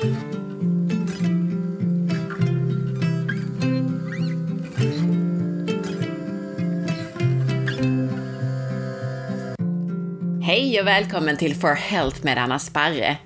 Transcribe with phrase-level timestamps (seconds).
[0.00, 0.08] Hej
[10.80, 13.16] och välkommen till For Health med Anna Sparre.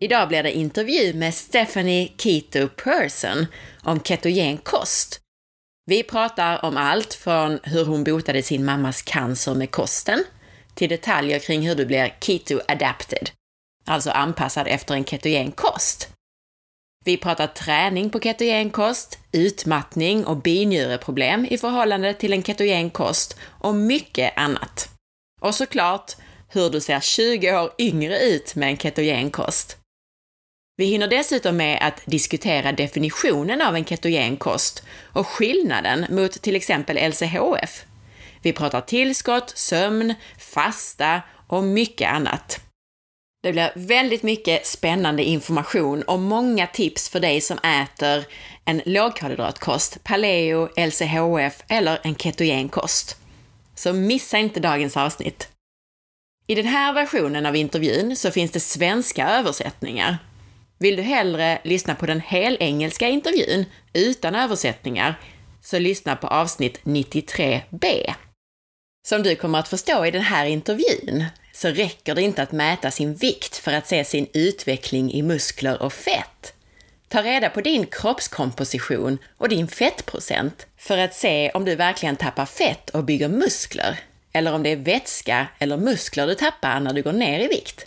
[0.00, 3.46] Idag blir det intervju med Stephanie Keto Person
[3.82, 5.20] om ketogen kost.
[5.86, 10.24] Vi pratar om allt från hur hon botade sin mammas cancer med kosten,
[10.74, 13.30] till detaljer kring hur du blir keto adapted,
[13.90, 16.08] alltså anpassad efter en ketogen kost.
[17.04, 23.38] Vi pratar träning på ketogen kost, utmattning och binjureproblem i förhållande till en ketogen kost
[23.42, 24.88] och mycket annat.
[25.40, 26.16] Och såklart
[26.48, 29.76] hur du ser 20 år yngre ut med en ketogen kost.
[30.76, 36.56] Vi hinner dessutom med att diskutera definitionen av en ketogen kost och skillnaden mot till
[36.56, 37.84] exempel LCHF.
[38.42, 42.69] Vi pratar tillskott, sömn, fasta och mycket annat.
[43.42, 48.24] Det blir väldigt mycket spännande information och många tips för dig som äter
[48.64, 53.16] en lågkolhydratkost, paleo, LCHF eller en ketogen kost.
[53.74, 55.48] Så missa inte dagens avsnitt!
[56.46, 60.18] I den här versionen av intervjun så finns det svenska översättningar.
[60.78, 65.20] Vill du hellre lyssna på den helengelska intervjun utan översättningar,
[65.62, 68.14] så lyssna på avsnitt 93b.
[69.08, 71.24] Som du kommer att förstå i den här intervjun
[71.60, 75.82] så räcker det inte att mäta sin vikt för att se sin utveckling i muskler
[75.82, 76.54] och fett.
[77.08, 82.46] Ta reda på din kroppskomposition och din fettprocent för att se om du verkligen tappar
[82.46, 83.98] fett och bygger muskler
[84.32, 87.86] eller om det är vätska eller muskler du tappar när du går ner i vikt.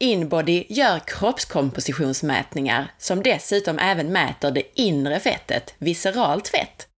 [0.00, 6.88] Inbody gör kroppskompositionsmätningar som dessutom även mäter det inre fettet, visceralt fett.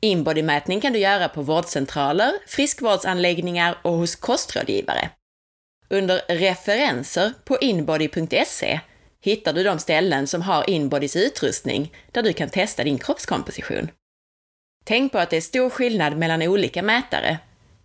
[0.00, 5.10] Inbodymätning kan du göra på vårdcentraler, friskvårdsanläggningar och hos kostrådgivare.
[5.88, 8.80] Under referenser på inbody.se
[9.20, 13.88] hittar du de ställen som har Inbodys utrustning där du kan testa din kroppskomposition.
[14.84, 17.38] Tänk på att det är stor skillnad mellan olika mätare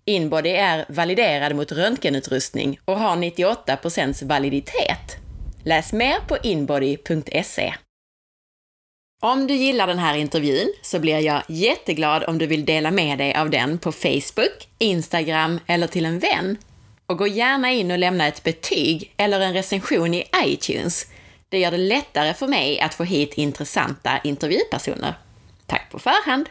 [0.06, 5.18] Inbody är validerad mot röntgenutrustning och har 98% validitet.
[5.64, 7.74] Läs mer på inbody.se.
[9.24, 13.18] Om du gillar den här intervjun så blir jag jätteglad om du vill dela med
[13.18, 16.58] dig av den på Facebook, Instagram eller till en vän.
[17.12, 21.06] Och gå gärna in och lämna ett betyg eller en recension i iTunes.
[21.50, 25.14] Det gör det lättare för mig att få hit intressanta intervjupersoner.
[25.66, 26.50] Tack på förhand!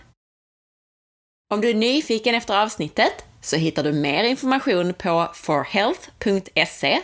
[1.52, 7.02] Om du är nyfiken efter avsnittet så hittar du mer information på forhealth.se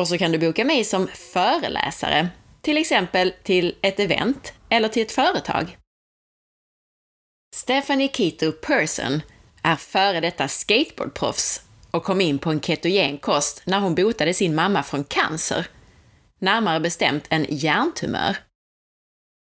[0.00, 2.28] och så kan du boka mig som föreläsare,
[2.60, 5.76] till exempel till ett event eller till ett företag.
[7.56, 9.22] Stephanie Kito Person
[9.62, 11.60] är före detta skateboardproffs
[11.92, 15.66] och kom in på en ketogen kost när hon botade sin mamma från cancer,
[16.38, 18.36] närmare bestämt en hjärntumör.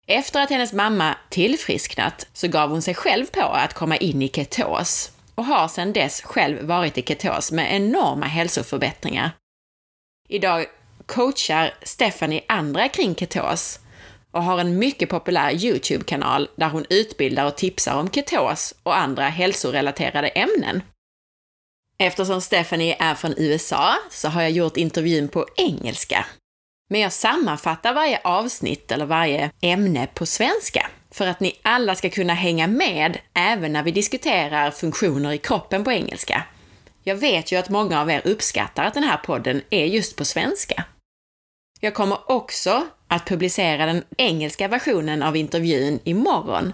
[0.07, 4.29] Efter att hennes mamma tillfrisknat så gav hon sig själv på att komma in i
[4.29, 9.31] ketos och har sedan dess själv varit i ketos med enorma hälsoförbättringar.
[10.27, 10.65] Idag
[11.05, 13.79] coachar Stephanie andra kring ketos
[14.31, 19.23] och har en mycket populär YouTube-kanal där hon utbildar och tipsar om ketos och andra
[19.23, 20.81] hälsorelaterade ämnen.
[21.97, 26.25] Eftersom Stephanie är från USA så har jag gjort intervjun på engelska.
[26.89, 32.09] Men jag sammanfattar varje avsnitt eller varje ämne på svenska för att ni alla ska
[32.09, 36.43] kunna hänga med även när vi diskuterar funktioner i kroppen på engelska.
[37.03, 40.25] Jag vet ju att många av er uppskattar att den här podden är just på
[40.25, 40.83] svenska.
[41.79, 46.73] Jag kommer också att publicera den engelska versionen av intervjun imorgon.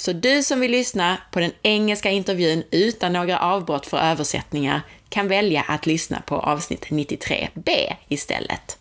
[0.00, 5.28] Så du som vill lyssna på den engelska intervjun utan några avbrott för översättningar kan
[5.28, 8.78] välja att lyssna på avsnitt 93b istället.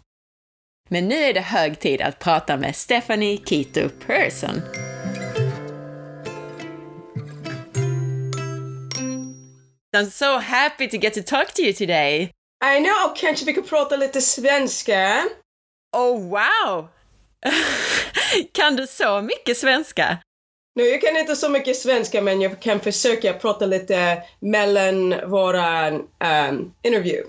[0.89, 4.61] Men nu är det hög tid att prata med Stephanie Keto Person.
[9.97, 12.31] I'm so happy to get to talk to you today.
[12.75, 15.23] I know, kanske vi kan prata lite svenska?
[15.97, 16.87] Oh wow!
[18.53, 20.17] kan du så mycket svenska?
[20.79, 25.89] Nej, jag kan inte så mycket svenska men jag kan försöka prata lite mellan våra
[25.89, 27.23] um, intervju.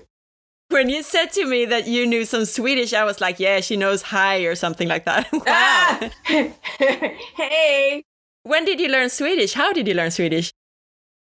[0.73, 3.75] When you said to me that you knew some Swedish, I was like, yeah, she
[3.75, 5.25] knows hi or something like that.
[5.31, 5.41] wow.
[5.47, 5.99] Ah!
[7.37, 8.03] hey.
[8.43, 9.53] When did you learn Swedish?
[9.53, 10.53] How did you learn Swedish?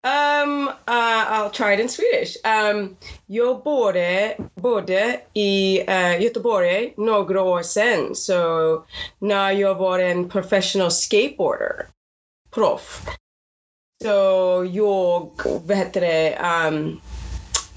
[0.03, 2.37] Um, uh, I'll try it in Swedish.
[2.43, 2.97] Um,
[3.27, 8.15] jag bodde, bodde i uh, Göteborg några år sedan.
[8.15, 8.83] Så
[9.19, 11.87] när jag var en professional skateboarder,
[12.57, 13.01] proff.
[14.03, 15.31] Så jag,
[15.65, 16.37] vad heter det,
[16.67, 17.01] um,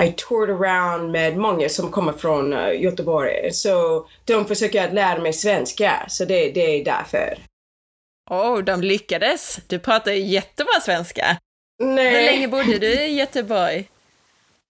[0.03, 3.53] I toured around med många som kommer från uh, Göteborg.
[3.53, 7.39] Så de försöker att lära mig svenska, så det, det är därför.
[8.31, 9.59] Åh, oh, de lyckades!
[9.67, 11.37] Du pratar jättebra svenska.
[11.83, 12.17] Nej.
[12.17, 13.79] Hur länge bodde du i Göteborg?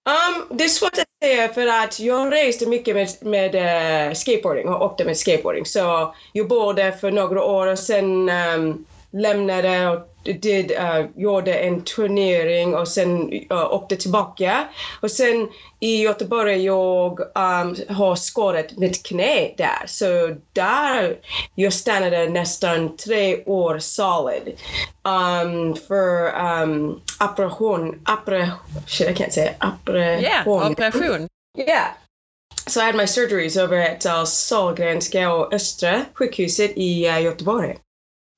[0.08, 4.68] Um, det är svårt att säga för att jag reste mycket med, med uh, skateboarding
[4.68, 5.66] och åkte med skateboarding.
[5.66, 11.84] Så jag bodde för några år och sen um, lämnade och did, uh, gjorde en
[11.84, 14.68] turnering och sen uh, åkte tillbaka.
[15.02, 15.48] Och sen
[15.80, 19.86] i Göteborg jag um, har skadat mitt knä där.
[19.86, 21.18] Så där
[21.54, 24.54] jag stannade nästan tre år solid.
[25.02, 30.22] Um, för um, operation, operation, I can't say it, operation.
[30.22, 31.28] Yeah, operation.
[31.58, 31.86] Yeah.
[32.66, 37.76] So I had my surgeries over at uh, Sahlgrenska och Östra sjukhuset i uh, Göteborg.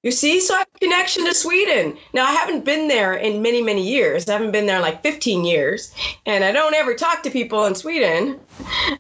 [0.03, 1.97] You see, so I have a connection to Sweden.
[2.13, 4.29] Now, I haven't been there in many, many years.
[4.29, 5.95] I haven't been there like 15 years,
[6.27, 8.41] and I don't ever talk to people in Sweden,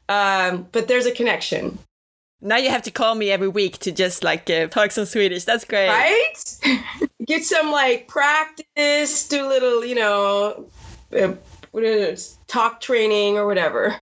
[0.08, 1.78] um, but there's a connection.
[2.44, 5.44] Now you have to call me every week to just like uh, talk some Swedish.
[5.44, 5.88] That's great.
[5.88, 6.80] Right?
[7.24, 10.66] Get some like practice, do a little, you know,
[11.16, 12.16] uh,
[12.48, 13.96] talk training or whatever.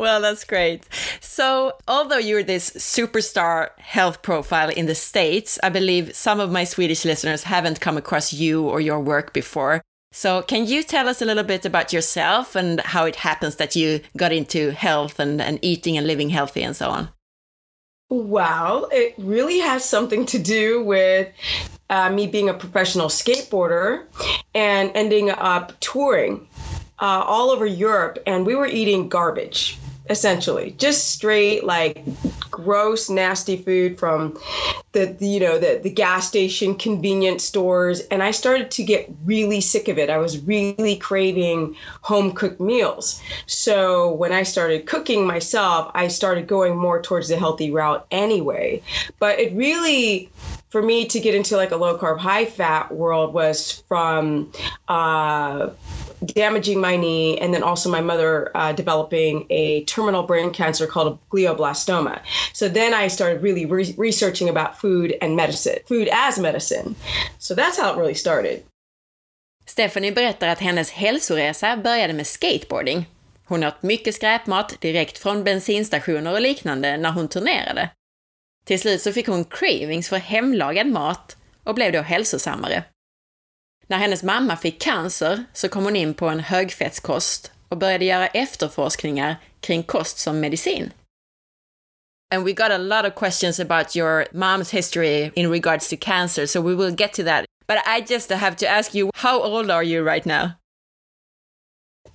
[0.00, 0.88] Well, that's great.
[1.20, 6.64] So, although you're this superstar health profile in the States, I believe some of my
[6.64, 9.82] Swedish listeners haven't come across you or your work before.
[10.10, 13.76] So, can you tell us a little bit about yourself and how it happens that
[13.76, 17.10] you got into health and, and eating and living healthy and so on?
[18.08, 21.28] Well, it really has something to do with
[21.90, 24.06] uh, me being a professional skateboarder
[24.54, 26.48] and ending up touring
[27.00, 29.78] uh, all over Europe, and we were eating garbage
[30.10, 32.02] essentially just straight like
[32.50, 34.36] gross nasty food from
[34.92, 39.08] the, the, you know the, the gas station convenience stores and i started to get
[39.24, 40.10] really sick of it.
[40.10, 43.22] I was really craving home cooked meals.
[43.46, 48.82] So when i started cooking myself i started going more towards the healthy route anyway.
[49.20, 50.28] But it really
[50.70, 54.52] for me to get into like a low carb high fat world was from
[54.88, 55.70] uh,
[56.24, 61.12] damaging my knee, and then also my mother uh, developing a terminal brain cancer called
[61.12, 62.18] a glioblastoma.
[62.52, 66.94] So then I started really re- researching about food and medicine, food as medicine.
[67.38, 68.62] So that's how it really started.
[69.66, 73.06] Stephanie berättar att hennes hälsoresa började med skateboarding.
[73.46, 77.90] Hon åt mycket skräpmat direkt från bensinstationer och liknande när hon turnerade.
[78.64, 82.84] Till slut så fick hon cravings för hemlagad mat och blev då hälsosammare.
[83.90, 88.26] När hennes mamma fick cancer så kom hon in på en högfettskost och började göra
[88.26, 90.92] efterforskningar kring kost som medicin.
[92.34, 96.46] And we got a lot of questions about your mom's history in regards to cancer,
[96.46, 97.44] so we will get to that.
[97.66, 100.50] But I just have to ask you, how old are you right now?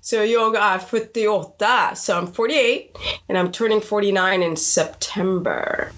[0.02, 2.92] So jag är 48, so I'm 48
[3.30, 5.92] and I'm turning 49 in September.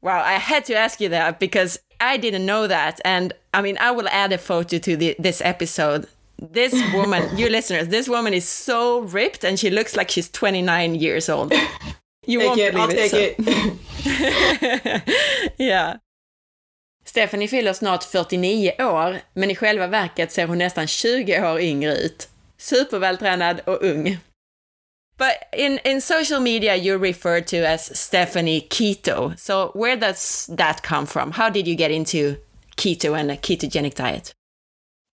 [0.00, 3.00] Wow, I had to ask you that because I didn't know that.
[3.04, 6.06] And I mean, I will add a photo to the, this episode.
[6.40, 10.94] This woman, you listeners, this woman is so ripped and she looks like she's 29
[10.94, 11.52] years old.
[12.26, 13.10] You won't it, believe I'll it.
[13.10, 13.50] take so.
[15.58, 15.96] yeah.
[17.04, 21.96] Stephanie fyller snart 49 år, men i själva verket ser hon nästan 20 år yngre
[21.96, 22.28] ut.
[22.58, 24.18] Supervältränad och ung.
[25.18, 29.38] But in, in social media, you're referred to as Stephanie Keto.
[29.38, 31.32] So where does that come from?
[31.32, 32.38] How did you get into
[32.76, 34.32] keto and a ketogenic diet?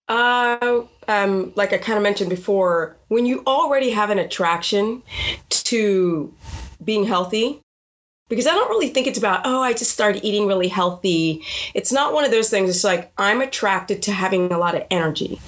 [0.07, 5.01] Uh, um, like I kind of mentioned before, when you already have an attraction
[5.49, 6.31] to
[6.83, 7.59] being healthy,
[8.27, 11.43] because I don't really think it's about, oh, I just started eating really healthy.
[11.75, 12.69] It's not one of those things.
[12.69, 15.39] It's like I'm attracted to having a lot of energy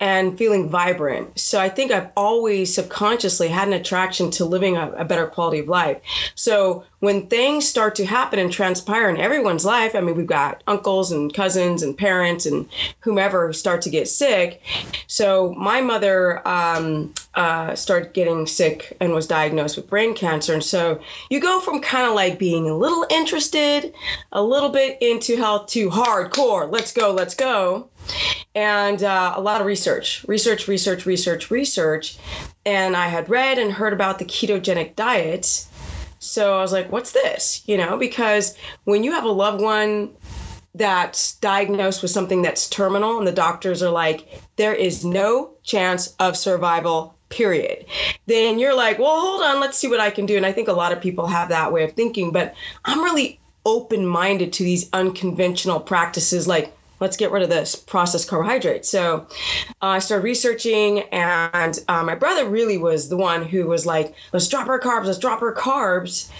[0.00, 1.38] and feeling vibrant.
[1.38, 5.60] So I think I've always subconsciously had an attraction to living a, a better quality
[5.60, 5.98] of life.
[6.34, 10.62] So when things start to happen and transpire in everyone's life, I mean, we've got
[10.66, 12.68] uncles and cousins and parents and
[13.00, 14.60] whomever start to get sick.
[15.06, 20.52] So my mother um, uh, started getting sick and was diagnosed with brain cancer.
[20.52, 21.00] And so
[21.30, 23.94] you go from kind of like being a little interested,
[24.32, 27.88] a little bit into health to hardcore, let's go, let's go.
[28.54, 32.18] And uh, a lot of research, research, research, research, research.
[32.64, 35.66] And I had read and heard about the ketogenic diet
[36.18, 37.62] so I was like, what's this?
[37.66, 40.14] You know, because when you have a loved one
[40.74, 46.14] that's diagnosed with something that's terminal and the doctors are like, there is no chance
[46.18, 47.84] of survival, period,
[48.26, 50.36] then you're like, well, hold on, let's see what I can do.
[50.36, 53.38] And I think a lot of people have that way of thinking, but I'm really
[53.64, 58.86] open minded to these unconventional practices like let's get rid of this processed carbohydrate.
[58.86, 59.26] So
[59.82, 64.14] uh, I started researching, and uh, my brother really was the one who was like,
[64.32, 66.30] let's drop our carbs, let's drop our carbs.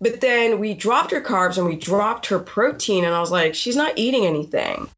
[0.00, 3.54] But then we dropped her carbs and we dropped her protein, and I was like,
[3.54, 4.88] she's not eating anything.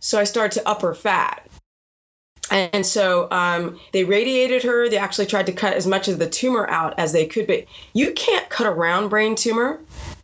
[0.00, 1.48] So I started to up her fat.
[2.50, 4.88] And so um, they radiated her.
[4.88, 7.64] They actually tried to cut as much of the tumor out as they could, but
[7.94, 9.80] you can't cut around brain tumor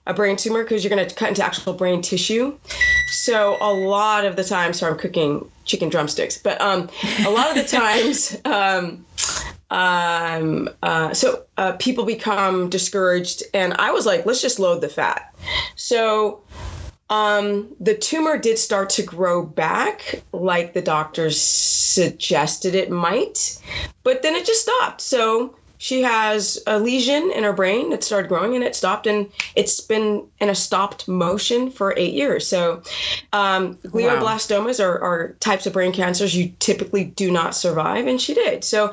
[0.07, 2.57] a brain tumor because you're going to cut into actual brain tissue.
[3.09, 6.89] So a lot of the time, sorry, I'm cooking chicken drumsticks, but um,
[7.25, 9.05] a lot of the times, um,
[9.71, 14.89] um, uh, so uh, people become discouraged, and I was like, let's just load the
[14.89, 15.33] fat.
[15.77, 16.43] So
[17.11, 23.61] um, the tumor did start to grow back, like the doctors suggested it might,
[24.05, 25.01] but then it just stopped.
[25.01, 29.27] So she has a lesion in her brain that started growing and it stopped and
[29.57, 32.83] it's been in a stopped motion for eight years so
[33.33, 34.85] um, glioblastomas wow.
[34.85, 38.93] are, are types of brain cancers you typically do not survive and she did so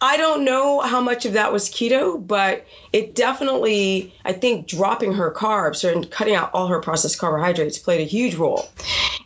[0.00, 5.14] I don't know how much of that was keto, but it definitely, I think, dropping
[5.14, 8.68] her carbs and cutting out all her processed carbohydrates played a huge role.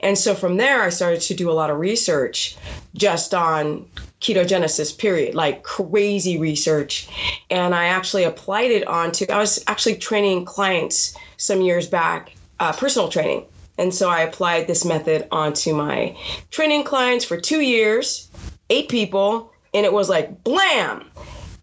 [0.00, 2.56] And so from there, I started to do a lot of research
[2.94, 3.84] just on
[4.20, 7.08] ketogenesis, period, like crazy research.
[7.50, 12.72] And I actually applied it onto, I was actually training clients some years back, uh,
[12.72, 13.44] personal training.
[13.76, 16.16] And so I applied this method onto my
[16.50, 18.30] training clients for two years,
[18.68, 21.04] eight people and it was like blam!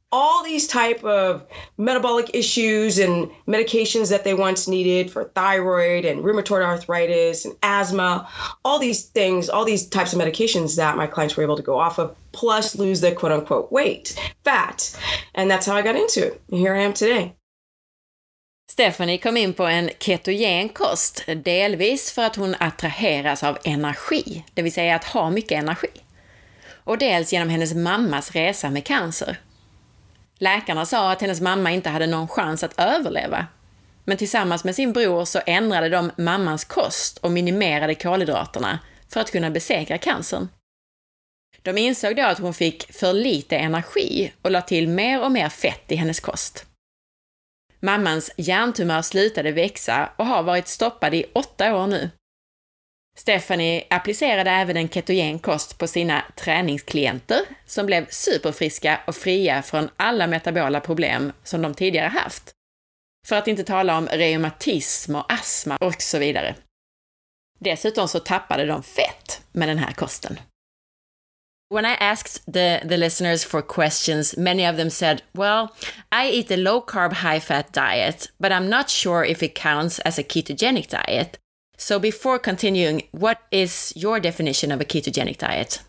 [0.10, 1.46] All these type of
[1.78, 8.26] metabolic issues and medications that they once needed for thyroid and rheumatoid arthritis and asthma
[8.64, 11.78] all these things all these types of medications that my clients were able to go
[11.78, 14.98] off of plus lose their quote unquote weight fat.
[15.36, 16.42] And that's how i got into it.
[16.50, 17.34] And here i am today.
[18.70, 24.62] Stephanie kom in på en ketogen kost, delvis för att hon attraheras av energi, det
[24.62, 25.90] vill säga att ha mycket energi.
[26.88, 29.38] Och dels genom hennes mammas resa med cancer.
[30.38, 33.48] Läkarna sa att hennes mamma inte hade någon chans att överleva.
[34.04, 38.80] Men tillsammans med sin bror så ändrade de mammans kost och minimerade kolhydraterna
[39.10, 40.50] för att kunna besegra cancern.
[41.62, 45.50] De insåg då att hon fick för lite energi och la till mer och mer
[45.50, 46.66] fett i hennes kost.
[47.80, 52.10] Mammans hjärntumör slutade växa och har varit stoppad i åtta år nu.
[53.20, 59.90] Stephanie applicerade även en ketogen kost på sina träningsklienter som blev superfriska och fria från
[59.98, 62.52] alla metabola problem som de tidigare haft.
[63.28, 66.56] För att inte tala om reumatism och astma och så vidare.
[67.60, 70.40] Dessutom så tappade de fett med den här kosten.
[71.74, 75.68] When I asked the, the listeners for questions, many of them said, Well,
[76.12, 80.00] I eat a low carb, high fat diet, but I'm not sure if it counts
[80.00, 81.38] as a ketogenic diet.
[81.80, 85.80] So, before continuing, what is your definition of a ketogenic diet?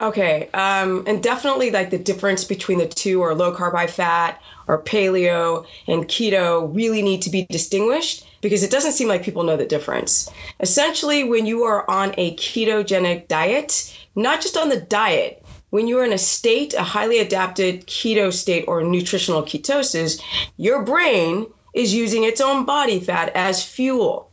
[0.00, 4.40] Okay, um, and definitely like the difference between the two, or low carb, high fat,
[4.66, 9.42] or paleo and keto, really need to be distinguished because it doesn't seem like people
[9.42, 10.30] know the difference.
[10.60, 16.04] Essentially, when you are on a ketogenic diet, not just on the diet, when you're
[16.04, 20.18] in a state, a highly adapted keto state or nutritional ketosis,
[20.56, 24.30] your brain is using its own body fat as fuel.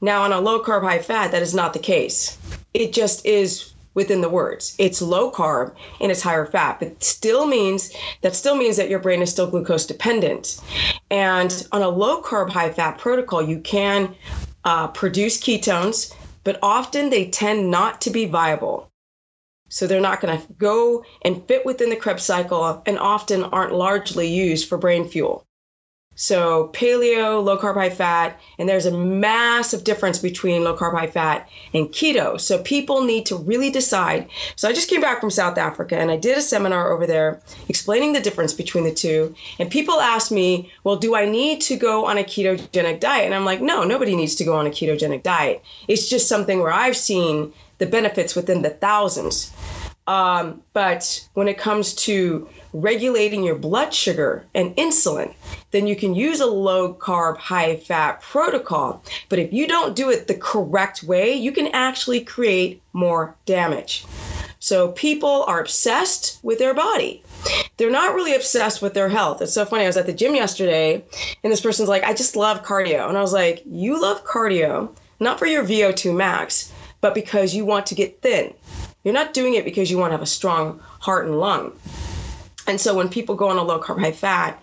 [0.00, 2.38] Now, on a low carb, high fat, that is not the case.
[2.74, 4.74] It just is within the words.
[4.78, 8.98] It's low carb and it's higher fat, but still means that still means that your
[8.98, 10.60] brain is still glucose dependent.
[11.10, 14.14] And on a low carb, high fat protocol, you can
[14.64, 16.14] uh, produce ketones,
[16.44, 18.88] but often they tend not to be viable.
[19.68, 23.74] So they're not going to go and fit within the Krebs cycle and often aren't
[23.74, 25.46] largely used for brain fuel.
[26.22, 31.08] So paleo, low carb, high fat, and there's a massive difference between low carb, high
[31.08, 32.40] fat and keto.
[32.40, 34.28] So people need to really decide.
[34.54, 37.42] So I just came back from South Africa and I did a seminar over there
[37.68, 39.34] explaining the difference between the two.
[39.58, 43.26] And people asked me, well, do I need to go on a ketogenic diet?
[43.26, 45.60] And I'm like, no, nobody needs to go on a ketogenic diet.
[45.88, 49.50] It's just something where I've seen the benefits within the thousands.
[50.06, 55.32] Um, but when it comes to regulating your blood sugar and insulin,
[55.70, 59.02] then you can use a low carb, high fat protocol.
[59.28, 64.04] But if you don't do it the correct way, you can actually create more damage.
[64.58, 67.22] So people are obsessed with their body.
[67.76, 69.42] They're not really obsessed with their health.
[69.42, 69.84] It's so funny.
[69.84, 71.04] I was at the gym yesterday
[71.42, 73.08] and this person's like, I just love cardio.
[73.08, 77.64] And I was like, You love cardio, not for your VO2 max, but because you
[77.64, 78.54] want to get thin.
[79.04, 81.72] You're not doing it because you want to have a strong heart and lung.
[82.66, 84.62] And so when people go on a low carb, high fat,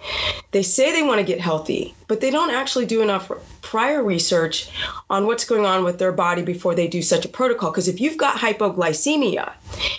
[0.51, 3.29] they say they want to get healthy, but they don't actually do enough
[3.61, 4.69] prior research
[5.09, 7.71] on what's going on with their body before they do such a protocol.
[7.71, 9.51] Because if you've got hypoglycemia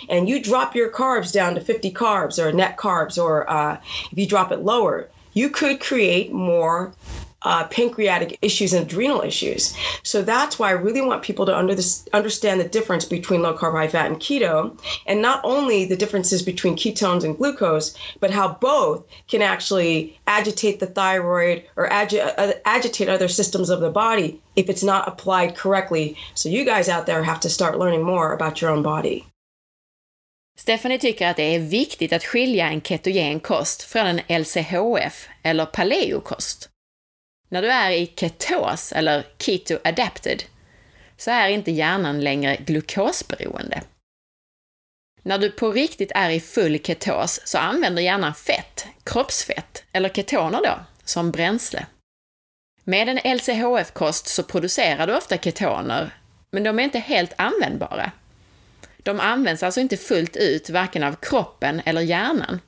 [0.09, 3.77] and you drop your carbs down to 50 carbs or net carbs, or uh,
[4.11, 6.91] if you drop it lower, you could create more
[7.43, 9.75] uh, pancreatic issues and adrenal issues.
[10.03, 13.57] So that's why I really want people to under this, understand the difference between low
[13.57, 18.31] carb, high fat, and keto, and not only the differences between ketones and glucose, but
[18.31, 23.89] how both can actually agitate the thyroid or agi- uh, agitate other systems of the
[23.89, 26.15] body if it's not applied correctly.
[26.35, 29.25] So you guys out there have to start learning more about your own body.
[30.57, 35.65] Stephanie tycker att det är viktigt att skilja en ketogen kost från en LCHF eller
[35.65, 36.70] paleokost.
[37.51, 40.43] När du är i ketos, eller keto adapted,
[41.17, 43.81] så är inte hjärnan längre glukosberoende.
[45.21, 50.61] När du på riktigt är i full ketos så använder hjärnan fett, kroppsfett, eller ketoner
[50.63, 51.85] då, som bränsle.
[52.83, 56.15] Med en LCHF-kost så producerar du ofta ketoner,
[56.51, 58.11] men de är inte helt användbara.
[58.97, 62.59] De används alltså inte fullt ut, varken av kroppen eller hjärnan.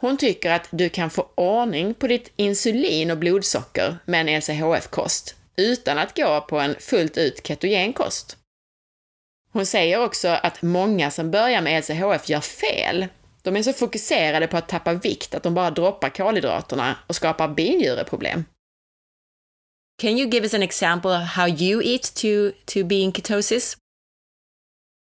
[0.00, 5.34] Hon tycker att du kan få ordning på ditt insulin och blodsocker med en LCHF-kost
[5.56, 8.36] utan att gå på en fullt ut ketogen kost.
[9.52, 13.06] Hon säger också att många som börjar med LCHF gör fel.
[13.42, 17.48] De är så fokuserade på att tappa vikt att de bara droppar kolhydraterna och skapar
[17.48, 18.44] binjureproblem.
[20.02, 23.76] Can you give us an example of how you eat to, to be in ketosis?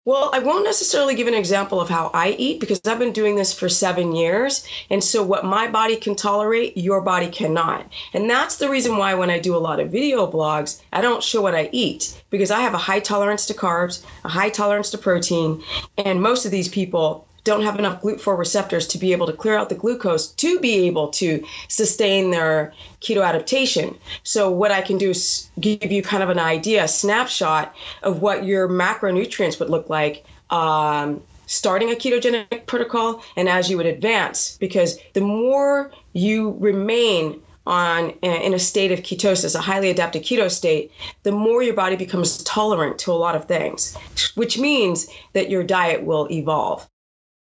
[0.07, 3.35] Well, I won't necessarily give an example of how I eat because I've been doing
[3.35, 4.65] this for seven years.
[4.89, 7.91] And so, what my body can tolerate, your body cannot.
[8.15, 11.25] And that's the reason why, when I do a lot of video blogs, I don't
[11.25, 14.93] show what I eat because I have a high tolerance to carbs, a high tolerance
[14.93, 15.61] to protein.
[15.99, 19.57] And most of these people don't have enough GLUT4 receptors to be able to clear
[19.57, 23.97] out the glucose to be able to sustain their keto adaptation.
[24.25, 28.21] So, what I can do is give you kind of an idea, a snapshot of
[28.21, 30.25] what your macronutrients would look like.
[30.51, 37.41] Um, starting a ketogenic protocol and as you would advance because the more you remain
[37.69, 40.91] on in a state of ketosis, a highly adapted keto state,
[41.23, 43.97] the more your body becomes tolerant to a lot of things,
[44.35, 46.89] which means that your diet will evolve.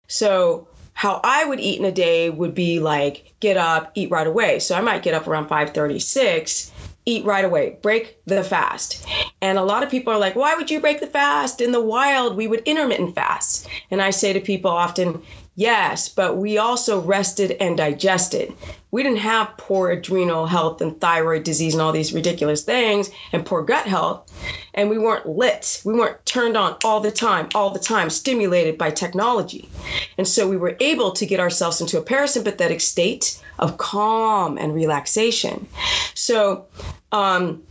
[0.07, 4.27] So how I would eat in a day would be like get up, eat right
[4.27, 4.59] away.
[4.59, 6.71] So I might get up around 5:36,
[7.05, 9.05] eat right away, break the fast.
[9.41, 11.59] And a lot of people are like, "Why would you break the fast?
[11.61, 15.21] In the wild, we would intermittent fast." And I say to people often,
[15.55, 18.53] Yes, but we also rested and digested.
[18.89, 23.45] We didn't have poor adrenal health and thyroid disease and all these ridiculous things and
[23.45, 24.31] poor gut health.
[24.73, 25.79] And we weren't lit.
[25.85, 29.69] We weren't turned on all the time, all the time, stimulated by technology.
[30.17, 34.73] And so we were able to get ourselves into a parasympathetic state of calm and
[34.73, 35.67] relaxation.
[36.15, 36.65] So
[37.11, 37.61] um,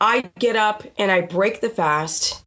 [0.00, 2.44] I get up and I break the fast.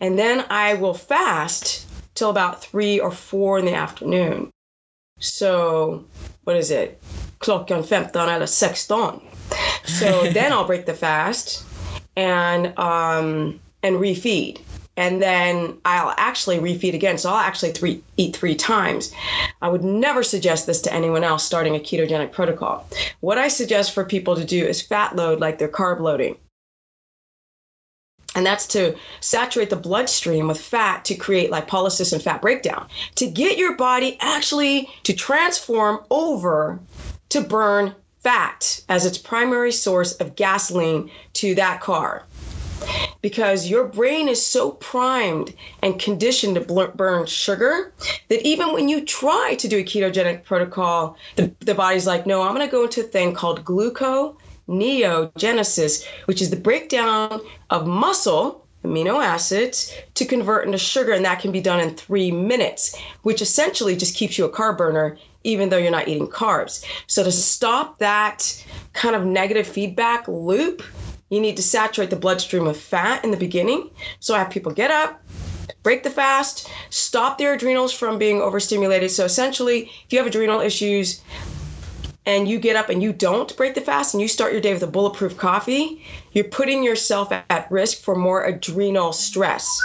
[0.00, 1.86] And then I will fast
[2.20, 4.50] till about three or four in the afternoon.
[5.20, 6.04] So,
[6.44, 7.00] what is it?
[7.40, 9.22] Klockan 15 eller 16.
[9.86, 11.64] So then I'll break the fast
[12.16, 14.60] and um, and refeed.
[14.98, 17.16] And then I'll actually refeed again.
[17.16, 19.14] So I'll actually three, eat three times.
[19.62, 22.86] I would never suggest this to anyone else starting a ketogenic protocol.
[23.20, 26.36] What I suggest for people to do is fat load like they're carb loading
[28.34, 33.26] and that's to saturate the bloodstream with fat to create lipolysis and fat breakdown to
[33.26, 36.78] get your body actually to transform over
[37.30, 42.24] to burn fat as its primary source of gasoline to that car.
[43.20, 47.92] Because your brain is so primed and conditioned to burn sugar
[48.28, 52.40] that even when you try to do a ketogenic protocol, the, the body's like, no,
[52.40, 54.36] I'm going to go into a thing called gluco
[54.70, 61.40] neogenesis, which is the breakdown of muscle amino acids to convert into sugar, and that
[61.40, 65.68] can be done in three minutes, which essentially just keeps you a carb burner, even
[65.68, 66.84] though you're not eating carbs.
[67.06, 70.82] So, to stop that kind of negative feedback loop,
[71.28, 73.90] you need to saturate the bloodstream with fat in the beginning.
[74.20, 75.22] So, I have people get up,
[75.82, 79.10] break the fast, stop their adrenals from being overstimulated.
[79.10, 81.20] So, essentially, if you have adrenal issues,
[82.26, 84.72] and you get up and you don't break the fast and you start your day
[84.72, 89.80] with a bulletproof coffee, you're putting yourself at risk for more adrenal stress.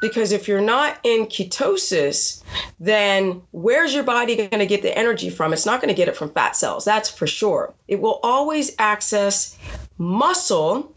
[0.00, 2.42] Because if you're not in ketosis,
[2.78, 5.52] then where's your body going to get the energy from?
[5.52, 7.74] It's not going to get it from fat cells, that's for sure.
[7.88, 9.58] It will always access
[9.98, 10.92] muscle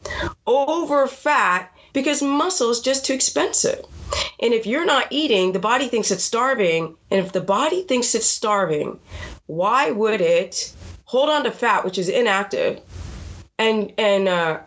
[0.46, 3.84] over fat because muscle is just too expensive.
[4.40, 6.96] And if you're not eating, the body thinks it's starving.
[7.10, 9.00] And if the body thinks it's starving,
[9.48, 10.72] why would it
[11.06, 12.82] hold on to fat, which is inactive,
[13.58, 14.60] and and uh,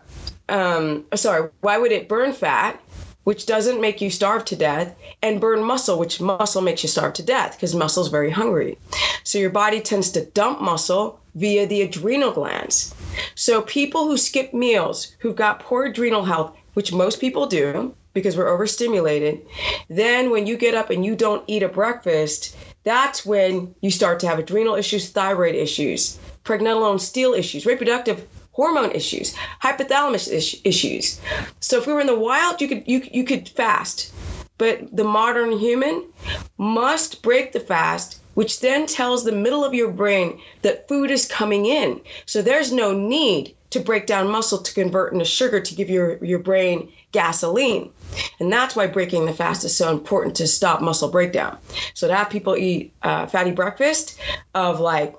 [0.49, 2.81] um, sorry, why would it burn fat,
[3.23, 7.13] which doesn't make you starve to death, and burn muscle, which muscle makes you starve
[7.13, 8.77] to death because muscle is very hungry.
[9.23, 12.93] So your body tends to dump muscle via the adrenal glands.
[13.35, 18.35] So people who skip meals, who've got poor adrenal health, which most people do because
[18.35, 19.41] we're overstimulated,
[19.89, 24.19] then when you get up and you don't eat a breakfast, that's when you start
[24.19, 31.19] to have adrenal issues, thyroid issues, pregnenolone steal issues, reproductive hormone issues, hypothalamus issues.
[31.59, 34.13] So if we were in the wild, you could you you could fast,
[34.57, 36.05] but the modern human
[36.57, 41.25] must break the fast, which then tells the middle of your brain that food is
[41.25, 42.01] coming in.
[42.25, 46.23] So there's no need to break down muscle to convert into sugar to give your
[46.23, 47.91] your brain gasoline.
[48.39, 51.57] And that's why breaking the fast is so important to stop muscle breakdown.
[51.93, 54.19] So to have people eat uh, fatty breakfast
[54.53, 55.15] of like,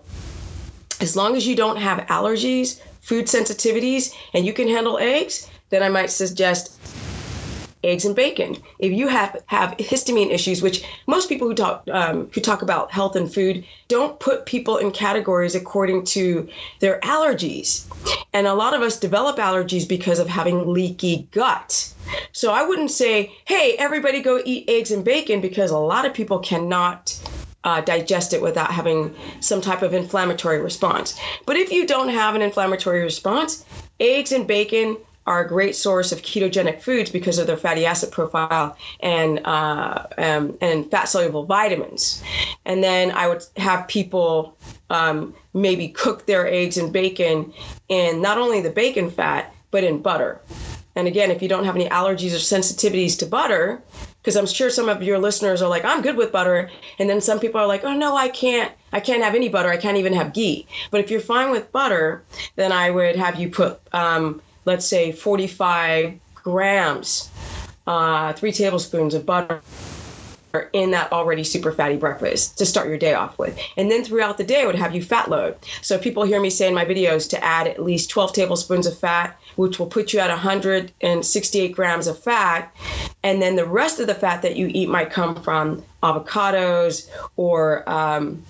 [1.00, 5.82] as long as you don't have allergies, food sensitivities, and you can handle eggs, then
[5.82, 6.78] I might suggest
[7.84, 8.56] eggs and bacon.
[8.78, 12.92] If you have have histamine issues, which most people who talk um, who talk about
[12.92, 16.48] health and food don't put people in categories according to
[16.80, 17.86] their allergies,
[18.32, 21.92] and a lot of us develop allergies because of having leaky gut.
[22.32, 26.14] So I wouldn't say, hey, everybody go eat eggs and bacon because a lot of
[26.14, 27.18] people cannot
[27.64, 31.18] uh, digest it without having some type of inflammatory response.
[31.46, 33.64] But if you don't have an inflammatory response,
[34.00, 38.11] eggs and bacon are a great source of ketogenic foods because of their fatty acid
[38.11, 42.22] profile and uh, um, and fat soluble vitamins.
[42.64, 44.56] And then I would have people
[44.90, 47.52] um, maybe cook their eggs and bacon
[47.88, 50.40] in not only the bacon fat but in butter.
[50.94, 53.82] And again, if you don't have any allergies or sensitivities to butter,
[54.20, 57.20] because I'm sure some of your listeners are like, I'm good with butter, and then
[57.20, 59.96] some people are like, oh no, I can't, I can't have any butter, I can't
[59.96, 60.66] even have ghee.
[60.90, 62.22] But if you're fine with butter,
[62.56, 67.31] then I would have you put, um, let's say, 45 grams,
[67.87, 69.62] uh, three tablespoons of butter
[70.72, 73.59] in that already super fatty breakfast to start your day off with.
[73.77, 75.57] And then throughout the day, would have you fat load.
[75.81, 78.98] So people hear me say in my videos to add at least 12 tablespoons of
[78.98, 82.75] fat, which will put you at 168 grams of fat.
[83.22, 87.88] And then the rest of the fat that you eat might come from avocados or
[87.88, 88.42] um,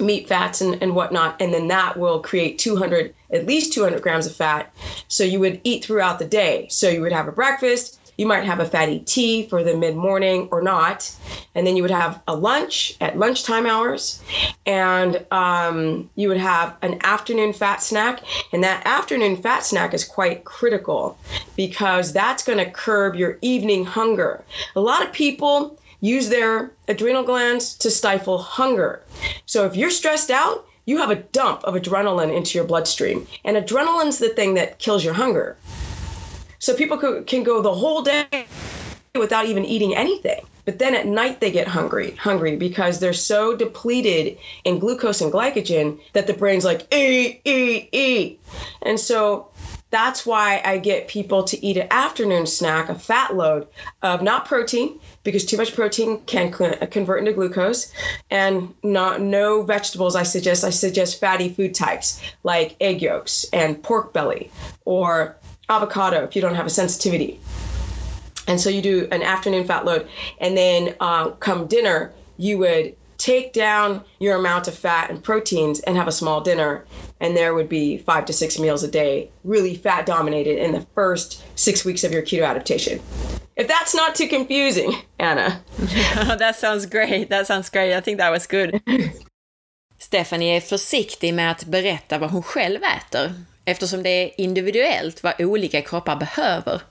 [0.00, 1.40] meat fats and, and whatnot.
[1.40, 4.72] And then that will create 200, at least 200 grams of fat.
[5.08, 6.66] So you would eat throughout the day.
[6.70, 9.96] So you would have a breakfast, you might have a fatty tea for the mid
[9.96, 11.10] morning or not.
[11.54, 14.22] And then you would have a lunch at lunchtime hours.
[14.66, 18.20] And um, you would have an afternoon fat snack.
[18.52, 21.16] And that afternoon fat snack is quite critical
[21.56, 24.44] because that's going to curb your evening hunger.
[24.76, 29.02] A lot of people use their adrenal glands to stifle hunger.
[29.46, 33.26] So if you're stressed out, you have a dump of adrenaline into your bloodstream.
[33.44, 35.56] And adrenaline's the thing that kills your hunger.
[36.58, 38.46] So people can go the whole day
[39.14, 40.46] without even eating anything.
[40.64, 45.32] But then at night they get hungry, hungry because they're so depleted in glucose and
[45.32, 48.40] glycogen that the brain's like eat, eat, eat.
[48.82, 49.48] And so
[49.90, 53.66] that's why I get people to eat an afternoon snack, a fat load
[54.02, 57.92] of not protein, because too much protein can convert into glucose,
[58.30, 60.14] and not no vegetables.
[60.14, 64.50] I suggest I suggest fatty food types like egg yolks and pork belly,
[64.84, 65.36] or
[65.68, 67.40] avocado if you don't have a sensitivity.
[68.46, 70.08] And so you do an afternoon fat load,
[70.40, 75.80] and then uh, come dinner, you would take down your amount of fat and proteins
[75.80, 76.84] and have a small dinner.
[77.20, 80.86] And there would be five to six meals a day, really fat dominated in the
[80.94, 82.98] first six weeks of your keto adaptation.
[83.56, 85.60] If that's not too confusing, Anna.
[86.38, 87.28] that sounds great.
[87.28, 87.94] That sounds great.
[87.94, 88.80] I think that was good.
[89.98, 95.40] Stephanie är försiktig med att berätta vad hon själv äter eftersom det är individuellt vad
[95.40, 96.82] olika kroppar behöver.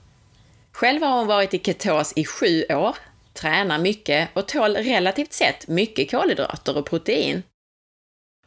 [0.71, 2.95] Själv har hon varit i ketos i sju år,
[3.41, 7.43] tränar mycket och tål relativt sett mycket kolhydrater och protein.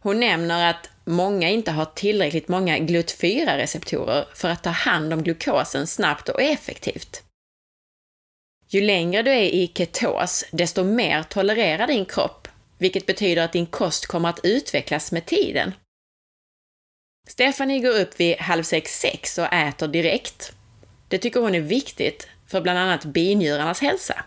[0.01, 5.87] Hon nämner att många inte har tillräckligt många GLUT4-receptorer för att ta hand om glukosen
[5.87, 7.23] snabbt och effektivt.
[8.69, 13.67] Ju längre du är i ketos, desto mer tolererar din kropp, vilket betyder att din
[13.67, 15.75] kost kommer att utvecklas med tiden.
[17.29, 20.53] Stephanie går upp vid halv sex, sex och äter direkt.
[21.09, 24.25] Det tycker hon är viktigt för bland annat binjurarnas hälsa.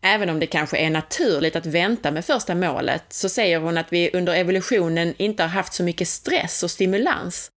[0.00, 3.92] Även om det kanske är naturligt att vänta med första målet, så säger hon att
[3.92, 7.50] vi under evolutionen inte har haft så mycket stress och stimulans.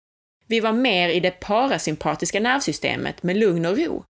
[0.46, 4.04] Vi var mer i det parasympatiska nervsystemet med lugn och ro.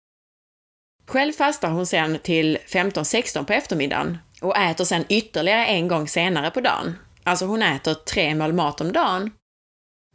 [1.07, 6.51] Själv fastar hon sen till 15-16 på eftermiddagen och äter sen ytterligare en gång senare
[6.51, 6.95] på dagen.
[7.25, 9.31] Alltså hon äter tre mål mat om dagen.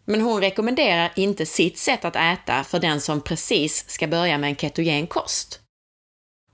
[0.05, 4.49] Men hon rekommenderar inte sitt sätt att äta för den som precis ska börja med
[4.49, 5.61] en ketogen kost.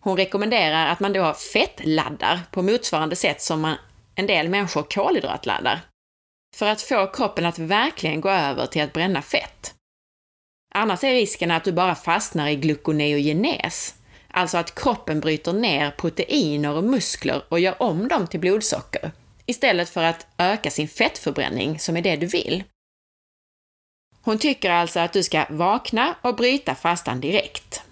[0.04, 3.76] Hon rekommenderar att man då fettladdar på motsvarande sätt som man,
[4.16, 5.82] en del människor kolhydratladdar.
[6.56, 9.74] För att få kroppen att verkligen gå över till att bränna fett.
[10.76, 13.96] Annars är risken att du bara fastnar i gluconeogenes,
[14.28, 19.12] alltså att kroppen bryter ner proteiner och muskler och gör om dem till blodsocker,
[19.46, 22.64] istället för att öka sin fettförbränning, som är det du vill.
[24.22, 27.84] Hon tycker alltså att du ska vakna och bryta fastan direkt,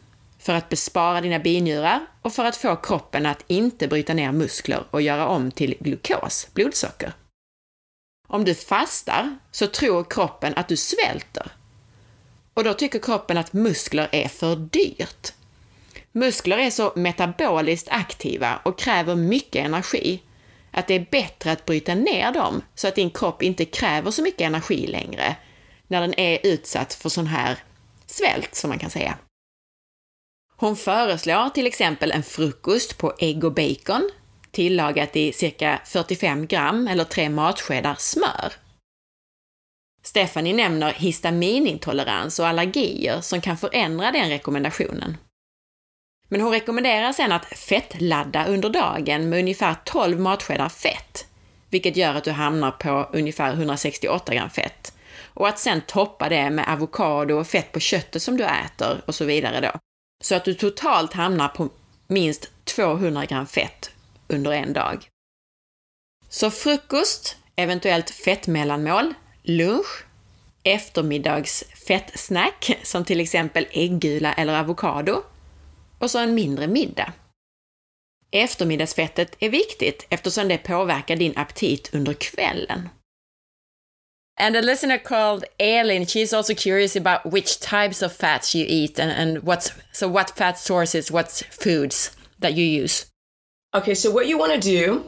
[0.42, 4.84] för att bespara dina binjurar och för att få kroppen att inte bryta ner muskler
[4.92, 7.14] och göra om till glukos, blodsocker.
[8.28, 11.52] Om du fastar så tror kroppen att du svälter.
[12.54, 15.34] Och då tycker kroppen att muskler är för dyrt.
[16.12, 20.22] Muskler är så metaboliskt aktiva och kräver mycket energi
[20.72, 24.22] att det är bättre att bryta ner dem så att din kropp inte kräver så
[24.22, 25.36] mycket energi längre
[25.88, 27.58] när den är utsatt för sån här
[28.06, 29.18] svält, som man kan säga.
[30.62, 34.10] Hon föreslår till exempel en frukost på ägg och bacon,
[34.52, 38.54] tillagat i cirka 45 gram eller tre matskedar smör.
[40.04, 45.18] Stephanie nämner histaminintolerans och allergier som kan förändra den rekommendationen.
[46.30, 51.28] Men hon rekommenderar sen att fettladda under dagen med ungefär 12 matskedar fett,
[51.70, 54.94] vilket gör att du hamnar på ungefär 168 gram fett.
[55.34, 59.16] Och att sen toppa det med avokado och fett på köttet som du äter och
[59.16, 59.80] så vidare då.
[60.22, 61.70] Så att du totalt hamnar på
[62.08, 63.92] minst 200 gram fett
[64.28, 65.08] under en dag.
[66.30, 70.06] Så frukost, eventuellt fettmellanmål, lunch,
[70.64, 75.24] eftermiddags fettsnack som till exempel äggula eller avokado
[76.00, 77.14] och så en mindre middag.
[78.32, 82.90] Eftermiddagsfettet är viktigt eftersom det påverkar din aptit under kvällen.
[84.38, 89.00] And a listener called Elin, she's also curious about which types of fats you eat
[89.00, 93.12] and, and what's so what fat sources, what foods that you use.
[93.74, 95.06] Okay, so what you want to do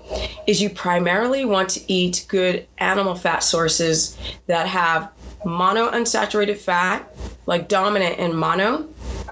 [0.48, 5.12] is you primarily want to eat good animal fat sources that have
[5.44, 7.14] mono unsaturated fat,
[7.46, 8.88] like dominant and mono,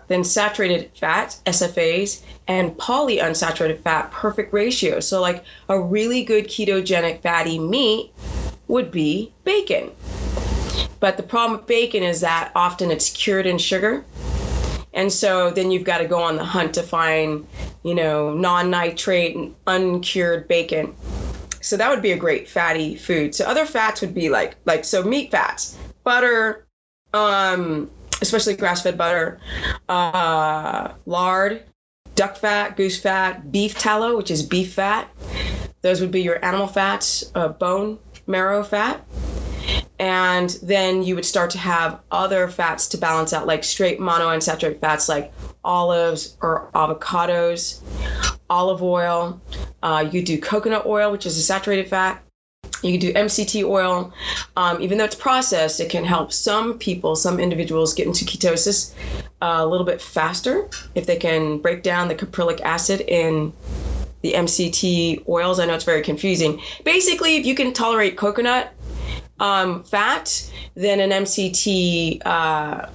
[0.10, 5.00] then saturated fat, SFAs, and polyunsaturated fat, perfect ratio.
[5.00, 8.12] So, like a really good ketogenic fatty meat
[8.72, 9.92] would be bacon.
[11.02, 14.06] But the problem with bacon is that often it's cured in sugar.
[14.94, 17.46] And so then you've got to go on the hunt to find,
[17.84, 20.96] you know, non nitrate and uncured bacon.
[21.60, 23.36] So that would be a great fatty food.
[23.36, 26.66] So other fats would be like like so meat fats, butter,
[27.14, 29.40] um, especially grass-fed butter,
[29.90, 31.64] uh, lard,
[32.16, 35.10] duck fat, goose fat, beef tallow, which is beef fat.
[35.82, 39.06] Those would be your animal fats, uh, bone marrow fat.
[40.00, 44.80] And then you would start to have other fats to balance out, like straight monounsaturated
[44.80, 45.32] fats like
[45.64, 47.82] olives or avocados,
[48.50, 49.40] olive oil.
[49.84, 52.24] Uh, you do coconut oil, which is a saturated fat.
[52.84, 54.12] You do MCT oil.
[54.58, 58.94] Um, even though it's processed, it can help some people, some individuals get into ketosis
[59.42, 63.54] uh, a little bit faster if they can break down the caprylic acid in
[64.22, 65.60] the MCT oils.
[65.60, 66.62] I know it's very confusing.
[66.84, 68.74] Basically, if you can tolerate coconut
[69.40, 72.88] um, fat, then an MCT, uh,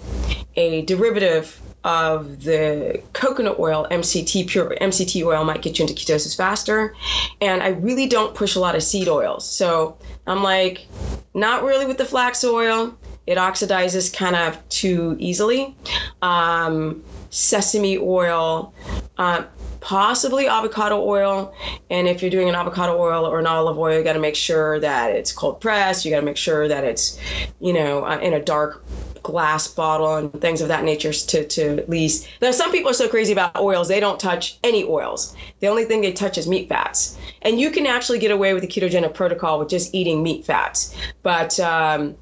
[0.57, 6.37] a derivative of the coconut oil, MCT pure MCT oil might get you into ketosis
[6.37, 6.95] faster.
[7.41, 9.49] And I really don't push a lot of seed oils.
[9.49, 10.89] So I'm like,
[11.35, 12.97] not really with the flax oil.
[13.27, 15.77] It oxidizes kind of too easily.
[16.23, 18.73] Um, sesame oil,
[19.19, 19.45] uh,
[19.81, 21.55] possibly avocado oil.
[21.91, 24.37] And if you're doing an avocado oil or an olive oil, you got to make
[24.37, 26.05] sure that it's cold pressed.
[26.05, 27.19] You got to make sure that it's,
[27.61, 28.85] you know, uh, in a dark
[29.23, 32.29] glass bottle and things of that nature to, to at least.
[32.41, 35.35] Now, some people are so crazy about oils, they don't touch any oils.
[35.59, 37.19] The only thing they touch is meat fats.
[37.43, 40.95] And you can actually get away with the ketogenic protocol with just eating meat fats.
[41.25, 42.15] But um,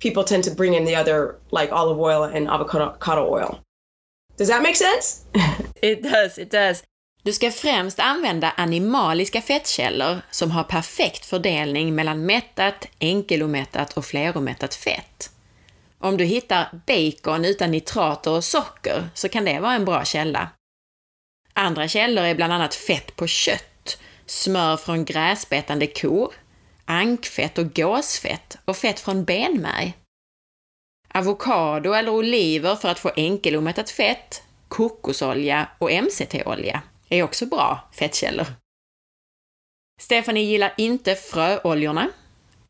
[0.00, 3.60] people tend to bring in the other, like olive oil and avocado oil.
[4.38, 5.24] Does that make sense?
[5.82, 6.84] it does, it does.
[7.22, 14.74] Du ska främst använda animaliska fettkällor som har perfekt fördelning mellan mättat, enkelomättat och fleromättat
[14.74, 15.30] fett.
[15.98, 20.48] Om du hittar bacon utan nitrater och socker så kan det vara en bra källa.
[21.52, 26.32] Andra källor är bland annat fett på kött, smör från gräsbetande kor,
[26.84, 29.94] ankfett och gåsfett och fett från benmärg.
[31.18, 38.46] Avokado eller oliver för att få enkelomättat fett, kokosolja och MCT-olja är också bra fettkällor.
[40.00, 42.08] Stephanie gillar inte fröoljorna.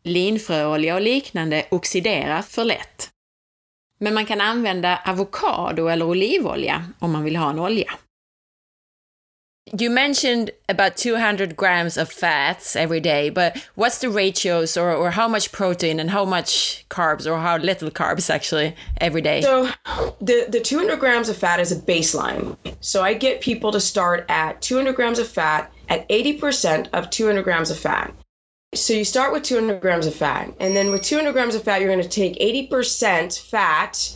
[0.03, 3.11] Linfröolja och liknande oxiderar för lätt.
[4.01, 7.93] Men man kan använda avokado eller olivolja om man vill ha en olja.
[9.73, 15.11] You mentioned about 200 grams of fats every day, but what's the ratios or, or
[15.11, 19.43] how much protein and how much carbs or how little carbs actually every day?
[19.43, 19.71] So
[20.21, 22.57] the, the 200 grams of fat is a baseline.
[22.81, 27.43] So I get people to start at 200 grams of fat at 80% of 200
[27.43, 28.15] grams of fat.
[28.75, 31.81] So you start with 200 grams of fat, and then with 200 grams of fat,
[31.81, 34.15] you're going to take 80% fat.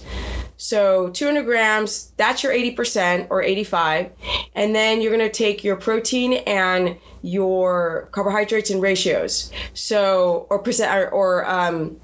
[0.62, 4.12] So 200 grams, that's your 80% or 85.
[4.54, 9.50] And then you're going to take your protein and your carbohydrates in ratios.
[9.74, 11.96] So, or percent, or, or um,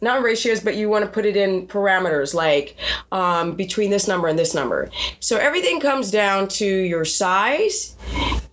[0.00, 2.76] not ratios, but you want to put it in parameters like
[3.12, 4.88] um, between this number and this number.
[5.20, 7.96] So everything comes down to your size,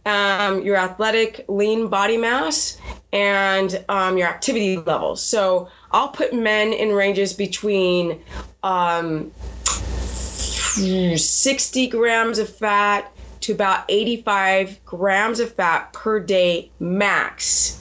[0.06, 2.78] um, your athletic lean body mass,
[3.14, 5.24] and um, your activity levels.
[5.24, 8.22] So I'll put men in ranges between
[8.62, 9.32] um,
[10.76, 17.80] 60 grams of fat to about 85 grams of fat per day max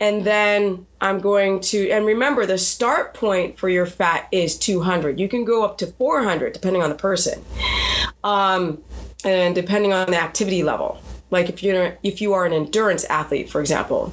[0.00, 5.18] and then I'm going to, and remember the start point for your fat is 200.
[5.18, 7.42] You can go up to 400 depending on the person,
[8.22, 8.82] um,
[9.24, 11.00] and depending on the activity level.
[11.30, 14.12] Like if you're if you are an endurance athlete, for example,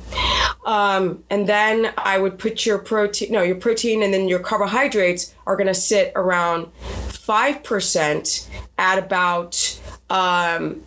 [0.65, 5.35] um, and then I would put your protein, no, your protein, and then your carbohydrates
[5.45, 6.71] are going to sit around
[7.21, 9.79] five percent at about
[10.09, 10.83] um,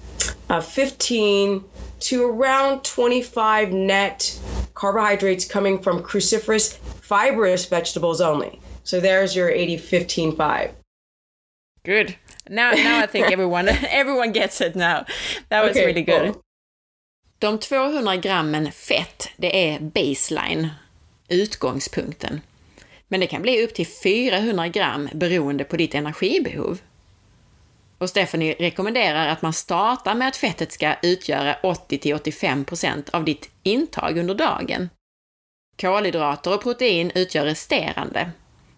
[0.50, 1.64] uh, 15
[2.00, 4.40] to around 25 net
[4.74, 8.60] carbohydrates coming from cruciferous fibrous vegetables only.
[8.82, 10.70] So there's your 80 15 5.
[11.84, 12.16] Good.
[12.48, 15.06] Now now I think everyone everyone gets it now.
[15.48, 16.32] That was okay, really good.
[16.32, 16.42] Cool.
[17.38, 20.68] De 200 grammen fett, det är baseline,
[21.28, 22.40] utgångspunkten.
[23.14, 26.78] Men det kan bli upp till 400 gram beroende på ditt energibehov.
[27.98, 34.18] Och Stephanie rekommenderar att man startar med att fettet ska utgöra 80-85% av ditt intag
[34.18, 34.90] under dagen.
[35.80, 38.30] Kolhydrater och protein utgör resterande,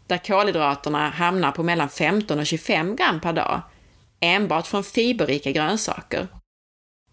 [0.06, 3.60] där kolhydraterna hamnar på mellan 15 och 25 gram per dag,
[4.20, 6.28] enbart från fiberrika grönsaker.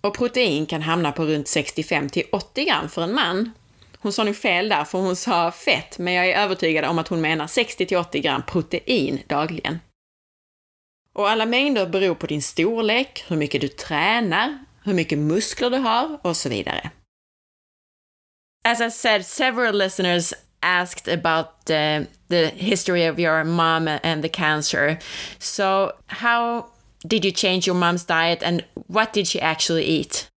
[0.02, 3.52] Och protein kan hamna på runt 65 till 80 gram för en man.
[4.04, 7.08] Hon sa nog fel där, för hon sa fett, men jag är övertygad om att
[7.08, 9.80] hon menar 60 till 80 gram protein dagligen.
[11.14, 15.78] Och alla mängder beror på din storlek, hur mycket du tränar, hur mycket muskler du
[15.78, 16.90] har och så vidare.
[18.64, 24.30] As I said, several listeners asked about uh, the history of your mom and the
[24.30, 24.98] cancer.
[25.40, 26.66] So, how
[27.08, 30.33] did you change your mom's diet and what did she actually eat?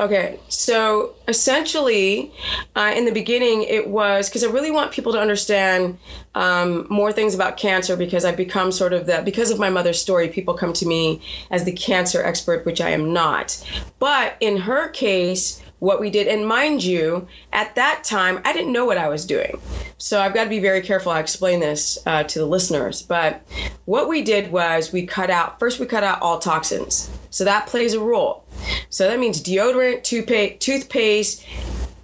[0.00, 2.32] Okay, so essentially,
[2.74, 5.98] uh, in the beginning, it was because I really want people to understand
[6.34, 10.00] um, more things about cancer because I've become sort of that, because of my mother's
[10.00, 13.62] story, people come to me as the cancer expert, which I am not.
[13.98, 16.28] But in her case, what we did.
[16.28, 19.60] And mind you, at that time, I didn't know what I was doing.
[19.98, 21.12] So I've got to be very careful.
[21.12, 23.02] I explain this uh, to the listeners.
[23.02, 23.42] But
[23.84, 27.10] what we did was we cut out, first, we cut out all toxins.
[27.30, 28.44] So that plays a role.
[28.88, 31.44] So that means deodorant, toothpaste, toothpaste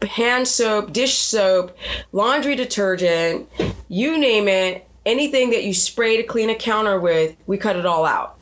[0.03, 1.77] hand soap, dish soap,
[2.13, 3.49] laundry detergent,
[3.89, 7.87] you name it, anything that you spray to clean a counter with, we cut it
[7.87, 8.39] all out.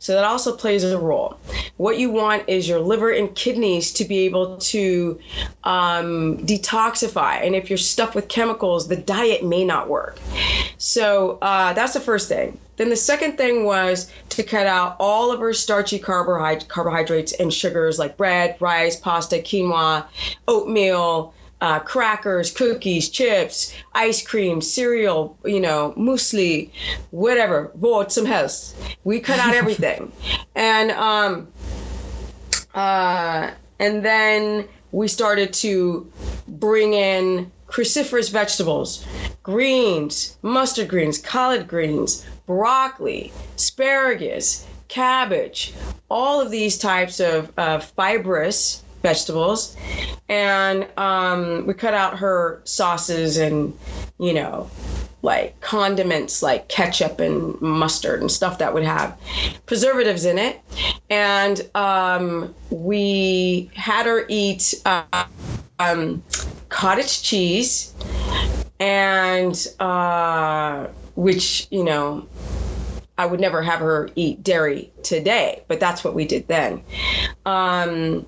[0.00, 1.38] So that also plays a role.
[1.76, 5.18] What you want is your liver and kidneys to be able to
[5.64, 7.44] um, detoxify.
[7.44, 10.18] And if you're stuffed with chemicals, the diet may not work.
[10.78, 12.58] So uh, that's the first thing.
[12.76, 17.98] Then the second thing was to cut out all of our starchy carbohydrates and sugars
[17.98, 20.04] like bread, rice, pasta, quinoa,
[20.46, 26.70] oatmeal, uh, crackers, cookies, chips, ice cream, cereal, you know, muesli,
[27.10, 28.74] whatever, what some health.
[29.04, 30.12] We cut out everything,
[30.54, 31.48] and um,
[32.74, 36.10] uh, and then we started to
[36.46, 39.04] bring in cruciferous vegetables,
[39.42, 45.74] greens, mustard greens, collard greens, broccoli, asparagus, cabbage,
[46.10, 49.76] all of these types of uh, fibrous vegetables.
[50.28, 53.76] And um, we cut out her sauces and
[54.18, 54.68] you know
[55.22, 59.18] like condiments like ketchup and mustard and stuff that would have
[59.66, 60.60] preservatives in it.
[61.10, 65.24] And um, we had her eat uh,
[65.78, 66.22] um,
[66.68, 67.94] cottage cheese
[68.80, 70.86] and uh,
[71.16, 72.26] which you know
[73.18, 76.82] I would never have her eat dairy today, but that's what we did then.
[77.44, 78.26] Um,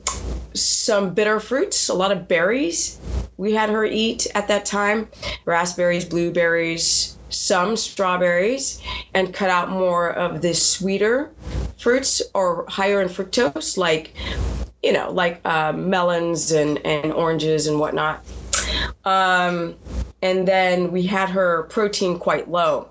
[0.53, 2.99] some bitter fruits, a lot of berries
[3.41, 5.09] we had her eat at that time
[5.47, 8.83] raspberries, blueberries, some strawberries,
[9.15, 11.31] and cut out more of the sweeter
[11.79, 14.13] fruits or higher in fructose, like,
[14.83, 18.23] you know, like uh, melons and, and oranges and whatnot.
[19.07, 19.75] Um,
[20.21, 22.90] and then we had her protein quite low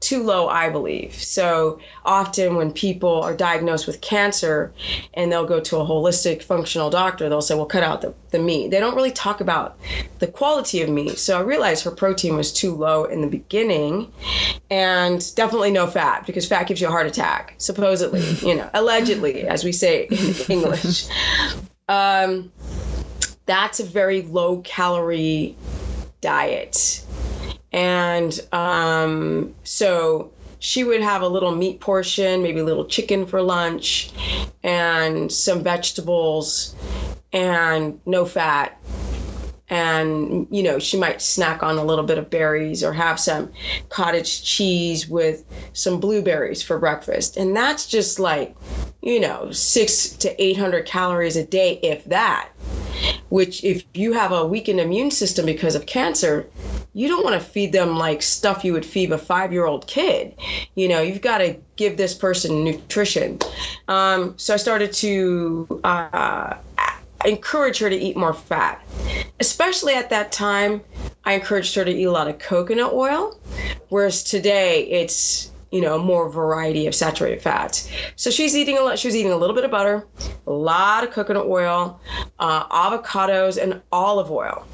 [0.00, 1.14] too low, I believe.
[1.14, 4.72] So often when people are diagnosed with cancer
[5.14, 8.38] and they'll go to a holistic functional doctor, they'll say, well, cut out the, the
[8.38, 8.70] meat.
[8.70, 9.76] They don't really talk about
[10.20, 11.18] the quality of meat.
[11.18, 14.12] So I realized her protein was too low in the beginning
[14.70, 19.48] and definitely no fat because fat gives you a heart attack, supposedly, you know, allegedly,
[19.48, 21.08] as we say in English.
[21.88, 22.52] Um,
[23.46, 25.56] that's a very low calorie
[26.20, 27.04] diet
[27.72, 33.42] and um, so she would have a little meat portion, maybe a little chicken for
[33.42, 34.12] lunch,
[34.62, 36.74] and some vegetables,
[37.32, 38.80] and no fat.
[39.70, 43.52] And, you know, she might snack on a little bit of berries or have some
[43.90, 45.44] cottage cheese with
[45.74, 47.36] some blueberries for breakfast.
[47.36, 48.56] And that's just like,
[49.02, 52.48] you know, six to 800 calories a day, if that
[53.28, 56.46] which if you have a weakened immune system because of cancer,
[56.94, 59.86] you don't want to feed them like stuff you would feed a five year old
[59.86, 60.34] kid.
[60.74, 63.38] You know, you've got to give this person nutrition.
[63.88, 66.56] Um, so I started to uh,
[67.24, 68.84] encourage her to eat more fat.
[69.40, 70.80] Especially at that time,
[71.24, 73.38] I encouraged her to eat a lot of coconut oil,
[73.88, 77.90] whereas today it's you know, more variety of saturated fats.
[78.16, 78.98] So she's eating a lot.
[78.98, 80.06] She was eating a little bit of butter,
[80.46, 82.00] a lot of coconut oil,
[82.38, 84.66] uh, avocados, and olive oil.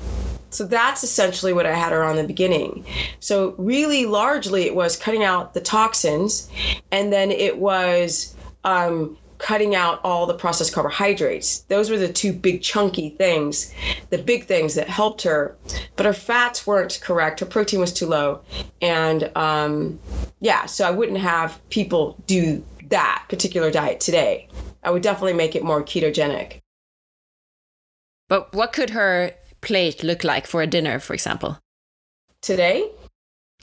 [0.50, 2.84] So that's essentially what I had her on the beginning.
[3.18, 6.48] So really, largely, it was cutting out the toxins,
[6.92, 11.60] and then it was um, cutting out all the processed carbohydrates.
[11.68, 13.74] Those were the two big chunky things,
[14.08, 15.54] the big things that helped her.
[15.96, 17.40] But her fats weren't correct.
[17.40, 18.40] Her protein was too low.
[18.80, 20.00] And um,
[20.40, 24.48] yeah, so I wouldn't have people do that particular diet today.
[24.82, 26.62] I would definitely make it more ketogenic.
[28.30, 31.58] But what could her plate look like for a dinner, for example?
[32.40, 32.90] Today?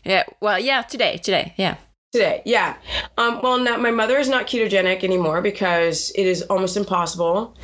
[0.03, 1.77] Yeah, well, yeah, today, today, yeah.
[2.11, 2.75] Today, yeah.
[3.17, 7.55] Um, well, now my mother is not ketogenic anymore because it is almost impossible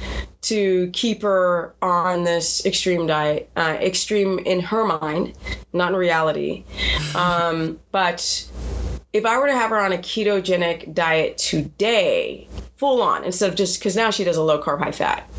[0.43, 3.49] to keep her on this extreme diet.
[3.57, 5.33] Uh, extreme in her mind,
[5.73, 6.63] not in reality.
[7.13, 8.49] Um, but
[9.11, 13.57] if I were to have her on a ketogenic diet today, full on, instead of
[13.57, 15.29] just because now she does a low carb, high fat,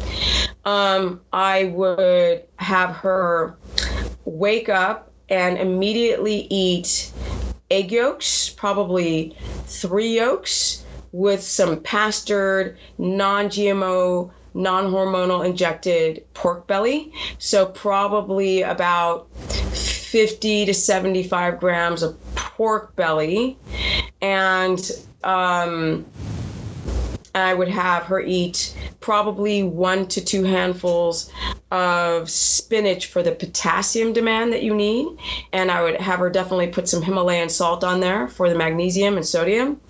[0.67, 3.57] um, I would have her
[4.27, 7.11] wake up and immediately eat
[7.71, 17.13] egg yolks, probably three yolks with some pastured, non GMO, non hormonal injected pork belly.
[17.39, 23.59] So, probably about 50 to 75 grams of pork belly.
[24.21, 24.91] And
[25.25, 26.07] um,
[27.39, 31.31] I would have her eat probably one to two handfuls
[31.71, 35.09] of spinach for the potassium demand that you need.
[35.53, 39.17] And I would have her definitely put some Himalayan salt on there for the magnesium
[39.17, 39.81] and sodium.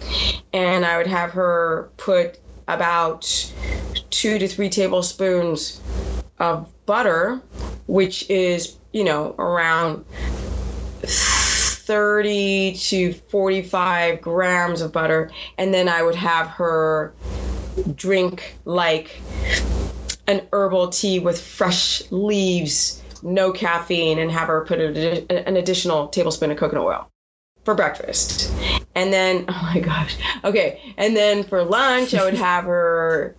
[0.53, 3.23] And I would have her put about
[4.11, 5.81] two to three tablespoons
[6.39, 7.41] of butter,
[7.87, 10.05] which is, you know, around
[11.03, 15.31] 30 to 45 grams of butter.
[15.57, 17.15] And then I would have her
[17.95, 19.21] drink like
[20.27, 26.51] an herbal tea with fresh leaves, no caffeine, and have her put an additional tablespoon
[26.51, 27.11] of coconut oil
[27.65, 28.53] for breakfast.
[28.95, 30.95] And then, oh my gosh, okay.
[30.97, 33.37] And then for lunch, I would have her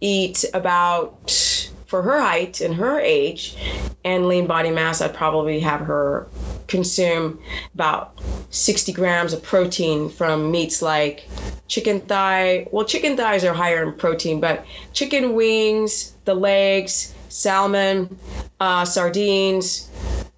[0.00, 3.54] eat about, for her height and her age
[4.02, 6.26] and lean body mass, I'd probably have her
[6.66, 7.38] consume
[7.74, 8.18] about
[8.48, 11.28] 60 grams of protein from meats like
[11.68, 12.66] chicken thigh.
[12.72, 14.64] Well, chicken thighs are higher in protein, but
[14.94, 18.18] chicken wings, the legs, salmon,
[18.58, 19.90] uh, sardines,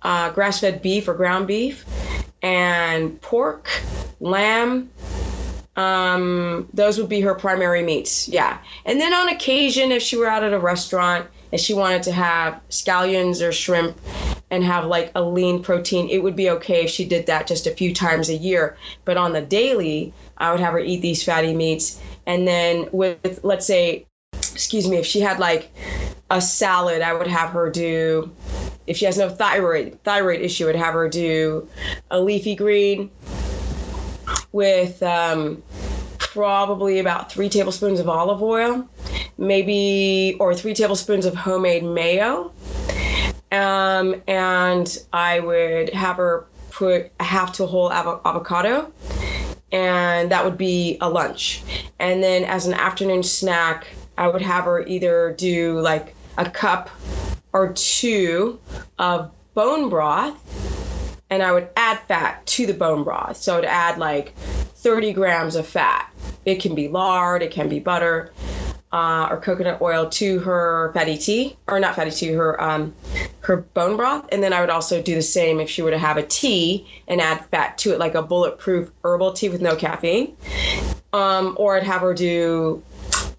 [0.02, 1.84] uh, grass fed beef or ground beef,
[2.42, 3.70] and pork,
[4.18, 4.90] lamb.
[5.76, 8.28] Um, those would be her primary meats.
[8.28, 8.58] Yeah.
[8.84, 12.10] And then on occasion, if she were out at a restaurant and she wanted to
[12.10, 13.96] have scallions or shrimp,
[14.50, 17.68] and have like a lean protein, it would be okay if she did that just
[17.68, 18.76] a few times a year.
[19.04, 22.02] But on the daily, I would have her eat these fatty meats.
[22.26, 25.70] And then with, let's say, excuse me, if she had like
[26.28, 28.34] a salad, I would have her do,
[28.88, 31.68] if she has no thyroid, thyroid issue, I'd have her do
[32.10, 33.12] a leafy green
[34.50, 35.62] with um,
[36.18, 38.88] probably about three tablespoons of olive oil,
[39.38, 42.52] maybe, or three tablespoons of homemade mayo.
[43.52, 48.92] Um, and I would have her put a half to a whole av- avocado,
[49.70, 51.62] and that would be a lunch.
[52.00, 53.86] And then as an afternoon snack,
[54.18, 56.90] I would have her either do like a cup
[57.52, 58.58] or two
[58.98, 60.34] of bone broth,
[61.30, 63.36] and I would add fat to the bone broth.
[63.36, 66.10] So I'd add like 30 grams of fat.
[66.44, 68.32] It can be lard, it can be butter.
[68.94, 72.96] Uh, or coconut oil to her fatty tea, or not fatty tea, her um,
[73.40, 75.98] her bone broth, and then I would also do the same if she were to
[75.98, 79.74] have a tea and add fat to it, like a bulletproof herbal tea with no
[79.74, 80.36] caffeine.
[81.12, 82.86] Um, or I'd have her do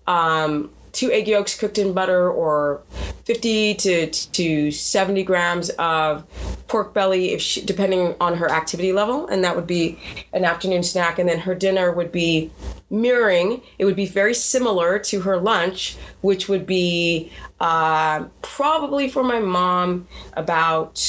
[0.07, 2.81] um, two egg yolks cooked in butter or
[3.25, 6.23] 50 to, to 70 grams of
[6.67, 9.99] pork belly if she, depending on her activity level and that would be
[10.33, 11.19] an afternoon snack.
[11.19, 12.49] And then her dinner would be
[12.89, 13.61] mirroring.
[13.77, 19.39] It would be very similar to her lunch which would be uh, probably for my
[19.39, 21.03] mom about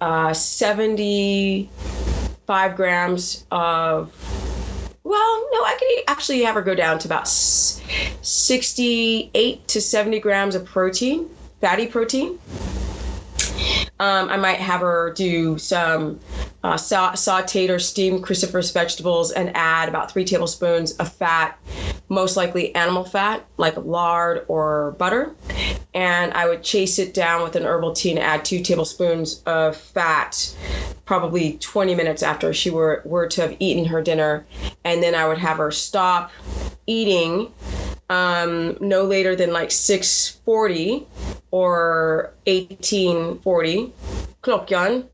[0.00, 4.12] uh, 75 grams of
[5.08, 10.54] well, no, I could actually have her go down to about 68 to 70 grams
[10.54, 11.30] of protein,
[11.62, 12.38] fatty protein.
[14.00, 16.20] Um, I might have her do some
[16.62, 21.58] uh, sa- sauteed or steamed cruciferous vegetables and add about three tablespoons of fat,
[22.08, 25.34] most likely animal fat, like lard or butter.
[25.94, 29.76] And I would chase it down with an herbal tea and add two tablespoons of
[29.76, 30.54] fat,
[31.04, 34.44] probably 20 minutes after she were, were to have eaten her dinner.
[34.84, 36.30] And then I would have her stop
[36.86, 37.52] eating
[38.08, 41.06] um, no later than like 640
[41.50, 43.92] or 1840
[44.42, 45.04] klockan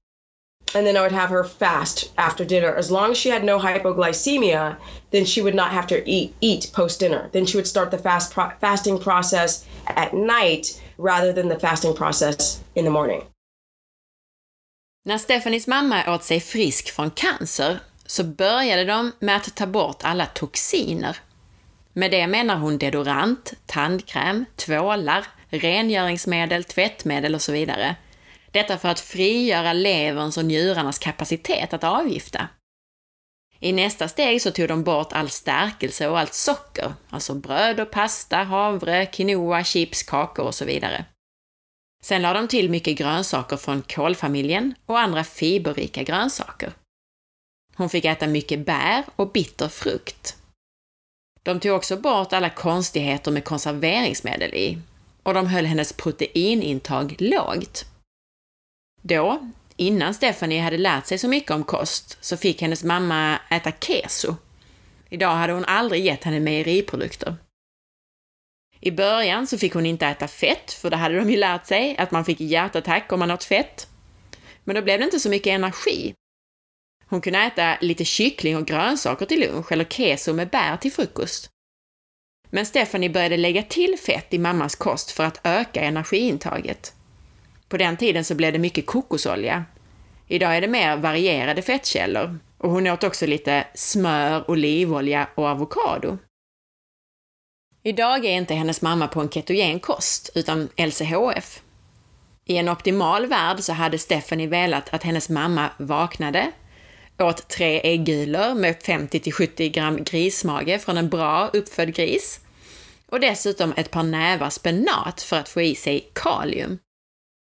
[0.75, 2.75] and then I would have her fast after dinner.
[2.75, 4.77] As long as she had no hypoglycemia,
[5.13, 7.29] then she would not have to eat eat post dinner.
[7.33, 11.95] Then she would start the fast pro- fasting process at night rather than the fasting
[11.95, 13.23] process in the morning.
[15.07, 20.01] När Stephanies mamma åt sig frisk från cancer så började de med att ta bort
[20.03, 21.17] alla toxiner.
[21.97, 27.97] Med det menar hon deodorant, tandkräm, tvålar, rengöringsmedel, tvättmedel och så vidare.
[28.51, 32.49] Detta för att frigöra leverns och njurarnas kapacitet att avgifta.
[33.61, 37.91] I nästa steg så tog de bort all stärkelse och allt socker, alltså bröd och
[37.91, 41.05] pasta, havre, quinoa, chips, kakor och så vidare.
[42.03, 46.73] Sen la de till mycket grönsaker från kålfamiljen och andra fiberrika grönsaker.
[47.77, 50.37] Hon fick äta mycket bär och bitter frukt.
[51.45, 54.79] De tog också bort alla konstigheter med konserveringsmedel i
[55.23, 57.85] och de höll hennes proteinintag lågt.
[59.03, 63.73] Då, innan Stephanie hade lärt sig så mycket om kost, så fick hennes mamma äta
[63.73, 64.37] keso.
[65.11, 67.37] Idag hade hon aldrig gett henne mejeriprodukter.
[68.81, 71.97] I början så fick hon inte äta fett, för det hade de ju lärt sig,
[71.97, 73.89] att man fick hjärtattack om man åt fett.
[74.65, 76.15] Men då blev det inte så mycket energi.
[77.15, 81.51] Hon kunde äta lite kyckling och grönsaker till lunch eller keso med bär till frukost.
[82.51, 86.93] Men Stephanie började lägga till fett i mammas kost för att öka energiintaget.
[87.69, 89.65] På den tiden så blev det mycket kokosolja.
[90.29, 96.19] Idag är det mer varierade fettkällor och hon åt också lite smör, olivolja och avokado.
[97.83, 101.63] Idag är inte hennes mamma på en ketogen kost, utan LCHF.
[102.45, 106.53] I en optimal värld så hade Stephanie velat att hennes mamma vaknade,
[107.19, 112.41] åt tre äggulor med 50-70 gram grismage från en bra uppfödd gris
[113.07, 116.79] och dessutom ett par nävar spenat för att få i sig kalium.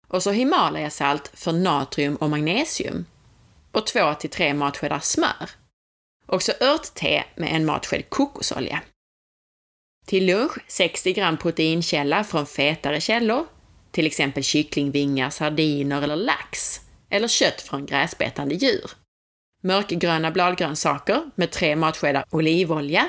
[0.07, 3.05] Och så Himalayasalt för natrium och magnesium.
[3.71, 5.49] Och två till tre matskedar smör.
[6.25, 8.81] Och så örtte med en matsked kokosolja.
[10.05, 13.45] Till lunch 60 gram proteinkälla från fetare källor,
[13.91, 18.91] till exempel kycklingvingar, sardiner eller lax, eller kött från gräsbetande djur.
[19.61, 23.07] Mörkgröna bladgrönsaker med tre matskedar olivolja,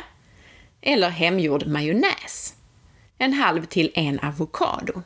[0.80, 2.54] eller hemgjord majonnäs.
[3.18, 5.02] En halv till en avokado.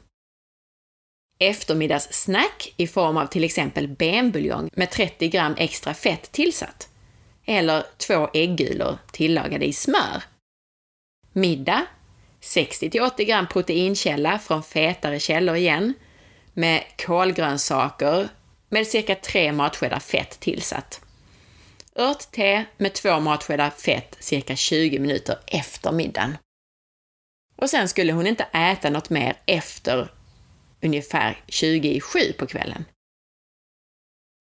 [1.39, 6.89] Eftermiddagssnack i form av till exempel benbuljong med 30 gram extra fett tillsatt.
[7.45, 10.23] Eller två äggulor tillagade i smör.
[11.33, 11.87] Middag
[12.41, 15.95] 60-80 gram proteinkälla från fetare källor igen,
[16.53, 18.29] med kolgrönsaker
[18.69, 21.06] med cirka 3 matskedar fett tillsatt.
[21.99, 26.37] Örtte med två matskedar fett cirka 20 minuter efter middagen.
[27.57, 30.13] Och sen skulle hon inte äta något mer efter
[30.83, 32.85] ungefär 20 i 7 på kvällen.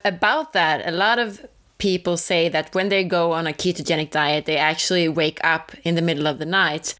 [0.03, 1.39] About that, a lot of
[1.77, 5.95] people say that when they go on a ketogenic diet, they actually wake up in
[5.95, 6.97] the middle of the night.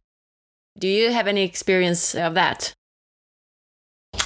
[0.80, 2.74] Do you have any experience of that?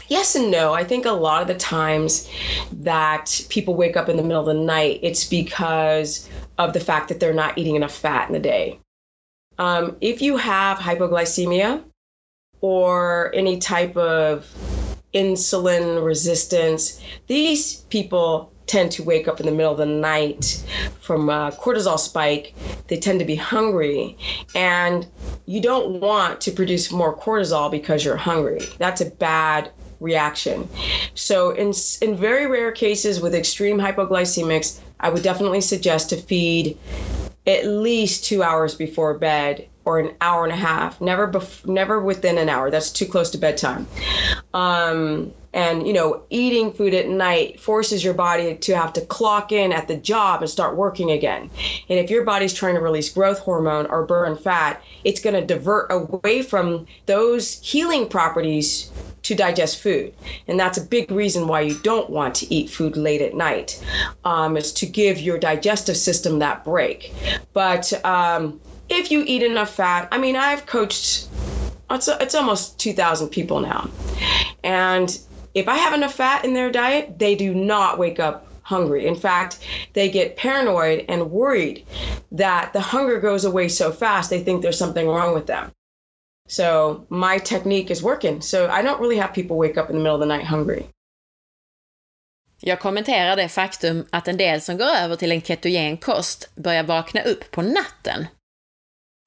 [0.10, 0.74] Yes and no.
[0.74, 2.30] I think a lot of the times
[2.72, 7.10] that people wake up in the middle of the night, it's because of the fact
[7.10, 8.80] that they're not eating enough fat in the day.
[9.60, 11.84] Um, if you have hypoglycemia
[12.62, 14.48] or any type of
[15.14, 20.64] insulin resistance, these people tend to wake up in the middle of the night
[21.02, 22.54] from a cortisol spike.
[22.88, 24.18] They tend to be hungry,
[24.56, 25.08] and
[25.46, 28.62] you don't want to produce more cortisol because you're hungry.
[28.78, 30.68] That's a bad reaction.
[31.14, 36.78] So, in, in very rare cases with extreme hypoglycemics, I would definitely suggest to feed
[37.48, 41.02] at least two hours before bed or an hour and a half.
[41.02, 42.70] Never, bef- never within an hour.
[42.70, 43.88] That's too close to bedtime.
[44.54, 49.52] Um, and you know eating food at night forces your body to have to clock
[49.52, 51.50] in at the job and start working again.
[51.90, 55.46] And if your body's trying to release growth hormone or burn fat it's going to
[55.46, 58.92] divert away from those healing properties
[59.22, 60.14] to digest food.
[60.48, 63.84] And that's a big reason why you don't want to eat food late at night
[64.24, 67.14] um, is to give your digestive system that break.
[67.54, 71.30] But um, if you eat enough fat i mean i've coached
[71.92, 73.90] it's, it's almost 2000 people now.
[74.64, 75.20] And
[75.60, 79.06] if I have enough fat in their diet, they do not wake up hungry.
[79.08, 79.60] In fact,
[79.94, 81.86] they get paranoid and worried
[82.32, 85.72] that the hunger goes away so fast, they think there's something wrong with them.
[86.48, 88.42] So my technique is working.
[88.42, 90.86] So I don't really have people wake up in the middle of the night hungry.
[92.62, 96.84] Jag kommenterar det faktum att en del som går över till en ketogen kost börjar
[96.84, 98.28] vakna upp på natten.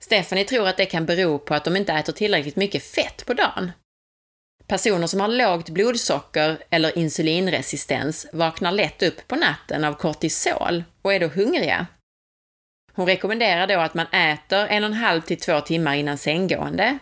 [0.03, 3.35] Stephanie tror att det kan bero på att de inte äter tillräckligt mycket fett på
[3.35, 3.72] dagen.
[4.72, 11.12] Personer som har lågt blodsocker eller insulinresistens vaknar lätt upp på natten av kortisol och
[11.12, 11.86] är då hungriga.
[12.92, 16.98] Hon rekommenderar då att man äter en och en halv till två timmar innan sänggående.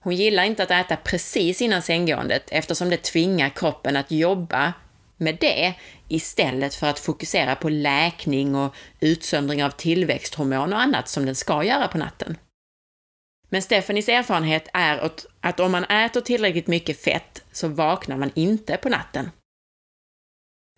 [0.00, 4.72] Hon gillar inte att äta precis innan sänggåendet eftersom det tvingar kroppen att jobba
[5.16, 5.74] med det
[6.08, 11.64] istället för att fokusera på läkning och utsöndring av tillväxthormon och annat som den ska
[11.64, 12.36] göra på natten.
[13.48, 18.76] Men Stephanies erfarenhet är att om man äter tillräckligt mycket fett så vaknar man inte
[18.76, 19.30] på natten.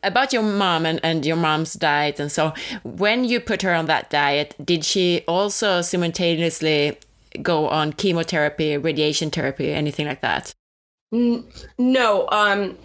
[0.03, 2.53] About your mom and, and your mom's diet and so,
[2.83, 6.93] when you put her on that diet, did she also simultaneously
[7.43, 10.55] go on chemotherapy, radiation therapy, anything like that?
[11.13, 12.29] No.
[12.31, 12.79] Um,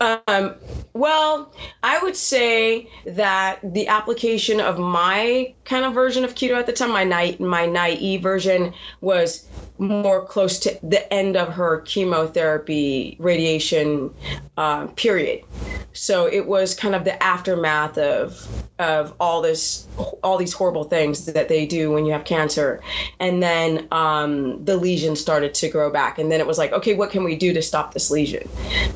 [0.00, 0.56] um,
[0.94, 1.52] well,
[1.82, 6.72] I would say that the application of my kind of version of keto at the
[6.72, 13.16] time, my night, my naive version, was more close to the end of her chemotherapy
[13.18, 14.12] radiation
[14.56, 15.44] uh, period.
[15.92, 18.46] So it was kind of the aftermath of
[18.78, 19.86] of all this
[20.22, 22.80] all these horrible things that they do when you have cancer.
[23.20, 26.18] And then um, the lesion started to grow back.
[26.18, 28.48] And then it was like okay what can we do to stop this lesion?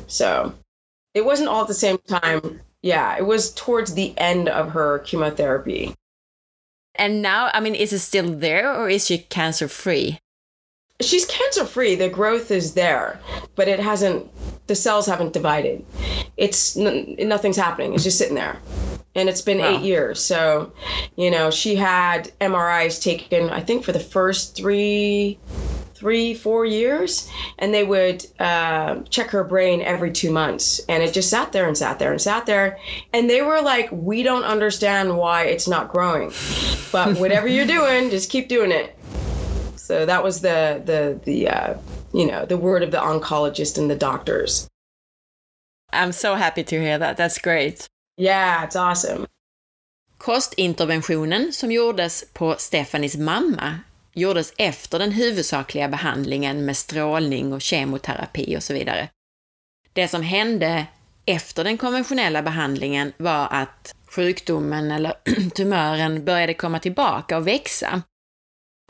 [0.07, 0.53] So
[1.13, 2.61] it wasn't all at the same time.
[2.81, 5.95] Yeah it was towards the end of her chemotherapy.
[6.95, 10.20] And now i mean is it still there or is she cancer free
[11.01, 13.19] she's cancer free the growth is there
[13.55, 14.29] but it hasn't
[14.71, 15.85] the cells haven't divided.
[16.37, 17.93] It's nothing's happening.
[17.93, 18.57] It's just sitting there.
[19.15, 19.75] And it's been wow.
[19.75, 20.23] eight years.
[20.23, 20.71] So
[21.17, 25.37] you know she had mris taken i think for the first three
[25.93, 27.29] three four years.
[27.59, 30.79] And they would uh, check her brain every two months.
[30.87, 32.79] And it just sat there and sat there and sat there.
[33.13, 36.31] And they were like we don't understand why it's not growing.
[36.93, 38.97] But whatever you're doing just keep doing it
[39.91, 41.73] so that was the the the uh,
[42.13, 44.67] you know the word of the oncologist and the doctors.
[45.93, 47.17] I'm so happy to hear that.
[47.17, 47.87] That's great.
[48.17, 49.27] Yeah, it's awesome.
[50.17, 53.79] Kostinterventionen som gjordes på Stefanis mamma
[54.13, 59.09] gjordes efter den huvudsakliga behandlingen med strålning och kemoterapi och så vidare.
[59.93, 60.85] Det som hände
[61.25, 65.13] efter den konventionella behandlingen var att sjukdomen eller
[65.55, 68.01] tumören började komma tillbaka och växa.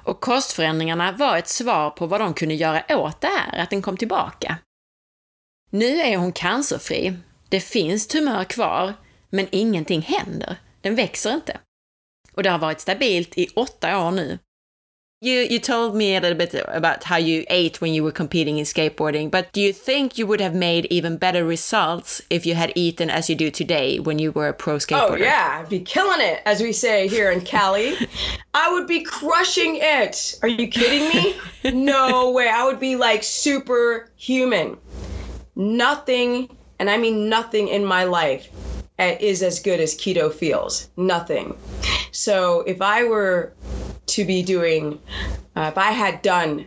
[0.04, 3.82] Och kostförändringarna var ett svar på vad de kunde göra åt det här, att den
[3.82, 4.58] kom tillbaka.
[5.70, 7.14] Nu är hon cancerfri.
[7.50, 8.94] Det finns tumör kvar,
[9.30, 10.56] men ingenting händer.
[10.82, 11.60] Den växer inte.
[12.34, 14.40] Och det har varit stabilt i åtta år nu.
[15.24, 18.58] You you told me a little bit about how you ate when you were competing
[18.58, 22.56] in skateboarding, but do you think you would have made even better results if you
[22.56, 25.12] had eaten as you do today when you were a pro oh, skateboarder?
[25.12, 27.96] Oh yeah, I'd be killing it, as we say here in Cali.
[28.56, 30.40] I would be crushing it.
[30.42, 31.36] Are you kidding me?
[31.72, 32.50] no way.
[32.50, 34.76] I would be like superhuman.
[35.56, 38.50] Nothing, and I mean nothing in my life
[38.98, 40.90] eh, is as good as keto feels.
[40.98, 41.56] Nothing.
[42.12, 43.54] So if I were
[44.12, 45.00] to be doing,
[45.56, 46.66] uh, if I had done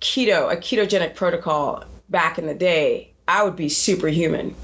[0.00, 4.54] keto, a ketogenic protocol back in the day, I would be superhuman.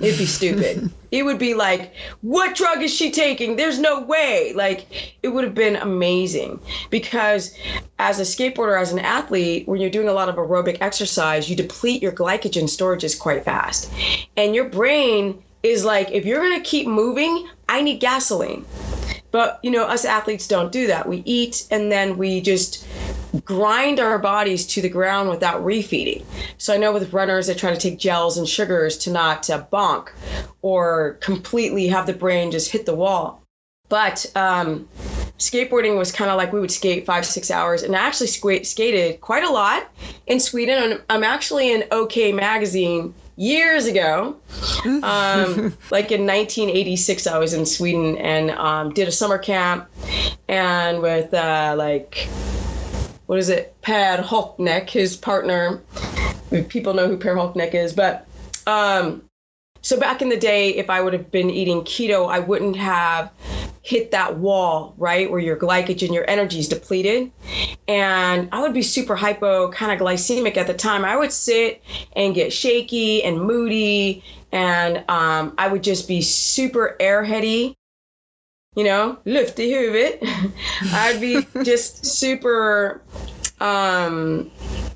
[0.00, 0.90] It'd be stupid.
[1.10, 3.56] it would be like, what drug is she taking?
[3.56, 4.52] There's no way.
[4.54, 7.56] Like, it would have been amazing because
[7.98, 11.56] as a skateboarder, as an athlete, when you're doing a lot of aerobic exercise, you
[11.56, 13.92] deplete your glycogen storages quite fast.
[14.36, 18.64] And your brain is like, if you're going to keep moving, I need gasoline.
[19.30, 21.06] But, you know, us athletes don't do that.
[21.08, 22.86] We eat and then we just
[23.44, 26.24] grind our bodies to the ground without refeeding.
[26.56, 29.64] So I know with runners they try to take gels and sugars to not uh,
[29.70, 30.08] bonk
[30.62, 33.42] or completely have the brain just hit the wall.
[33.90, 34.88] But um,
[35.38, 39.20] skateboarding was kind of like we would skate five, six hours, and I actually skated
[39.20, 39.88] quite a lot
[40.26, 40.92] in Sweden.
[40.92, 44.36] And I'm actually in OK Magazine years ago.
[44.84, 49.88] Um, like in 1986, I was in Sweden and um, did a summer camp,
[50.48, 52.28] and with uh, like
[53.26, 55.80] what is it, Per Holknekt, his partner.
[56.68, 58.26] People know who Per Holknekt is, but
[58.66, 59.22] um,
[59.82, 63.30] so back in the day, if I would have been eating keto, I wouldn't have
[63.88, 67.32] hit that wall, right, where your glycogen, your energy is depleted.
[67.88, 71.06] And I would be super hypo, kind of glycemic at the time.
[71.06, 71.82] I would sit
[72.14, 74.22] and get shaky and moody,
[74.52, 77.74] and um, I would just be super airheady
[78.76, 80.22] you know, i huvudet.
[80.92, 83.02] I'd be just super,
[83.60, 84.52] um,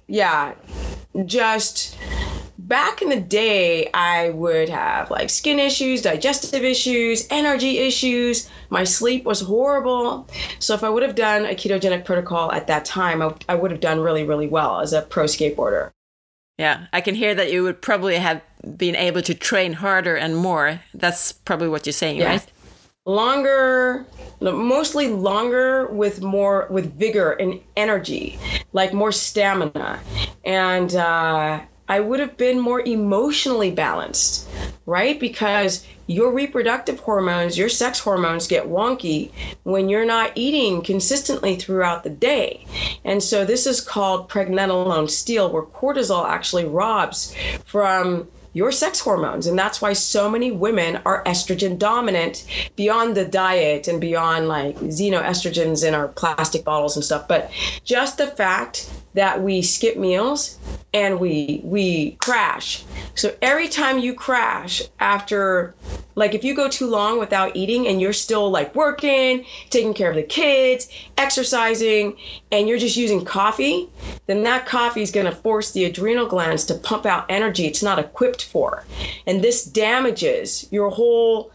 [0.07, 0.55] yeah,
[1.24, 1.97] just
[2.62, 8.48] back in the day, I would have like skin issues, digestive issues, energy issues.
[8.70, 10.28] My sleep was horrible.
[10.58, 13.70] So if I would have done a ketogenic protocol at that time, I, I would
[13.70, 15.90] have done really, really well as a pro skateboarder.
[16.58, 18.40] Yeah, I can hear that you would probably have
[18.76, 20.80] been able to train harder and more.
[20.94, 22.28] That's probably what you're saying, yeah.
[22.28, 22.46] right?
[23.04, 24.06] longer
[24.40, 28.38] mostly longer with more with vigor and energy
[28.72, 29.98] like more stamina
[30.44, 31.60] and uh,
[31.93, 34.49] i would have been more emotionally balanced
[34.86, 39.30] right because your reproductive hormones your sex hormones get wonky
[39.64, 42.66] when you're not eating consistently throughout the day
[43.05, 47.34] and so this is called pregnenolone steal where cortisol actually robs
[47.66, 49.47] from your sex hormones.
[49.47, 52.45] And that's why so many women are estrogen dominant
[52.76, 57.28] beyond the diet and beyond like xenoestrogens in our plastic bottles and stuff.
[57.28, 57.51] But
[57.84, 60.58] just the fact that we skip meals
[60.94, 62.84] and we we crash.
[63.14, 65.74] So every time you crash after
[66.14, 70.10] like if you go too long without eating and you're still like working, taking care
[70.10, 72.16] of the kids, exercising,
[72.50, 73.88] and you're just using coffee,
[74.26, 77.82] then that coffee is going to force the adrenal glands to pump out energy it's
[77.82, 78.84] not equipped for.
[79.26, 81.50] And this damages your whole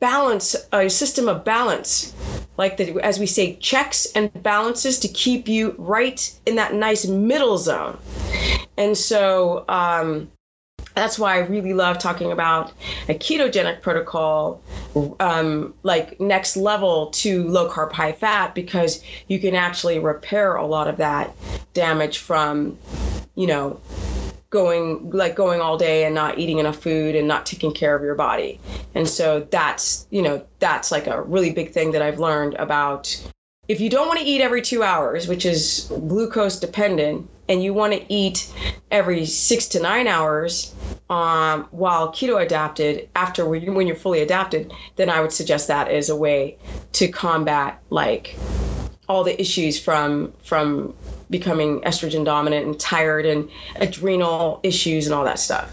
[0.00, 2.14] balance, a system of balance
[2.58, 7.06] like the, as we say, checks and balances to keep you right in that nice
[7.06, 7.96] middle zone.
[8.76, 10.30] And so um,
[10.94, 12.72] that's why I really love talking about
[13.08, 14.60] a ketogenic protocol,
[15.20, 20.66] um, like next level to low carb, high fat, because you can actually repair a
[20.66, 21.34] lot of that
[21.74, 22.76] damage from,
[23.36, 23.80] you know,
[24.50, 28.02] going like going all day and not eating enough food and not taking care of
[28.02, 28.58] your body.
[28.94, 33.30] And so that's, you know, that's like a really big thing that I've learned about
[33.68, 37.74] if you don't want to eat every 2 hours, which is glucose dependent, and you
[37.74, 38.50] want to eat
[38.90, 40.74] every 6 to 9 hours
[41.10, 46.08] um, while keto adapted after when you're fully adapted, then I would suggest that as
[46.08, 46.56] a way
[46.92, 48.36] to combat like
[49.08, 50.94] all the issues from from
[51.30, 55.72] becoming estrogen dominant and tired and adrenal issues and all that stuff.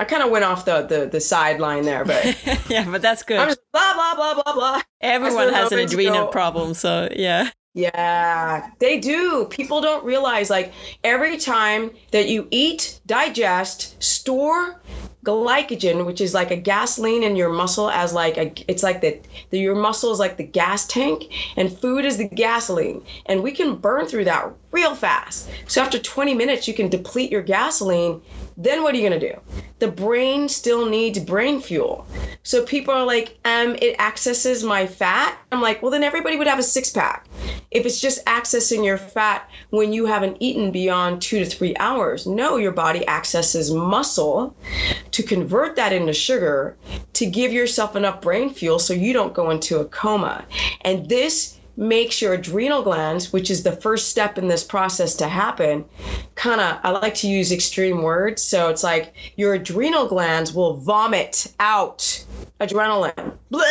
[0.00, 2.24] I kind of went off the, the, the sideline there, but
[2.68, 3.38] yeah, but that's good.
[3.38, 4.82] I'm just blah blah blah blah blah.
[5.00, 7.50] Everyone has an adrenal problem, so yeah.
[7.74, 9.46] Yeah, they do.
[9.50, 10.72] People don't realize like
[11.04, 14.80] every time that you eat, digest, store
[15.24, 19.20] glycogen, which is like a gasoline in your muscle as like a it's like the,
[19.50, 23.04] the your muscle is like the gas tank and food is the gasoline.
[23.26, 25.48] And we can burn through that real fast.
[25.66, 28.20] So after 20 minutes you can deplete your gasoline
[28.60, 29.40] then what are you going to do?
[29.78, 32.04] The brain still needs brain fuel.
[32.42, 35.38] So people are like, um, it accesses my fat.
[35.52, 37.28] I'm like, well, then everybody would have a six pack.
[37.70, 42.26] If it's just accessing your fat when you haven't eaten beyond two to three hours,
[42.26, 44.56] no, your body accesses muscle
[45.12, 46.76] to convert that into sugar
[47.12, 50.44] to give yourself enough brain fuel so you don't go into a coma.
[50.80, 55.28] And this makes your adrenal glands, which is the first step in this process to
[55.28, 55.84] happen,
[56.34, 58.42] kind of, I like to use extreme words.
[58.42, 62.24] So it's like your adrenal glands will vomit out
[62.60, 63.32] adrenaline.
[63.50, 63.64] Blah!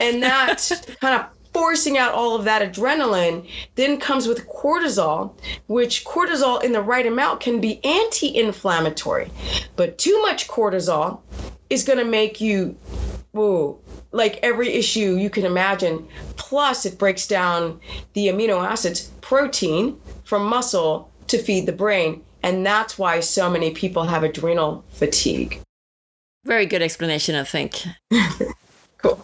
[0.00, 5.32] And that kind of forcing out all of that adrenaline then comes with cortisol,
[5.68, 9.30] which cortisol in the right amount can be anti inflammatory.
[9.76, 11.20] But too much cortisol
[11.68, 12.76] is going to make you,
[13.30, 13.78] whoa,
[14.12, 16.06] like every issue you can imagine.
[16.36, 17.80] Plus, it breaks down
[18.14, 22.22] the amino acids, protein from muscle to feed the brain.
[22.42, 25.60] And that's why so many people have adrenal fatigue.
[26.46, 27.84] Very good explanation, I think.
[29.02, 29.18] cool.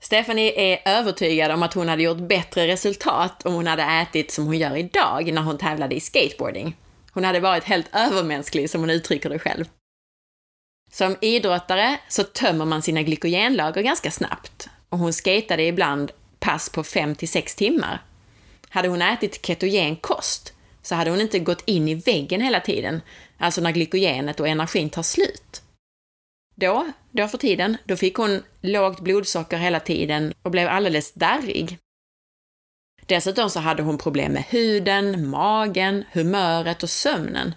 [0.00, 4.46] Stephanie är övertygad om att hon hade gjort bättre resultat om hon hade ätit som
[4.46, 6.76] hon gör idag när hon tävlade i skateboarding.
[7.12, 9.64] Hon hade varit helt övermänsklig, som hon uttrycker det själv.
[10.90, 16.84] Som idrottare så tömmer man sina glykogenlager ganska snabbt och hon skatade ibland pass på
[16.84, 18.02] 5 6 timmar.
[18.68, 23.00] Hade hon ätit ketogen kost så hade hon inte gått in i väggen hela tiden,
[23.38, 25.62] alltså när glykogenet och energin tar slut.
[26.54, 31.78] Då, då för tiden, då fick hon lågt blodsocker hela tiden och blev alldeles darrig.
[33.06, 37.54] Dessutom så hade hon problem med huden, magen, humöret och sömnen.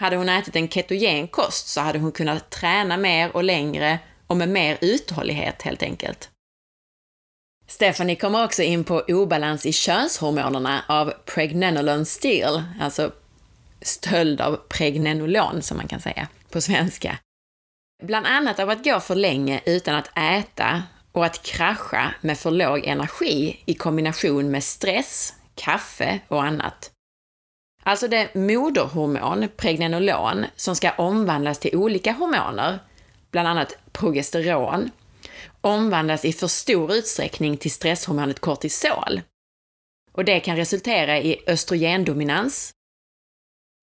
[0.00, 4.36] Hade hon ätit en ketogen kost så hade hon kunnat träna mer och längre och
[4.36, 6.30] med mer uthållighet helt enkelt.
[7.66, 13.12] Stephanie kommer också in på obalans i könshormonerna av pregnenolon-steel, alltså
[13.82, 17.18] stöld av pregnenolon som man kan säga på svenska.
[18.02, 20.82] Bland annat av att gå för länge utan att äta
[21.12, 26.90] och att krascha med för låg energi i kombination med stress, kaffe och annat.
[27.88, 32.78] Alltså det moderhormon, pregnenolon, som ska omvandlas till olika hormoner,
[33.30, 34.90] bland annat progesteron,
[35.60, 39.20] omvandlas i för stor utsträckning till stresshormonet kortisol.
[40.12, 42.70] Och det kan resultera i östrogendominans.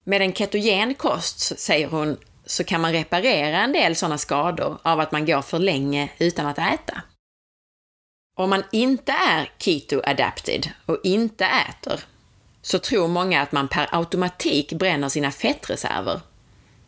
[0.05, 4.99] Med en ketogen kost, säger hon, så kan man reparera en del sådana skador av
[4.99, 7.01] att man går för länge utan att äta.
[8.39, 11.99] Om man inte är keto-adapted och inte äter,
[12.65, 16.21] så tror många att man per automatik bränner sina fettreserver.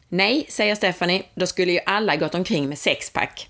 [0.09, 3.49] Nej, säger Stephanie, då skulle ju alla gått omkring med sexpack.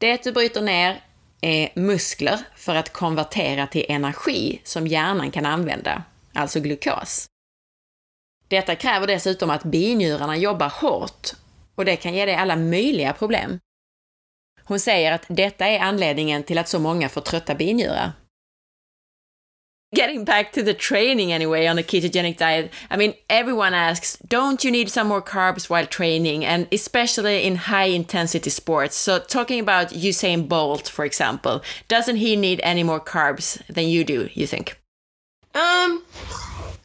[0.00, 1.00] Det du bryter ner
[1.40, 6.02] är muskler för att konvertera till energi som hjärnan kan använda,
[6.32, 7.26] alltså glukos.
[8.48, 11.30] Detta kräver dessutom att binjurarna jobbar hårt
[11.74, 13.58] och det kan ge dig alla möjliga problem.
[14.64, 18.12] Hon säger att detta är anledningen till att så många får trötta binjurar.
[19.94, 24.62] Getting back to the training anyway on a ketogenic diet, I mean, everyone asks, don't
[24.62, 28.96] you need some more carbs while training, and especially in high intensity sports?
[28.96, 34.04] So, talking about Usain Bolt, for example, doesn't he need any more carbs than you
[34.04, 34.78] do, you think?
[35.54, 36.04] Um,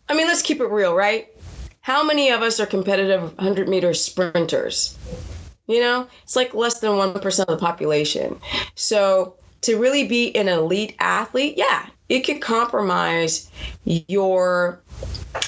[0.08, 1.28] I mean, let's keep it real, right?
[1.84, 4.98] how many of us are competitive 100 meter sprinters?
[5.68, 8.40] You know, it's like less than 1% of the population.
[8.76, 13.50] So to really be an elite athlete, yeah, it can compromise
[13.86, 14.82] your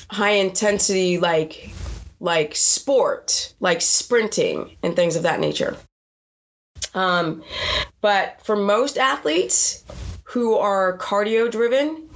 [0.10, 1.74] high intensity like
[2.20, 5.78] like sport, like sprinting and things of that nature.
[6.94, 7.44] Um,
[8.02, 9.84] but for most athletes
[10.24, 12.10] who are cardio driven,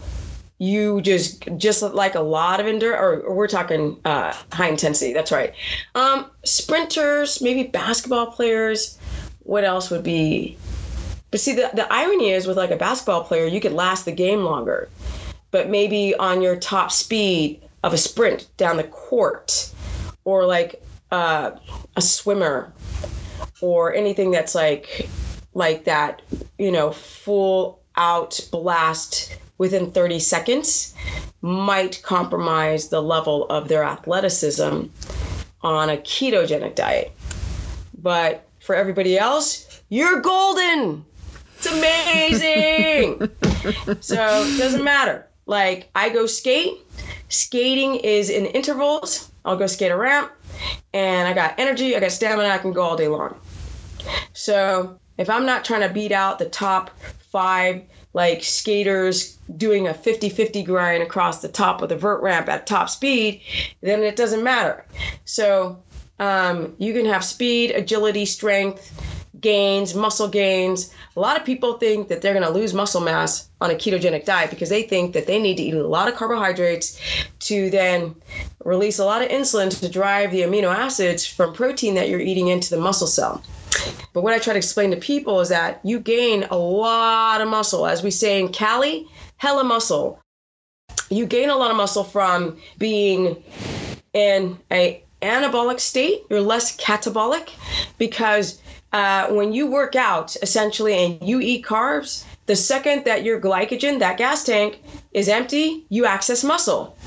[0.59, 5.13] you just just like a lot of endurance or, or, we're talking uh, high intensity
[5.13, 5.53] that's right
[5.95, 8.99] um, sprinters maybe basketball players
[9.39, 10.57] what else would be
[11.31, 14.11] but see the, the irony is with like a basketball player you could last the
[14.11, 14.89] game longer
[15.51, 19.71] but maybe on your top speed of a sprint down the court
[20.25, 21.51] or like uh,
[21.95, 22.71] a swimmer
[23.61, 25.09] or anything that's like
[25.53, 26.21] like that
[26.57, 30.95] you know full out blast within 30 seconds
[31.41, 34.83] might compromise the level of their athleticism
[35.61, 37.11] on a ketogenic diet.
[38.01, 41.05] But for everybody else, you're golden.
[41.61, 43.19] It's amazing.
[44.01, 45.27] so it doesn't matter.
[45.45, 46.77] Like I go skate.
[47.27, 49.29] Skating is in intervals.
[49.43, 50.31] I'll go skate a ramp
[50.93, 53.39] and I got energy, I got stamina, I can go all day long.
[54.33, 56.91] So if I'm not trying to beat out the top
[57.31, 57.83] five
[58.13, 62.89] like skaters doing a 50-50 grind across the top of the vert ramp at top
[62.89, 63.41] speed,
[63.81, 64.85] then it doesn't matter.
[65.25, 65.81] So
[66.19, 70.93] um, you can have speed, agility, strength, gains, muscle gains.
[71.15, 74.25] A lot of people think that they're going to lose muscle mass on a ketogenic
[74.25, 76.99] diet because they think that they need to eat a lot of carbohydrates
[77.39, 78.15] to then
[78.63, 82.47] release a lot of insulin to drive the amino acids from protein that you're eating
[82.47, 83.43] into the muscle cell.
[84.13, 87.47] But what I try to explain to people is that you gain a lot of
[87.47, 87.85] muscle.
[87.85, 90.19] As we say in Cali, hella muscle.
[91.09, 93.41] You gain a lot of muscle from being
[94.13, 96.23] in a anabolic state.
[96.29, 97.49] You're less catabolic
[97.97, 98.61] because
[98.91, 103.99] uh, when you work out essentially and you eat carbs, the second that your glycogen,
[103.99, 104.81] that gas tank,
[105.11, 106.97] is empty, you access muscle.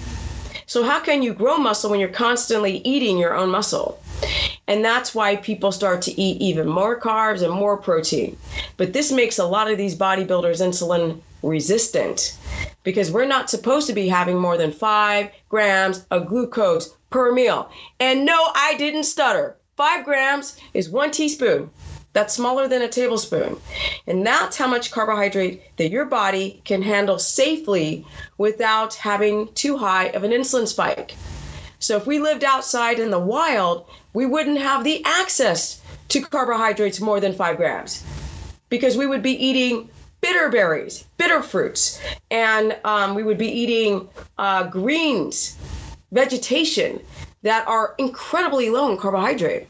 [0.67, 4.01] So, how can you grow muscle when you're constantly eating your own muscle?
[4.69, 8.39] And that's why people start to eat even more carbs and more protein.
[8.77, 12.39] But this makes a lot of these bodybuilders insulin resistant
[12.85, 17.69] because we're not supposed to be having more than five grams of glucose per meal.
[17.99, 19.57] And no, I didn't stutter.
[19.77, 21.71] Five grams is one teaspoon.
[22.13, 23.59] That's smaller than a tablespoon.
[24.07, 28.07] And that's how much carbohydrate that your body can handle safely
[28.37, 31.15] without having too high of an insulin spike.
[31.79, 37.01] So if we lived outside in the wild, we wouldn't have the access to carbohydrates
[37.01, 38.05] more than five grams
[38.69, 39.89] because we would be eating
[40.21, 41.99] bitter berries, bitter fruits,
[42.31, 44.07] and um, we would be eating
[44.37, 45.57] uh, greens,
[46.13, 47.01] vegetation
[47.43, 49.67] that are incredibly low in carbohydrate.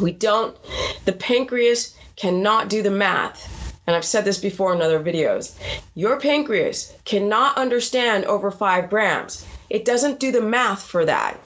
[0.00, 0.56] We don't,
[1.04, 3.52] the pancreas cannot do the math.
[3.86, 5.56] And I've said this before in other videos.
[5.94, 9.46] Your pancreas cannot understand over five grams.
[9.70, 11.38] It doesn't do the math for that.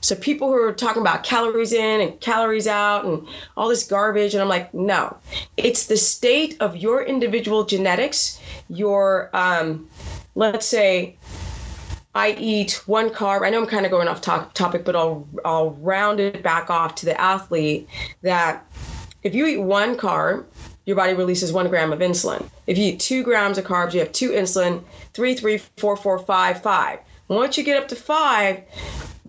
[0.00, 3.26] So people who are talking about calories in and calories out and
[3.56, 5.16] all this garbage, and I'm like, no,
[5.56, 8.38] it's the state of your individual genetics,
[8.68, 9.88] your, um,
[10.34, 11.16] let's say,
[12.14, 13.44] I eat one carb.
[13.44, 16.94] I know I'm kind of going off topic, but I'll I'll round it back off
[16.96, 17.88] to the athlete
[18.22, 18.64] that
[19.22, 20.44] if you eat one carb,
[20.86, 22.48] your body releases one gram of insulin.
[22.66, 26.18] If you eat two grams of carbs, you have two insulin, three, three, four, four,
[26.18, 27.00] five, five.
[27.28, 28.60] Once you get up to five,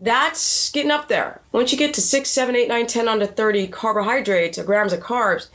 [0.01, 1.41] that's getting up there.
[1.53, 4.99] Once you get to six, seven, eight, nine, ten onto 30 carbohydrates or grams of
[4.99, 5.47] carbs,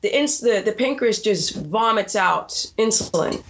[0.00, 3.42] the, ins- the, the pancreas just vomits out insulin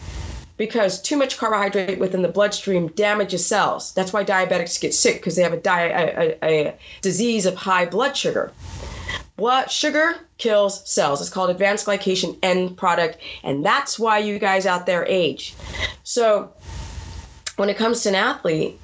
[0.58, 3.94] because too much carbohydrate within the bloodstream damages cells.
[3.94, 7.54] That's why diabetics get sick because they have a, di- a, a, a disease of
[7.54, 8.52] high blood sugar.
[9.36, 11.20] Blood sugar kills cells.
[11.20, 15.54] It's called advanced glycation end product, and that's why you guys out there age.
[16.02, 16.52] So,
[17.56, 18.80] when it comes to an athlete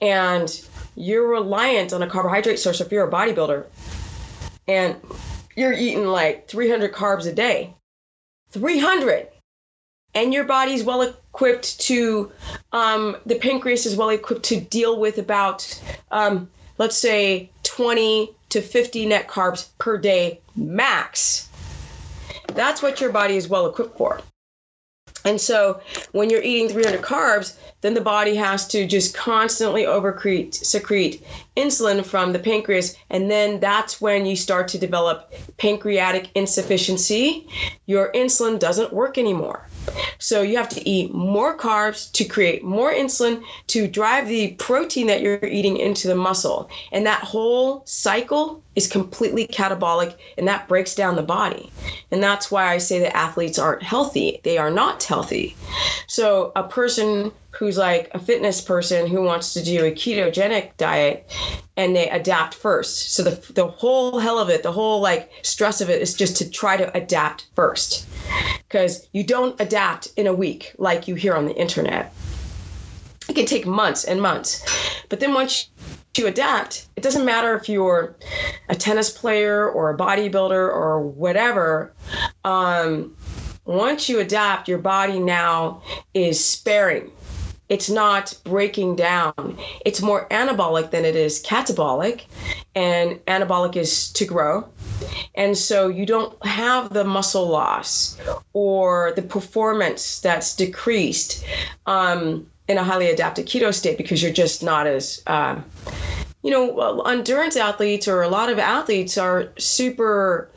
[0.00, 0.48] and
[0.94, 3.66] you're reliant on a carbohydrate source, if you're a bodybuilder
[4.68, 4.96] and
[5.56, 7.74] you're eating like 300 carbs a day,
[8.50, 9.28] 300
[10.16, 12.32] and your body's well equipped to
[12.72, 16.48] um, the pancreas is well equipped to deal with about um,
[16.78, 21.48] let's say 20 to 50 net carbs per day max.
[22.48, 24.20] That's what your body is well equipped for.
[25.26, 25.80] And so
[26.12, 27.56] when you're eating 300 carbs,
[27.86, 31.24] then the body has to just constantly overcrete, secrete
[31.56, 32.96] insulin from the pancreas.
[33.10, 37.48] And then that's when you start to develop pancreatic insufficiency.
[37.86, 39.68] Your insulin doesn't work anymore.
[40.18, 45.06] So you have to eat more carbs to create more insulin to drive the protein
[45.06, 46.68] that you're eating into the muscle.
[46.90, 51.70] And that whole cycle is completely catabolic and that breaks down the body.
[52.10, 54.40] And that's why I say that athletes aren't healthy.
[54.42, 55.56] They are not healthy.
[56.08, 61.30] So a person who's like a fitness person who wants to do a ketogenic diet
[61.76, 63.14] and they adapt first.
[63.14, 66.36] So the the whole hell of it, the whole like stress of it is just
[66.38, 68.06] to try to adapt first.
[68.68, 72.12] Cuz you don't adapt in a week like you hear on the internet.
[73.28, 74.64] It can take months and months.
[75.08, 75.68] But then once
[76.16, 78.16] you adapt, it doesn't matter if you're
[78.68, 81.92] a tennis player or a bodybuilder or whatever.
[82.44, 83.14] Um,
[83.66, 85.82] once you adapt, your body now
[86.14, 87.10] is sparing
[87.68, 89.58] it's not breaking down.
[89.84, 92.26] It's more anabolic than it is catabolic,
[92.74, 94.68] and anabolic is to grow.
[95.34, 98.18] And so you don't have the muscle loss
[98.52, 101.44] or the performance that's decreased
[101.86, 105.60] um, in a highly adapted keto state because you're just not as, uh,
[106.42, 110.50] you know, endurance athletes or a lot of athletes are super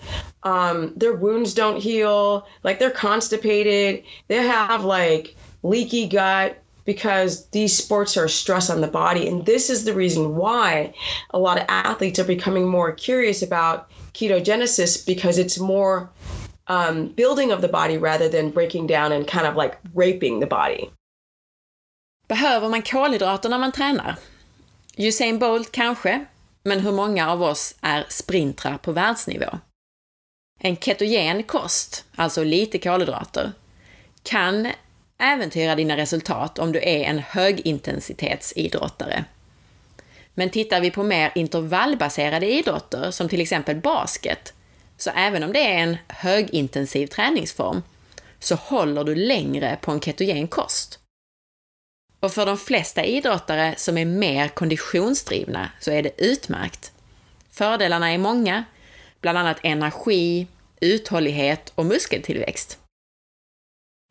[0.43, 6.57] um, their wounds don't heal, like they're constipated, they have like leaky gut,
[6.89, 9.27] because these sports are stress on the body.
[9.27, 10.91] And this is the reason why
[11.29, 13.77] a lot of athletes are becoming more curious about
[14.13, 16.09] ketogenesis because it's more
[16.65, 20.47] um, building of the body rather than breaking down and kind of like raping the
[20.47, 20.89] body.
[22.27, 24.15] Behöver man kolhydrater när man tränar?
[24.97, 26.25] Usain Bolt kanske,
[26.63, 29.59] men hur många av oss är sprintrar på världsnivå?
[30.59, 33.51] En ketogen kost, alltså lite kolhydrater,
[34.23, 34.67] kan
[35.19, 39.25] äventyra dina resultat om du är en högintensitetsidrottare.
[40.33, 44.53] Men tittar vi på mer intervallbaserade idrotter, som till exempel basket,
[44.97, 47.83] så även om det är en högintensiv träningsform,
[48.39, 50.99] så håller du längre på en ketogen kost.
[52.19, 56.91] Och för de flesta idrottare som är mer konditionsdrivna så är det utmärkt.
[57.51, 58.63] Fördelarna är många,
[59.21, 60.47] bland annat energi,
[60.79, 62.79] uthållighet och muskeltillväxt.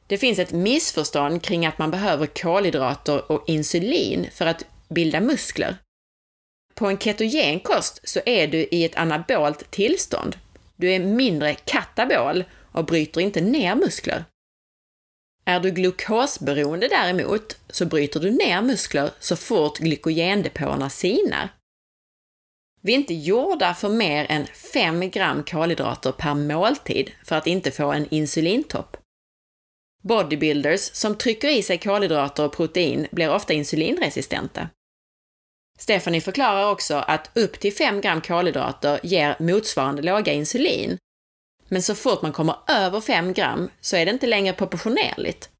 [0.08, 5.76] Det finns ett missförstånd kring att man behöver kolhydrater och insulin för att bilda muskler.
[6.74, 10.36] På en ketogen kost så är du i ett anabolt tillstånd.
[10.76, 14.24] Du är mindre katabol och bryter inte ner muskler.
[15.44, 21.48] Är du glukosberoende däremot så bryter du ner muskler så fort glykogendepåerna sinar.
[22.80, 27.70] Vi är inte gjorda för mer än 5 gram kolhydrater per måltid för att inte
[27.70, 28.96] få en insulintopp.
[30.08, 34.68] Bodybuilders som trycker i sig kolhydrater och protein blir ofta insulinresistenta.
[35.78, 40.98] Stephanie förklarar också att upp till 5 gram kolhydrater ger motsvarande låga insulin.
[41.68, 45.50] Men så fort man kommer över 5 gram så är det inte längre proportionerligt.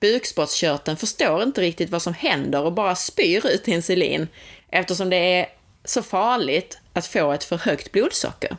[0.00, 4.28] Bukspottkörteln förstår inte riktigt vad som händer och bara spyr ut insulin
[4.68, 5.46] eftersom det är
[5.84, 8.56] så farligt att få ett för högt blodsocker.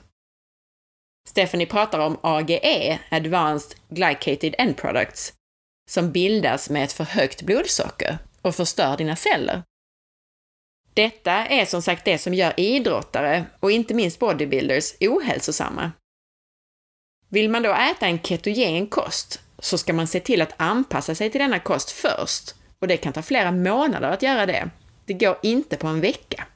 [1.36, 5.34] Stephanie pratar om AGE, Advanced Glycated End Products,
[5.90, 9.64] som bildas med ett för högt blodsocker och förstör dina celler.
[10.94, 15.92] Detta är som sagt det som gör idrottare, och inte minst bodybuilders, ohälsosamma.
[17.30, 21.30] Vill man då äta en ketogen kost så ska man se till att anpassa sig
[21.30, 24.70] till denna kost först, och det kan ta flera månader att göra det.
[25.06, 26.48] Det går inte på en vecka.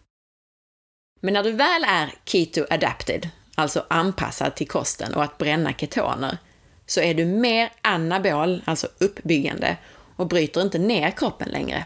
[1.21, 3.29] Men när du väl är keto adapted,
[3.59, 6.37] alltså anpassad till kosten och att bränna ketoner,
[6.85, 9.77] så är du mer anabol, alltså uppbyggande,
[10.15, 11.85] och bryter inte ner kroppen längre.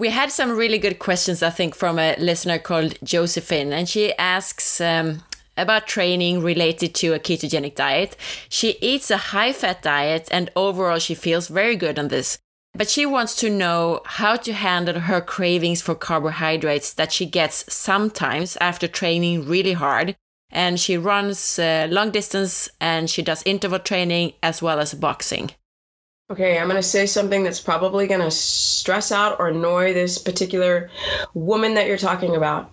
[0.00, 4.12] We had some really good questions, I think, from a listener called Josephine, and she
[4.18, 5.22] asks um,
[5.56, 8.16] about training related to a ketogenic diet.
[8.48, 12.38] She eats a high fat diet, and overall, she feels very good on this.
[12.74, 17.72] But she wants to know how to handle her cravings for carbohydrates that she gets
[17.72, 20.16] sometimes after training really hard.
[20.50, 25.50] And she runs uh, long distance and she does interval training as well as boxing.
[26.30, 30.18] Okay, I'm going to say something that's probably going to stress out or annoy this
[30.18, 30.90] particular
[31.34, 32.70] woman that you're talking about.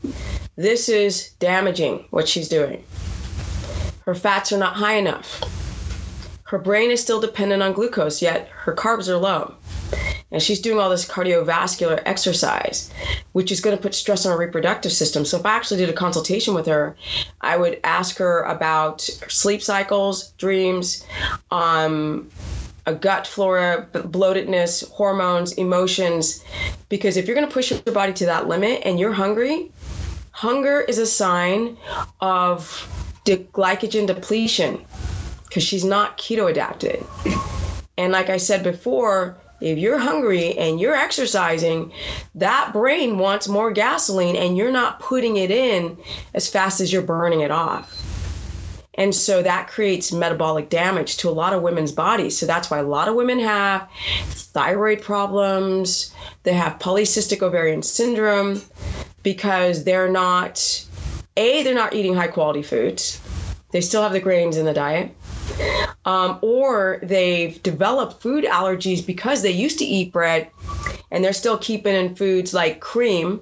[0.57, 2.83] This is damaging what she's doing.
[4.05, 5.41] Her fats are not high enough.
[6.43, 9.55] Her brain is still dependent on glucose, yet her carbs are low
[10.31, 12.91] and she's doing all this cardiovascular exercise,
[13.33, 15.25] which is going to put stress on her reproductive system.
[15.25, 16.95] So if I actually did a consultation with her,
[17.41, 21.05] I would ask her about sleep cycles, dreams,
[21.51, 22.29] um,
[22.85, 26.43] a gut flora, bloatedness, hormones, emotions,
[26.89, 29.71] because if you're going to push your body to that limit and you're hungry,
[30.31, 31.77] hunger is a sign
[32.21, 32.87] of
[33.23, 34.85] de- glycogen depletion
[35.47, 37.05] because she's not keto adapted.
[37.97, 41.91] And like I said before, if you're hungry and you're exercising,
[42.35, 45.97] that brain wants more gasoline and you're not putting it in
[46.35, 47.99] as fast as you're burning it off.
[48.93, 52.37] And so that creates metabolic damage to a lot of women's bodies.
[52.37, 53.89] So that's why a lot of women have
[54.27, 56.13] thyroid problems,
[56.43, 58.61] they have polycystic ovarian syndrome
[59.23, 60.85] because they're not,
[61.37, 63.19] A, they're not eating high quality foods.
[63.71, 65.11] They still have the grains in the diet
[66.05, 70.49] um, or they've developed food allergies because they used to eat bread
[71.11, 73.41] and they're still keeping in foods like cream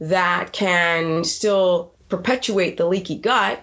[0.00, 3.62] that can still perpetuate the leaky gut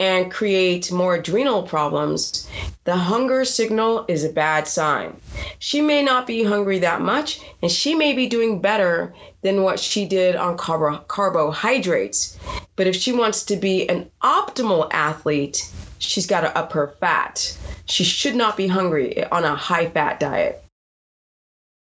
[0.00, 2.48] and create more adrenal problems,
[2.84, 5.14] the hunger signal is a bad sign.
[5.58, 9.78] She may not be hungry that much, and she may be doing better than what
[9.78, 12.38] she did on carbo- carbohydrates.
[12.76, 15.70] But if she wants to be an optimal athlete,
[16.00, 17.56] she's got to up her fat.
[17.86, 20.64] She should not be hungry on a high fat diet.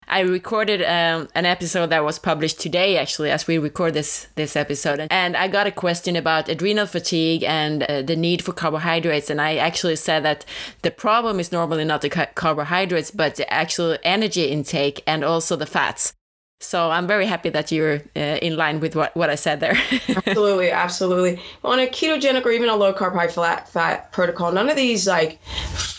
[0.09, 4.56] I recorded um, an episode that was published today, actually, as we record this this
[4.56, 9.30] episode, and I got a question about adrenal fatigue and uh, the need for carbohydrates,
[9.30, 10.44] and I actually said that
[10.82, 15.56] the problem is normally not the ca- carbohydrates, but the actual energy intake and also
[15.56, 16.12] the fats.
[16.62, 19.76] So I'm very happy that you're uh, in line with what, what I said there.
[20.16, 21.40] absolutely, absolutely.
[21.64, 25.06] On a ketogenic or even a low carb, high fat, fat protocol, none of these
[25.06, 25.39] like,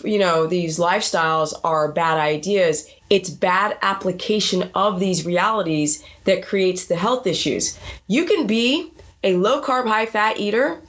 [0.03, 2.90] you know, these lifestyles are bad ideas.
[3.10, 7.77] It's bad application of these realities that creates the health issues.
[8.07, 8.91] You can be
[9.23, 10.81] a low carb, high fat eater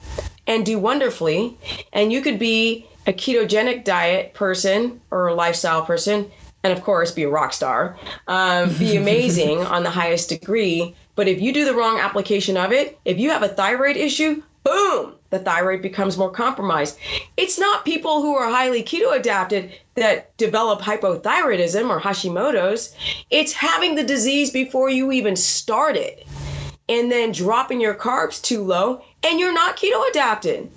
[0.47, 1.57] and do wonderfully.
[1.93, 6.31] And you could be a ketogenic diet person or a lifestyle person,
[6.65, 7.95] and of course, be a rock star,
[8.27, 10.95] um, be amazing on the highest degree.
[11.13, 14.41] But if you do the wrong application of it, if you have a thyroid issue,
[14.63, 16.97] boom, the thyroid becomes more compromised.
[17.37, 22.95] It's not people who are highly keto adapted that develop hypothyroidism or Hashimoto's.
[23.29, 26.25] It's having the disease before you even start it
[26.89, 30.71] and then dropping your carbs too low and you're not keto adapted.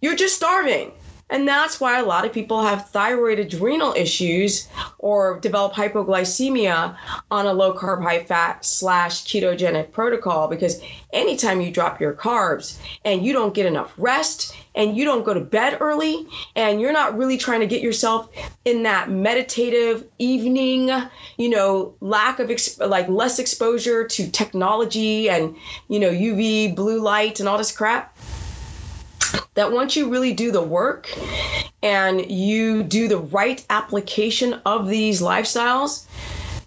[0.00, 0.90] You're just starving.
[1.30, 4.68] And that's why a lot of people have thyroid adrenal issues
[4.98, 6.96] or develop hypoglycemia
[7.30, 10.48] on a low carb, high fat slash ketogenic protocol.
[10.48, 10.82] Because
[11.12, 15.32] anytime you drop your carbs and you don't get enough rest and you don't go
[15.32, 16.26] to bed early
[16.56, 18.28] and you're not really trying to get yourself
[18.66, 20.90] in that meditative evening,
[21.38, 25.56] you know, lack of exp- like less exposure to technology and,
[25.88, 28.16] you know, UV blue light and all this crap
[29.54, 31.10] that once you really do the work
[31.82, 36.06] and you do the right application of these lifestyles,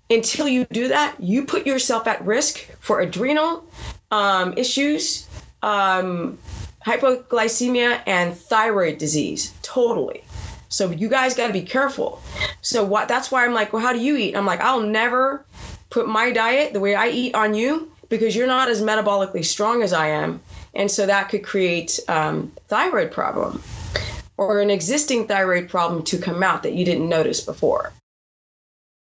[0.09, 3.65] until you do that, you put yourself at risk for adrenal
[4.11, 5.27] um, issues,
[5.63, 6.37] um,
[6.85, 9.53] hypoglycemia, and thyroid disease.
[9.61, 10.23] Totally.
[10.69, 12.21] So you guys got to be careful.
[12.61, 13.07] So what?
[13.07, 14.35] That's why I'm like, well, how do you eat?
[14.35, 15.45] I'm like, I'll never
[15.89, 19.81] put my diet the way I eat on you because you're not as metabolically strong
[19.81, 20.41] as I am,
[20.77, 23.61] and so that could create um, thyroid problem
[24.37, 27.91] or an existing thyroid problem to come out that you didn't notice before.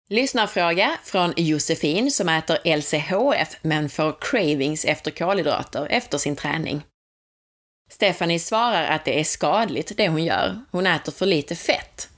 [0.09, 6.83] Lyssnarfråga från Josefin som äter LCHF men får cravings efter kolhydrater efter sin träning.
[7.89, 10.61] Stephanie svarar att det är skadligt det hon gör.
[10.71, 12.09] Hon äter för lite fett.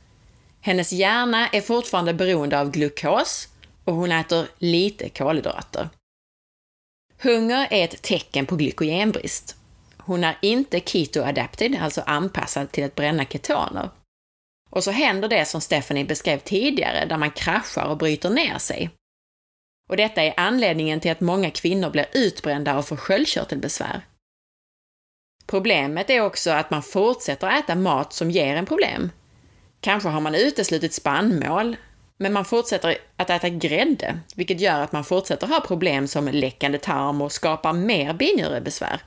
[0.61, 3.47] Hennes hjärna är fortfarande beroende av glukos
[3.83, 5.89] och hon äter lite kolhydrater.
[7.23, 9.55] Hunger är ett tecken på glykogenbrist.
[9.97, 13.89] Hon är inte keto-adapted, alltså anpassad till att bränna ketoner.
[14.69, 18.89] Och så händer det som Stephanie beskrev tidigare, där man kraschar och bryter ner sig.
[19.89, 24.01] Och detta är anledningen till att många kvinnor blir utbrända och får sköldkörtelbesvär.
[25.45, 29.11] Problemet är också att man fortsätter äta mat som ger en problem.
[29.79, 31.75] Kanske har man uteslutit spannmål,
[32.18, 36.77] men man fortsätter att äta grädde, vilket gör att man fortsätter ha problem som läckande
[36.77, 39.02] tarm och skapar mer binjurebesvär.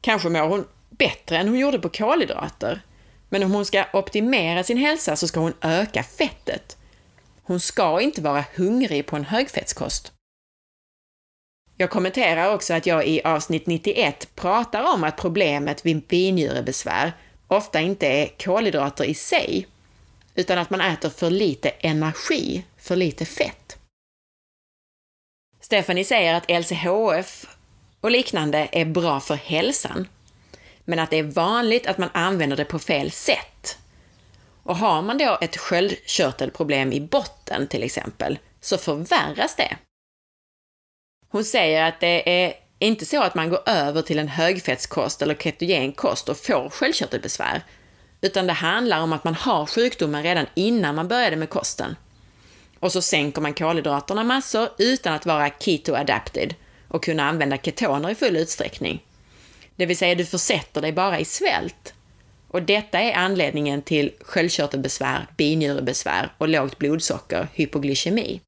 [0.00, 2.80] Kanske mår hon bättre än hon gjorde på kolhydrater,
[3.28, 6.76] men om hon ska optimera sin hälsa så ska hon öka fettet.
[7.42, 10.12] Hon ska inte vara hungrig på en högfettskost.
[11.76, 17.12] Jag kommenterar också att jag i avsnitt 91 pratar om att problemet vid binjurebesvär
[17.48, 19.66] ofta inte är kolhydrater i sig,
[20.34, 23.78] utan att man äter för lite energi, för lite fett.
[25.60, 27.46] Stephanie säger att LCHF
[28.00, 30.08] och liknande är bra för hälsan,
[30.84, 33.78] men att det är vanligt att man använder det på fel sätt.
[34.62, 39.76] Och har man då ett sköldkörtelproblem i botten till exempel, så förvärras det.
[41.28, 45.34] Hon säger att det är inte så att man går över till en högfettskost eller
[45.34, 47.62] ketogen kost och får sköldkörtelbesvär,
[48.22, 51.96] utan det handlar om att man har sjukdomen redan innan man började med kosten.
[52.78, 56.54] Och så sänker man kolhydraterna massor utan att vara keto-adapted
[56.88, 59.04] och kunna använda ketoner i full utsträckning.
[59.76, 61.94] Det vill säga, du försätter dig bara i svält.
[62.48, 68.40] Och detta är anledningen till sköldkörtelbesvär, binjurebesvär och lågt blodsocker, hypoglykemi.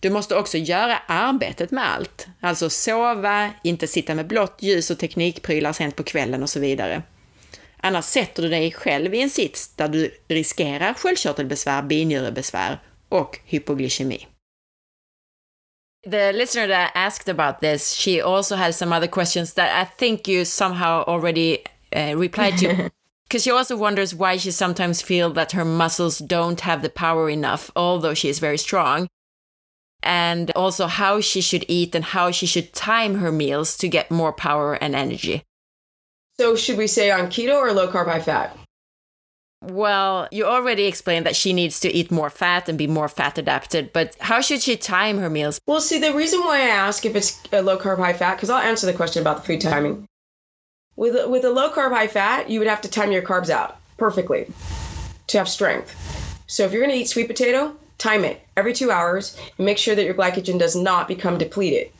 [0.00, 4.98] Du måste också göra arbetet med allt, alltså sova, inte sitta med blått ljus och
[4.98, 7.02] teknikprylar sent på kvällen och så vidare.
[7.88, 12.78] Annars sätter du dig själv i en sits där du riskerar sköldkörtelbesvär, binjurebesvär
[13.08, 14.26] och hypoglykemi.
[16.10, 20.28] The listener that asked about this, she also has some other questions that I think
[20.28, 21.58] you somehow already
[21.96, 22.66] uh, replied to.
[23.28, 27.30] Because she also wonders why she sometimes feels that her muscles don't have the power
[27.30, 29.08] enough, although she is very strong.
[30.02, 34.10] And also how she should eat and how she should time her meals to get
[34.10, 35.42] more power and energy.
[36.40, 38.56] So, should we say on keto or low carb, high fat?
[39.60, 43.38] Well, you already explained that she needs to eat more fat and be more fat
[43.38, 45.60] adapted, but how should she time her meals?
[45.66, 48.50] Well, see, the reason why I ask if it's a low carb, high fat, because
[48.50, 50.06] I'll answer the question about the food timing.
[50.94, 53.76] With, with a low carb, high fat, you would have to time your carbs out
[53.96, 54.46] perfectly
[55.26, 55.96] to have strength.
[56.46, 59.76] So, if you're going to eat sweet potato, time it every two hours and make
[59.76, 61.90] sure that your glycogen does not become depleted.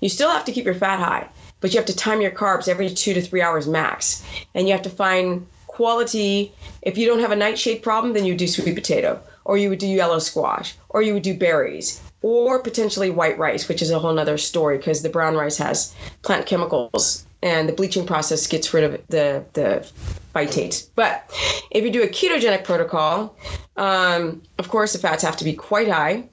[0.00, 1.28] You still have to keep your fat high,
[1.64, 4.22] but you have to time your carbs every two to three hours max.
[4.54, 6.52] And you have to find quality.
[6.82, 9.78] If you don't have a nightshade problem, then you do sweet potato, or you would
[9.78, 13.98] do yellow squash, or you would do berries, or potentially white rice, which is a
[13.98, 18.74] whole other story because the brown rice has plant chemicals and the bleaching process gets
[18.74, 19.90] rid of the the
[20.34, 20.86] phytates.
[20.94, 21.32] But
[21.70, 23.38] if you do a ketogenic protocol,
[23.78, 26.28] um, of course the fats have to be quite high,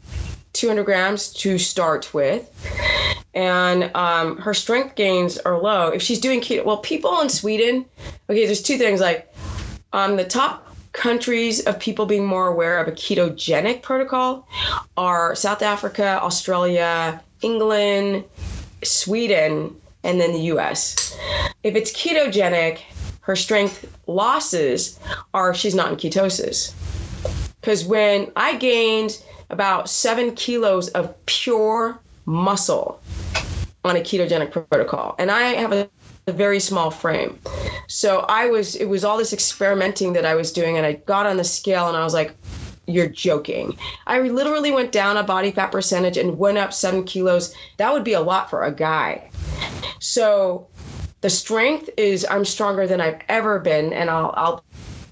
[0.51, 2.49] 200 grams to start with,
[3.33, 5.87] and um, her strength gains are low.
[5.87, 7.85] If she's doing keto, well, people in Sweden,
[8.29, 9.33] okay, there's two things like
[9.93, 14.47] um, the top countries of people being more aware of a ketogenic protocol
[14.97, 18.25] are South Africa, Australia, England,
[18.83, 21.17] Sweden, and then the US.
[21.63, 22.79] If it's ketogenic,
[23.21, 24.99] her strength losses
[25.33, 26.73] are she's not in ketosis.
[27.61, 33.00] Because when I gained about seven kilos of pure muscle
[33.83, 35.89] on a ketogenic protocol, and I have a,
[36.27, 37.39] a very small frame.
[37.87, 41.25] So I was, it was all this experimenting that I was doing, and I got
[41.25, 42.35] on the scale and I was like,
[42.87, 43.77] you're joking.
[44.07, 47.55] I literally went down a body fat percentage and went up seven kilos.
[47.77, 49.29] That would be a lot for a guy.
[49.99, 50.67] So
[51.21, 54.63] the strength is I'm stronger than I've ever been, and I'll, I'll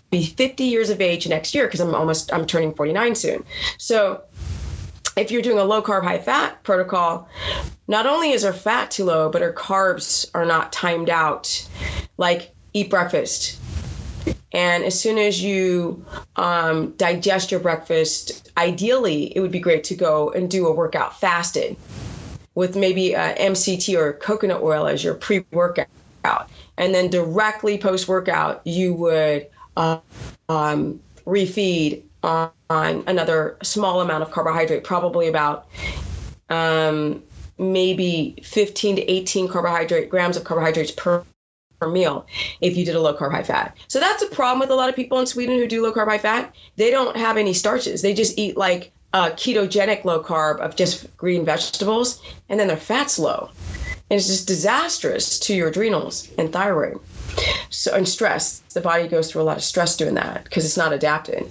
[0.09, 3.45] be 50 years of age next year because I'm almost I'm turning 49 soon.
[3.77, 4.23] So
[5.19, 7.27] if you're doing a low carb high fat protocol,
[7.87, 11.67] not only is her fat too low, but her carbs are not timed out.
[12.17, 13.59] Like eat breakfast.
[14.51, 16.03] And as soon as you
[16.35, 21.19] um, digest your breakfast, ideally, it would be great to go and do a workout
[21.19, 21.75] fasted
[22.55, 25.87] with maybe uh, MCT or coconut oil as your pre workout.
[26.77, 29.47] And then directly post workout, you would
[29.77, 29.99] uh,
[30.47, 35.67] um, refeed on, another small amount of carbohydrate, probably about
[36.49, 37.23] um,
[37.57, 41.23] maybe 15 to 18 carbohydrate grams of carbohydrates per
[41.79, 42.27] per meal
[42.61, 43.75] if you did a low carb high fat.
[43.87, 46.09] So that's a problem with a lot of people in Sweden who do low carb
[46.09, 46.53] high fat.
[46.75, 48.01] They don't have any starches.
[48.01, 52.77] They just eat like a ketogenic low carb of just green vegetables and then their
[52.77, 53.49] fat's low.
[54.09, 56.99] And it's just disastrous to your adrenals and thyroid.
[57.69, 60.77] So and stress, the body goes through a lot of stress doing that because it's
[60.77, 61.49] not adapted.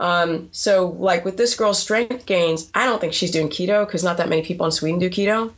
[0.00, 4.04] Um, so like with this girl's strength gains, I don't think she's doing keto because
[4.04, 5.52] not that many people in Sweden do keto.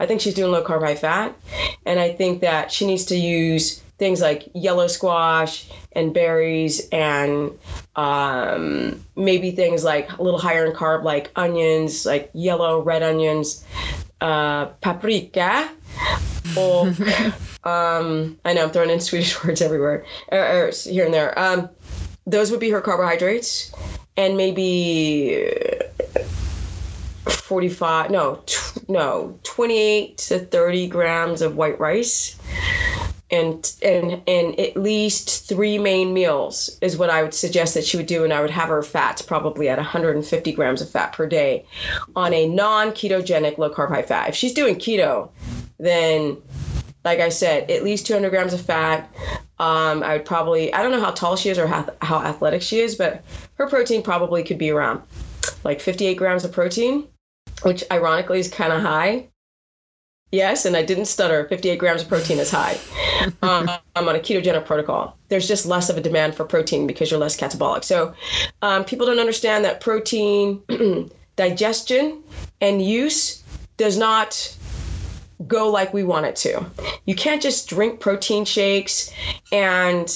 [0.00, 1.34] I think she's doing low carb, high fat.
[1.86, 7.52] And I think that she needs to use things like yellow squash and berries and
[7.96, 13.64] um, maybe things like a little higher in carb, like onions, like yellow, red onions,
[14.24, 15.70] uh, paprika,
[16.56, 16.86] or
[17.64, 21.38] um, I know I'm throwing in Swedish words everywhere, or, or here and there.
[21.38, 21.68] Um,
[22.26, 23.70] those would be her carbohydrates,
[24.16, 25.46] and maybe
[27.28, 32.38] 45 no t- no 28 to 30 grams of white rice
[33.34, 37.96] and and and at least three main meals is what I would suggest that she
[37.96, 41.26] would do and I would have her fats probably at 150 grams of fat per
[41.26, 41.66] day
[42.14, 45.30] on a non-ketogenic low carb high fat if she's doing keto
[45.78, 46.40] then
[47.04, 49.10] like I said at least 200 grams of fat
[49.58, 52.62] um, I would probably I don't know how tall she is or how, how athletic
[52.62, 53.24] she is but
[53.54, 55.02] her protein probably could be around
[55.64, 57.08] like 58 grams of protein
[57.62, 59.28] which ironically is kind of high.
[60.34, 61.46] Yes, and I didn't stutter.
[61.48, 62.76] 58 grams of protein is high.
[63.42, 65.16] um, I'm on a ketogenic protocol.
[65.28, 67.84] There's just less of a demand for protein because you're less catabolic.
[67.84, 68.12] So
[68.60, 70.60] um, people don't understand that protein
[71.36, 72.24] digestion
[72.60, 73.44] and use
[73.76, 74.56] does not
[75.46, 76.66] go like we want it to.
[77.06, 79.12] You can't just drink protein shakes
[79.52, 80.08] and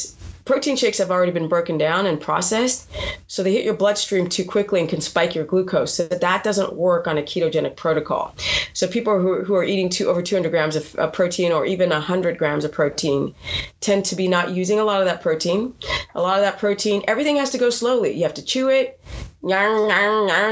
[0.49, 2.91] protein shakes have already been broken down and processed,
[3.27, 5.93] so they hit your bloodstream too quickly and can spike your glucose.
[5.93, 8.35] So that doesn't work on a ketogenic protocol.
[8.73, 11.91] So people who, who are eating two, over 200 grams of, of protein or even
[11.91, 13.35] 100 grams of protein
[13.81, 15.75] tend to be not using a lot of that protein.
[16.15, 18.15] A lot of that protein, everything has to go slowly.
[18.15, 18.99] You have to chew it,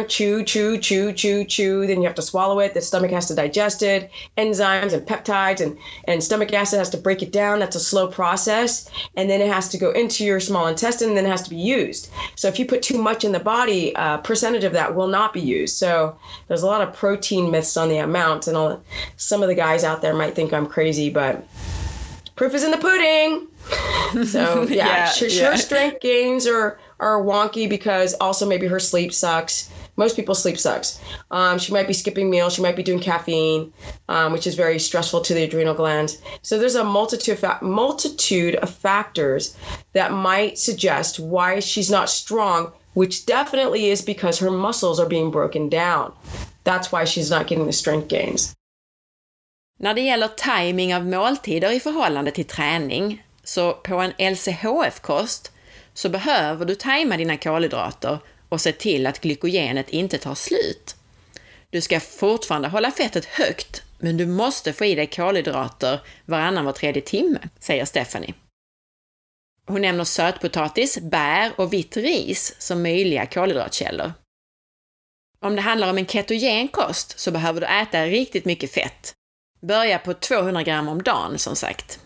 [0.06, 1.86] chew, chew, chew, chew, chew.
[1.86, 2.72] Then you have to swallow it.
[2.72, 4.10] The stomach has to digest it.
[4.38, 7.58] Enzymes and peptides and, and stomach acid has to break it down.
[7.58, 8.88] That's a slow process.
[9.16, 11.50] And then it has to go into your small intestine and then it has to
[11.50, 12.10] be used.
[12.36, 15.32] So if you put too much in the body, a percentage of that will not
[15.32, 15.76] be used.
[15.76, 18.46] So there's a lot of protein myths on the amount.
[18.46, 18.82] And all,
[19.16, 21.44] some of the guys out there might think I'm crazy, but
[22.36, 23.48] proof is in the pudding.
[24.24, 25.34] So yeah, yeah, sure, yeah.
[25.34, 29.70] sure strength gains are are wonky because also maybe her sleep sucks.
[29.96, 31.00] Most people's sleep sucks.
[31.30, 32.54] Um, she might be skipping meals.
[32.54, 33.72] She might be doing caffeine,
[34.08, 36.18] um, which is very stressful to the adrenal glands.
[36.42, 39.56] So there's a multitude of fa- multitude of factors
[39.92, 45.30] that might suggest why she's not strong, which definitely is because her muscles are being
[45.30, 46.12] broken down.
[46.64, 48.52] That's why she's not getting the strength gains.
[49.78, 55.52] När det gäller timing av måltider i förhållande till träning Så på en LCHF-kost
[55.96, 58.18] så behöver du tajma dina kolhydrater
[58.48, 60.96] och se till att glykogenet inte tar slut.
[61.70, 66.72] Du ska fortfarande hålla fettet högt, men du måste få i dig kolhydrater varannan var
[66.72, 68.34] tredje timme, säger Stephanie.
[69.66, 74.12] Hon nämner sötpotatis, bär och vitt ris som möjliga kolhydratkällor.
[75.40, 79.14] Om det handlar om en ketogen kost så behöver du äta riktigt mycket fett.
[79.60, 82.00] Börja på 200 gram om dagen, som sagt.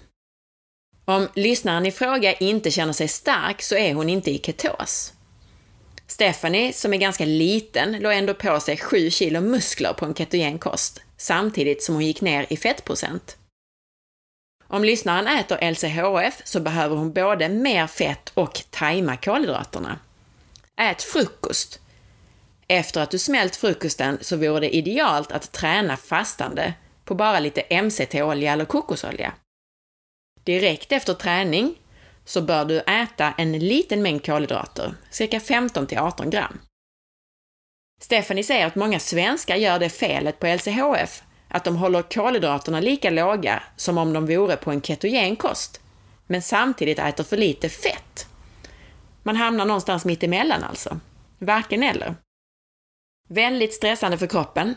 [1.11, 5.13] Om lyssnaren i fråga inte känner sig stark så är hon inte i ketos.
[6.07, 10.59] Stephanie, som är ganska liten, låg ändå på sig 7 kilo muskler på en ketogen
[10.59, 13.37] kost, samtidigt som hon gick ner i fettprocent.
[14.67, 19.99] Om lyssnaren äter LCHF så behöver hon både mer fett och tajma kolhydraterna.
[20.77, 21.81] Ät frukost.
[22.69, 26.75] Efter att du smält frukosten så vore det idealt att träna fastande
[27.05, 29.33] på bara lite MCT-olja eller kokosolja.
[30.45, 31.75] Direkt efter träning
[32.25, 36.61] så bör du äta en liten mängd kolhydrater, cirka 15 till 18 gram.
[38.03, 43.11] Stephanie säger att många svenskar gör det felet på LCHF att de håller kolhydraterna lika
[43.11, 45.81] låga som om de vore på en ketogen kost,
[46.27, 48.27] men samtidigt äter för lite fett.
[49.23, 51.01] Man hamnar någonstans mitt emellan alltså.
[51.39, 52.15] Varken eller.
[53.29, 54.75] Väldigt stressande för kroppen.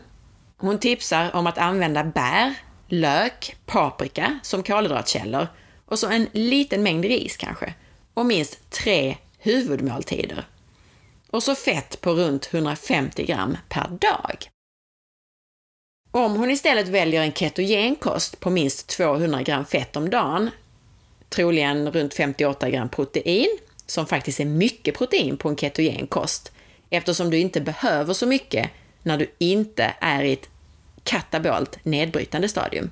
[0.56, 2.54] Hon tipsar om att använda bär,
[2.88, 5.46] lök, paprika som kolhydratkällor
[5.86, 7.74] och så en liten mängd ris kanske.
[8.14, 10.44] Och minst tre huvudmåltider.
[11.30, 14.48] Och så fett på runt 150 gram per dag.
[16.10, 20.50] Om hon istället väljer en ketogenkost på minst 200 gram fett om dagen,
[21.28, 26.52] troligen runt 58 gram protein, som faktiskt är mycket protein på en ketogenkost,
[26.90, 28.70] eftersom du inte behöver så mycket
[29.02, 30.48] när du inte är i ett
[31.04, 32.90] katabolt nedbrytande stadium.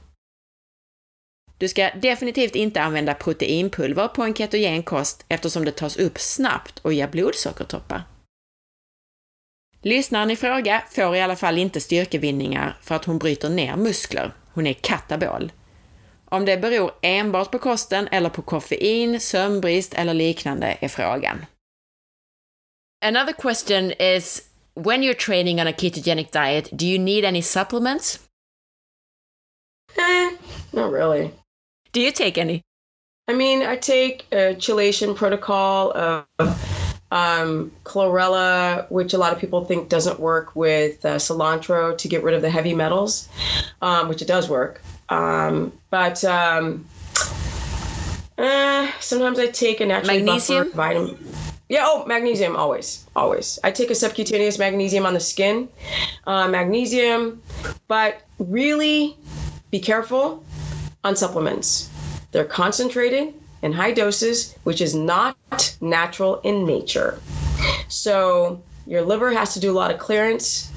[1.59, 6.79] Du ska definitivt inte använda proteinpulver på en ketogen kost eftersom det tas upp snabbt
[6.79, 8.03] och ger blodsockertoppar.
[9.83, 14.35] Lyssnaren i fråga får i alla fall inte styrkevinningar för att hon bryter ner muskler.
[14.53, 15.53] Hon är katabol.
[16.25, 21.47] Om det beror enbart på kosten eller på koffein, sömnbrist eller liknande är frågan.
[23.05, 28.19] Another question is when you're training on a ketogenic diet, do you need any supplements?
[29.97, 30.37] Eh,
[30.73, 31.33] not really.
[31.93, 32.63] Do you take any?
[33.29, 36.27] I mean, I take a chelation protocol of
[37.13, 42.23] um, chlorella, which a lot of people think doesn't work with uh, cilantro to get
[42.25, 43.29] rid of the heavy metals,
[43.83, 44.81] um, which it does work.
[45.09, 46.87] Um, but um,
[48.39, 50.73] uh, sometimes I take a natural Magnesium?
[50.73, 51.19] vitamin.
[51.73, 53.59] Yeah, oh, magnesium always, always.
[53.65, 55.71] I take a subcutaneous magnesium on the skin,
[56.27, 57.41] uh, magnesium,
[57.89, 59.17] but really
[59.71, 60.45] be careful
[61.03, 61.89] on supplements.
[62.31, 63.33] They're concentrated
[63.63, 65.35] in high doses, which is not
[65.81, 67.19] natural in nature.
[67.89, 70.71] So your liver has to do a lot of clearance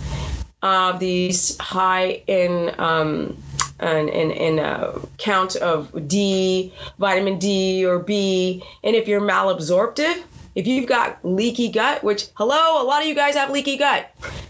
[0.62, 3.36] of these high in um,
[3.82, 8.64] in, in, in a count of D, vitamin D or B.
[8.82, 10.24] And if you're malabsorptive,
[10.56, 14.10] if you've got leaky gut, which, hello, a lot of you guys have leaky gut,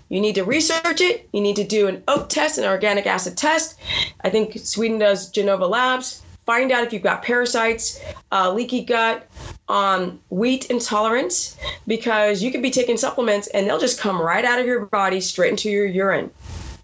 [0.09, 1.27] you need to research it.
[1.33, 3.79] You need to do an oat test, an organic acid test.
[4.21, 6.21] I think Sweden does Genova Labs.
[6.45, 7.99] Find out if you've got parasites,
[8.31, 9.27] uh, leaky gut,
[9.67, 11.57] um, wheat intolerance,
[11.87, 15.19] because you could be taking supplements and they'll just come right out of your body
[15.19, 16.29] straight into your urine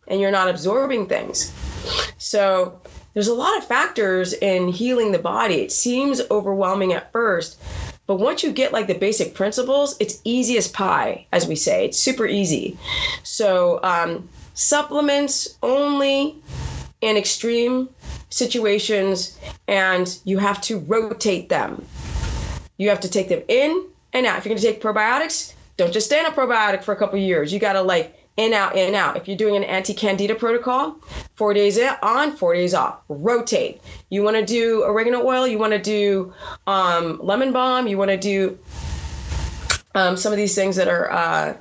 [0.07, 1.53] and you're not absorbing things.
[2.17, 2.81] So
[3.13, 5.61] there's a lot of factors in healing the body.
[5.61, 7.61] It seems overwhelming at first,
[8.11, 11.85] but once you get like the basic principles, it's easy as pie, as we say.
[11.85, 12.77] It's super easy.
[13.23, 16.35] So um, supplements only
[16.99, 17.87] in extreme
[18.29, 19.39] situations,
[19.69, 21.85] and you have to rotate them.
[22.75, 24.39] You have to take them in and out.
[24.39, 27.17] If you're going to take probiotics, don't just stay on a probiotic for a couple
[27.17, 27.53] years.
[27.53, 29.17] You got to like in out in out.
[29.17, 30.95] If you're doing an anti-candida protocol
[31.35, 32.99] four days on four days off.
[33.09, 33.81] Rotate.
[34.09, 35.47] You want to do oregano oil?
[35.47, 36.33] You want to do
[36.67, 37.87] um, lemon balm?
[37.87, 38.57] You want to do
[39.93, 41.57] um, some of these things that are uh,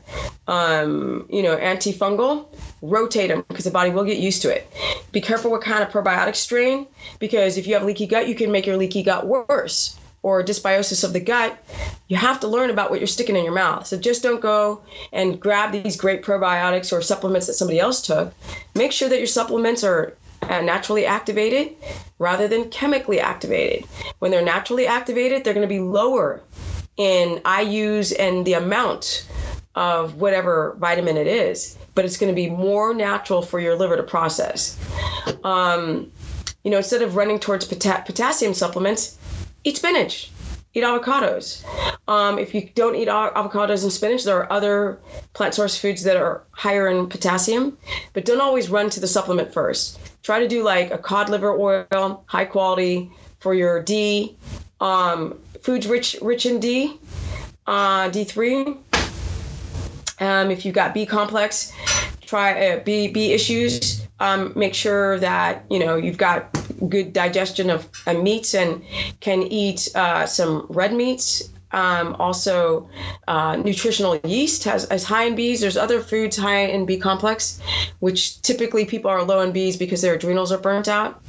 [0.46, 2.46] um, you know antifungal?
[2.82, 4.72] Rotate them because the body will get used to it.
[5.12, 6.86] Be careful what kind of probiotic strain
[7.18, 11.02] because if you have leaky gut you can make your leaky gut worse or dysbiosis
[11.04, 11.56] of the gut,
[12.08, 13.86] you have to learn about what you're sticking in your mouth.
[13.86, 14.82] So just don't go
[15.12, 18.34] and grab these great probiotics or supplements that somebody else took.
[18.74, 21.74] Make sure that your supplements are uh, naturally activated
[22.18, 23.88] rather than chemically activated.
[24.18, 26.42] When they're naturally activated, they're going to be lower
[26.96, 29.26] in IUs and the amount
[29.74, 33.96] of whatever vitamin it is, but it's going to be more natural for your liver
[33.96, 34.78] to process.
[35.44, 36.10] Um,
[36.64, 39.16] you know, instead of running towards pota- potassium supplements,
[39.64, 40.30] eat spinach,
[40.74, 41.64] eat avocados.
[42.08, 45.00] Um, if you don't eat avocados and spinach, there are other
[45.32, 47.76] plant source foods that are higher in potassium,
[48.12, 49.98] but don't always run to the supplement first.
[50.22, 54.36] Try to do like a cod liver oil, high quality for your D.
[54.80, 56.98] Um, foods rich rich in D,
[57.66, 58.78] uh, D3.
[60.20, 61.72] Um, if you've got B complex,
[62.20, 64.06] try uh, B B issues.
[64.20, 66.52] Um, make sure that you know you've got
[66.88, 68.82] good digestion of uh, meats and
[69.20, 71.50] can eat uh, some red meats.
[71.72, 72.88] Um, also,
[73.28, 75.60] uh, nutritional yeast has, high in Bs.
[75.60, 77.60] There's other foods high in B complex,
[78.00, 81.22] which typically people are low in Bs because their adrenals are burnt out.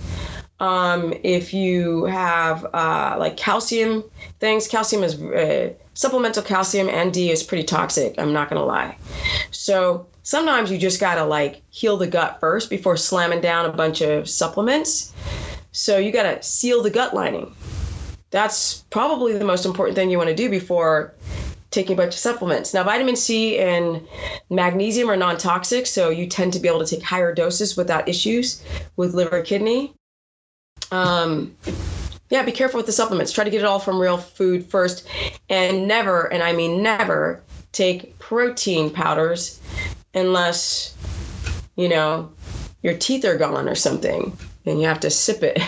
[0.59, 4.03] Um, if you have uh, like calcium
[4.39, 8.15] things, calcium is uh, supplemental calcium and D is pretty toxic.
[8.19, 8.97] I'm not gonna lie.
[9.49, 14.01] So sometimes you just gotta like heal the gut first before slamming down a bunch
[14.01, 15.13] of supplements.
[15.71, 17.55] So you gotta seal the gut lining.
[18.29, 21.13] That's probably the most important thing you want to do before
[21.69, 22.73] taking a bunch of supplements.
[22.73, 24.05] Now, vitamin C and
[24.49, 28.07] magnesium are non toxic, so you tend to be able to take higher doses without
[28.07, 28.63] issues
[28.95, 29.93] with liver kidney.
[30.91, 31.55] Um,
[32.29, 33.31] yeah, be careful with the supplements.
[33.31, 35.07] Try to get it all from real food first,
[35.49, 37.41] and never, and I mean never,
[37.71, 39.59] take protein powders
[40.13, 40.95] unless,
[41.75, 42.31] you know,
[42.83, 44.35] your teeth are gone or something,
[44.65, 45.61] and you have to sip it.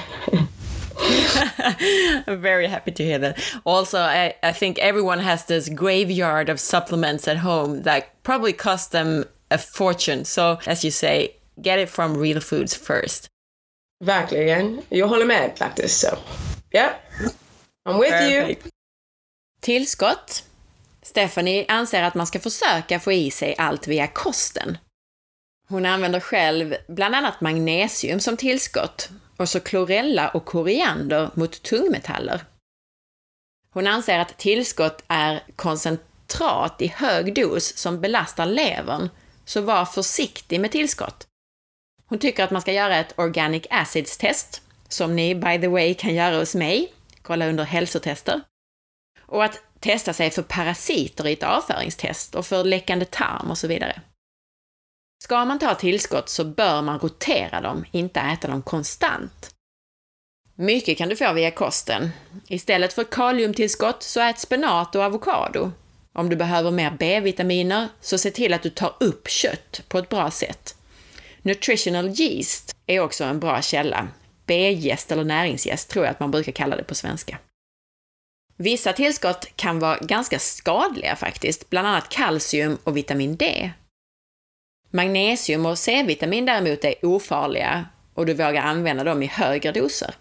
[2.28, 3.40] I'm very happy to hear that.
[3.66, 8.92] Also, I, I think everyone has this graveyard of supplements at home that probably cost
[8.92, 10.26] them a fortune.
[10.26, 13.30] So, as you say, get it from real foods first.
[14.04, 14.82] Verkligen.
[14.90, 16.00] Jag håller med faktiskt.
[16.00, 16.18] So.
[16.72, 16.94] Yeah.
[17.86, 18.66] I'm with Perfect.
[18.66, 18.72] you.
[19.62, 20.44] Tillskott.
[21.04, 24.78] Stephanie anser att man ska försöka få i sig allt via kosten.
[25.68, 32.42] Hon använder själv bland annat magnesium som tillskott och så klorella och koriander mot tungmetaller.
[33.70, 39.10] Hon anser att tillskott är koncentrat i hög dos som belastar levern,
[39.46, 41.28] så var försiktig med tillskott.
[42.06, 46.16] Hon tycker att man ska göra ett Organic Acids-test, som ni by the way kan
[46.16, 48.42] göra hos mig, kolla under hälsotester.
[49.22, 53.68] Och att testa sig för parasiter i ett avföringstest och för läckande tarm och så
[53.68, 54.02] vidare.
[55.24, 59.56] Ska man ta tillskott så bör man rotera dem, inte äta dem konstant.
[60.56, 62.10] Mycket kan du få via kosten.
[62.48, 65.72] Istället för kaliumtillskott så ät spenat och avokado.
[66.14, 70.10] Om du behöver mer B-vitaminer, så se till att du tar upp kött på ett
[70.10, 70.76] bra sätt.
[71.42, 74.08] Nutritional yeast är också en bra källa.
[74.46, 77.38] B-jäst eller näringsjäst tror jag att man brukar kalla det på svenska.
[78.58, 83.72] Vissa tillskott kan vara ganska skadliga faktiskt, bland annat kalcium och vitamin D.
[84.92, 90.16] Magnesium och C-vitamin däremot är ofarliga och du vågar använda dem i högre doser.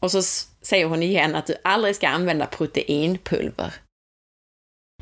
[0.00, 0.22] Och så
[0.62, 3.72] säger hon igen att du aldrig ska använda proteinpulver.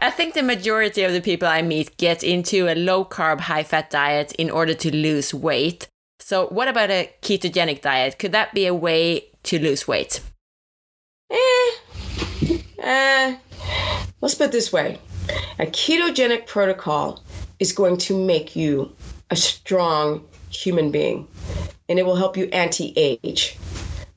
[0.03, 3.62] I think the majority of the people I meet get into a low carb, high
[3.62, 5.89] fat diet in order to lose weight.
[6.23, 8.19] So, what about a ketogenic diet?
[8.19, 10.20] Could that be a way to lose weight?
[11.31, 11.84] Eh,
[12.85, 13.36] eh,
[14.20, 14.98] let's put it this way
[15.59, 17.23] a ketogenic protocol
[17.59, 18.94] is going to make you
[19.31, 21.27] a strong human being
[21.89, 23.59] and it will help you anti age,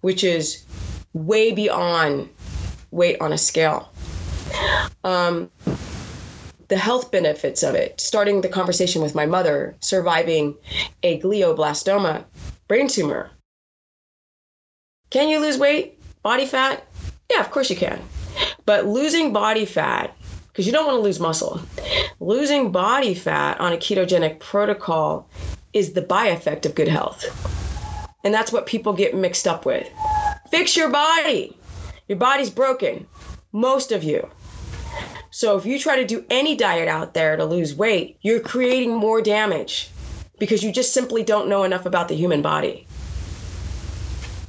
[0.02, 0.66] which is
[1.14, 2.30] way beyond
[2.92, 3.92] weight on a scale.
[5.04, 5.50] Um,
[6.70, 10.56] the health benefits of it, starting the conversation with my mother, surviving
[11.04, 12.24] a glioblastoma
[12.68, 13.30] brain tumor.
[15.10, 16.86] Can you lose weight, body fat?
[17.32, 18.02] Yeah, of course you can.
[18.66, 20.16] But losing body fat
[20.48, 21.62] because you don't want to lose muscle.
[22.20, 25.30] Losing body fat on a ketogenic protocol
[25.74, 27.24] is the by effect of good health.
[28.24, 29.88] And that's what people get mixed up with.
[30.50, 31.56] Fix your body.
[32.08, 33.06] Your body's broken.
[33.52, 34.28] Most of you.
[35.30, 38.96] So if you try to do any diet out there to lose weight, you're creating
[38.96, 39.92] more damage
[40.40, 42.88] because you just simply don't know enough about the human body.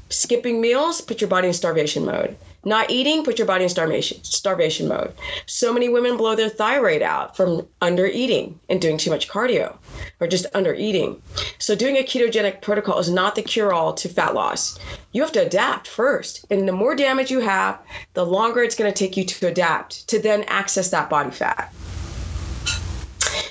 [0.08, 2.36] Skipping meals, put your body in starvation mode.
[2.64, 5.14] Not eating, put your body in starvation starvation mode.
[5.46, 9.76] So many women blow their thyroid out from under eating and doing too much cardio
[10.20, 11.22] or just under eating.
[11.58, 14.78] So doing a ketogenic protocol is not the cure all to fat loss.
[15.12, 16.46] You have to adapt first.
[16.50, 17.78] And the more damage you have,
[18.14, 21.72] the longer it's going to take you to adapt to then access that body fat.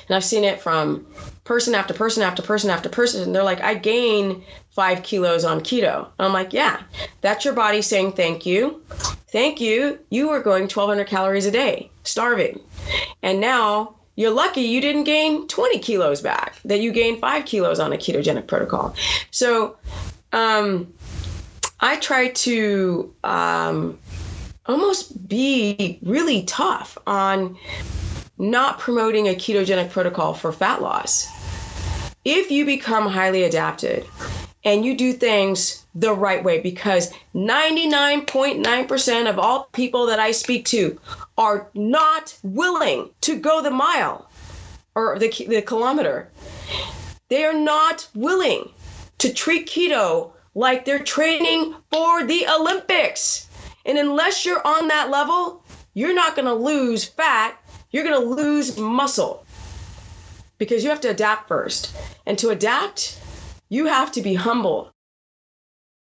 [0.07, 1.05] And I've seen it from
[1.43, 3.23] person after person after person after person.
[3.23, 4.43] And they're like, I gain
[4.77, 6.07] five kilos on keto.
[6.19, 6.79] I'm like, yeah,
[7.21, 8.79] that's your body saying thank you.
[9.29, 9.97] Thank you.
[10.11, 12.61] You were going 1,200 calories a day, starving.
[13.23, 17.79] And now you're lucky you didn't gain 20 kilos back, that you gained five kilos
[17.79, 18.93] on a ketogenic protocol.
[19.31, 19.77] So,
[20.31, 20.93] um,
[21.79, 23.97] I try to um,
[24.67, 27.57] almost be really tough on
[28.37, 31.27] not promoting a ketogenic protocol for fat loss.
[32.23, 34.05] If you become highly adapted
[34.67, 40.65] and you do things the right way, because 99.9% of all people that I speak
[40.65, 40.99] to
[41.37, 44.29] are not willing to go the mile
[44.93, 46.27] or the, the kilometer.
[47.29, 48.69] They are not willing
[49.19, 53.47] to treat keto like they're training for the Olympics.
[53.85, 55.63] And unless you're on that level,
[55.93, 57.57] you're not going to lose fat,
[57.91, 59.45] you're going to lose muscle
[60.57, 61.95] because you have to adapt first.
[62.25, 63.17] And to adapt,
[63.69, 64.91] you have to be humble.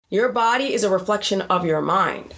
[0.10, 2.34] Your body is a reflection of your mind.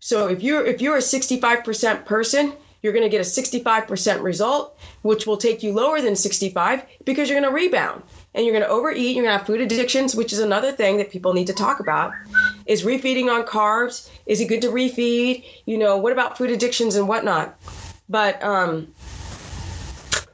[0.00, 2.52] So if you're if you're a 65% person,
[2.82, 7.28] you're going to get a 65% result, which will take you lower than 65 because
[7.28, 8.02] you're going to rebound
[8.34, 9.16] and you're going to overeat.
[9.16, 11.80] You're going to have food addictions, which is another thing that people need to talk
[11.80, 12.12] about.
[12.66, 14.08] Is refeeding on carbs?
[14.26, 15.44] Is it good to refeed?
[15.66, 17.58] You know, what about food addictions and whatnot?
[18.08, 18.94] But um,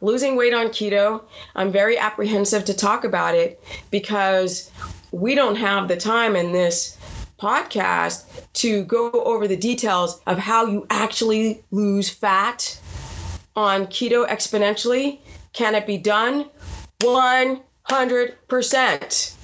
[0.05, 1.23] losing weight on keto,
[1.57, 3.59] I'm very apprehensive to talk about it
[3.91, 4.71] because
[5.11, 6.99] we don't have the time in this
[7.41, 12.79] podcast to go over the details of how you actually lose fat
[13.57, 15.21] on keto exponentially.
[15.53, 16.49] Can it be done?
[17.01, 19.35] 100%.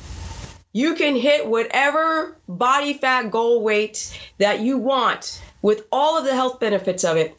[0.73, 6.35] You can hit whatever body fat goal weight that you want with all of the
[6.35, 7.37] health benefits of it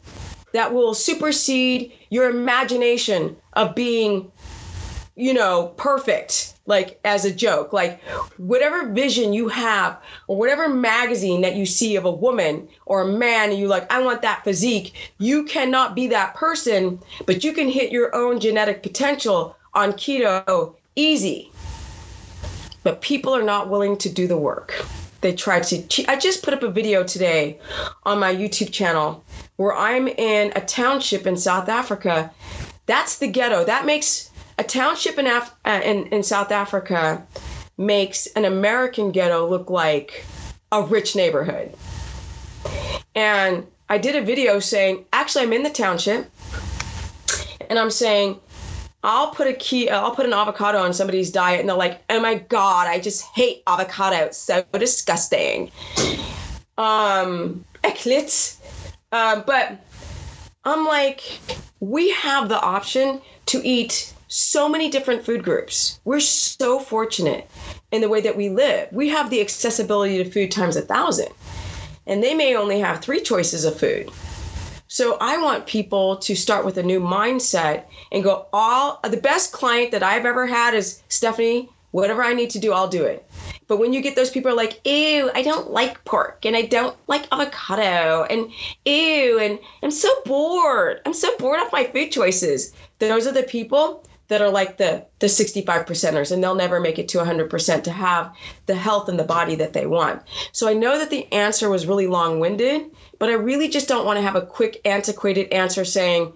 [0.52, 4.30] that will supersede your imagination of being,
[5.16, 7.72] you know, perfect, like as a joke.
[7.72, 8.02] Like
[8.36, 9.98] whatever vision you have,
[10.28, 13.90] or whatever magazine that you see of a woman or a man, and you like,
[13.92, 18.40] I want that physique, you cannot be that person, but you can hit your own
[18.40, 21.50] genetic potential on keto easy.
[22.82, 24.84] But people are not willing to do the work
[25.22, 27.58] they try to I just put up a video today
[28.02, 29.24] on my YouTube channel
[29.62, 32.32] where I'm in a township in South Africa.
[32.86, 33.64] That's the ghetto.
[33.64, 34.28] That makes
[34.58, 37.24] a township in Af- uh, in, in South Africa
[37.78, 40.24] makes an American ghetto look like
[40.72, 41.72] a rich neighborhood.
[43.14, 46.28] And I did a video saying, actually, I'm in the township,
[47.70, 48.40] and I'm saying
[49.04, 52.20] I'll put a key, I'll put an avocado on somebody's diet, and they're like, "Oh
[52.20, 54.16] my god, I just hate avocado.
[54.26, 55.70] It's so disgusting."
[56.78, 58.56] Um, äckligt.
[59.12, 59.78] Um, but
[60.64, 61.20] I'm like,
[61.80, 66.00] we have the option to eat so many different food groups.
[66.04, 67.50] We're so fortunate
[67.90, 68.88] in the way that we live.
[68.90, 71.28] We have the accessibility to food times a thousand,
[72.06, 74.10] and they may only have three choices of food.
[74.88, 79.52] So I want people to start with a new mindset and go all the best
[79.52, 83.26] client that I've ever had is Stephanie, whatever I need to do, I'll do it.
[83.68, 86.96] But when you get those people like, ew, I don't like pork and I don't
[87.06, 88.50] like avocado and
[88.84, 91.00] ew, and I'm so bored.
[91.06, 92.74] I'm so bored of my food choices.
[92.98, 96.98] Those are the people that are like the the 65 percenters and they'll never make
[96.98, 98.34] it to 100% to have
[98.66, 101.86] the health and the body that they want so i know that the answer was
[101.86, 102.90] really long-winded
[103.22, 106.32] but I really just don't want to have a quick, antiquated answer saying,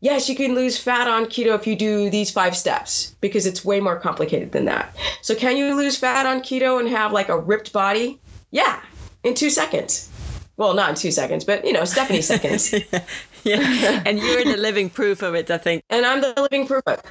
[0.00, 3.64] yes, you can lose fat on keto if you do these five steps because it's
[3.64, 4.94] way more complicated than that.
[5.22, 8.20] So, can you lose fat on keto and have like a ripped body?
[8.50, 8.80] Yeah,
[9.24, 10.10] in two seconds.
[10.56, 12.72] Well, not in two seconds, but you know, Stephanie seconds.
[13.44, 15.82] yeah, and you're the living proof of it, I think.
[15.88, 17.04] And I'm the living proof of it.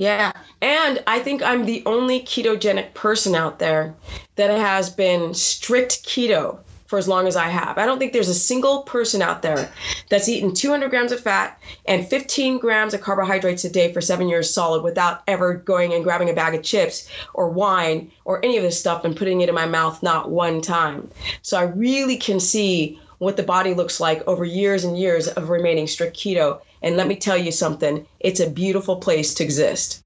[0.00, 0.32] Yeah.
[0.62, 3.94] And I think I'm the only ketogenic person out there
[4.36, 6.58] that has been strict keto
[6.90, 7.78] for as long as I have.
[7.78, 9.72] I don't think there's a single person out there
[10.08, 11.56] that's eaten 200 grams of fat
[11.86, 16.02] and 15 grams of carbohydrates a day for seven years solid without ever going and
[16.02, 19.48] grabbing a bag of chips or wine or any of this stuff and putting it
[19.48, 21.08] in my mouth not one time.
[21.42, 25.48] So I really can see what the body looks like over years and years of
[25.48, 26.60] remaining strict keto.
[26.82, 30.00] And let me tell you something, it's a beautiful place to exist.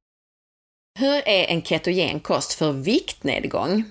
[0.98, 3.84] Hur är en ketogen kost för viktnedgång?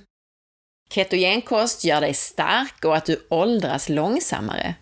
[0.89, 4.76] Ketogenkost gör dig stark och att du åldras långsammare.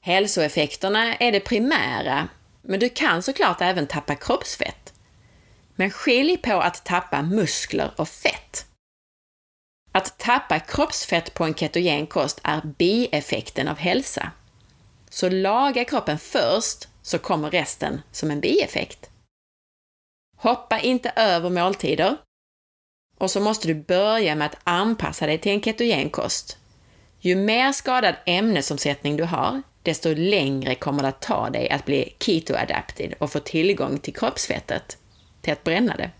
[0.00, 2.28] Hälsoeffekterna är det primära,
[2.62, 4.92] men du kan såklart även tappa kroppsfett.
[5.76, 8.66] Men skilj på att tappa muskler och fett.
[9.92, 14.30] Att tappa kroppsfett på en ketogenkost är bieffekten av hälsa.
[15.10, 19.10] Så laga kroppen först, så kommer resten som en bieffekt.
[20.36, 22.16] Hoppa inte över måltider,
[23.18, 26.58] och så måste du börja med att anpassa dig till en ketogenkost.
[27.20, 32.16] Ju mer skadad ämnesomsättning du har, desto längre kommer det att ta dig att bli
[32.18, 34.98] keto-adapted och få tillgång till kroppsfettet,
[35.40, 36.10] till att bränna det.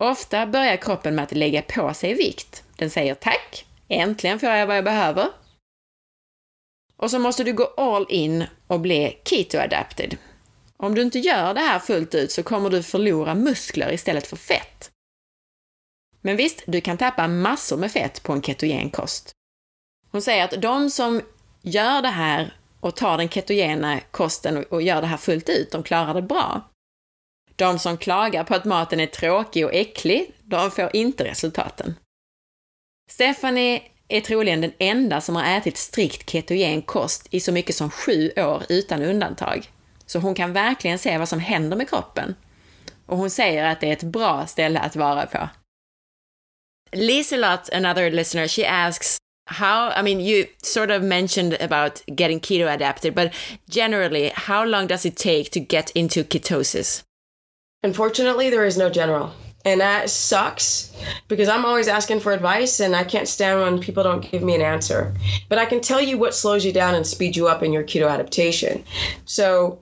[0.00, 4.66] Ofta börjar kroppen med att lägga på sig vikt Den säger tack, äntligen får jag
[4.66, 5.28] vad jag behöver.
[6.96, 10.16] Och så måste du gå all in och bli keto adapted.
[10.76, 14.36] Om du inte gör det här fullt ut så kommer du förlora muskler istället för
[14.36, 14.90] fett.
[16.20, 19.30] Men visst, du kan tappa massor med fett på en ketogen kost.
[20.10, 21.22] Hon säger att de som
[21.62, 25.82] gör det här och tar den ketogena kosten och gör det här fullt ut, de
[25.82, 26.70] klarar det bra.
[27.56, 31.94] De som klagar på att maten är tråkig och äcklig, de får inte resultaten.
[33.10, 37.90] Stephanie är troligen den enda som har ätit strikt ketogen kost i så mycket som
[37.90, 39.70] sju år utan undantag.
[40.06, 42.34] Så hon kan verkligen se vad som händer med kroppen.
[43.06, 45.48] Och hon säger att det är ett bra ställe att vara på.
[46.92, 52.70] Liselott, another listener, she asks how i mean you sort of mentioned about getting keto
[52.70, 53.32] adapted but
[53.70, 57.02] generally how long does it take to get into ketosis?
[57.82, 59.32] Unfortunately there is no general
[59.64, 60.92] and that sucks
[61.26, 64.54] because i'm always asking for advice and i can't stand when people don't give me
[64.54, 65.14] an answer.
[65.48, 67.84] But i can tell you what slows you down and speeds you up in your
[67.84, 68.84] keto adaptation.
[69.24, 69.78] So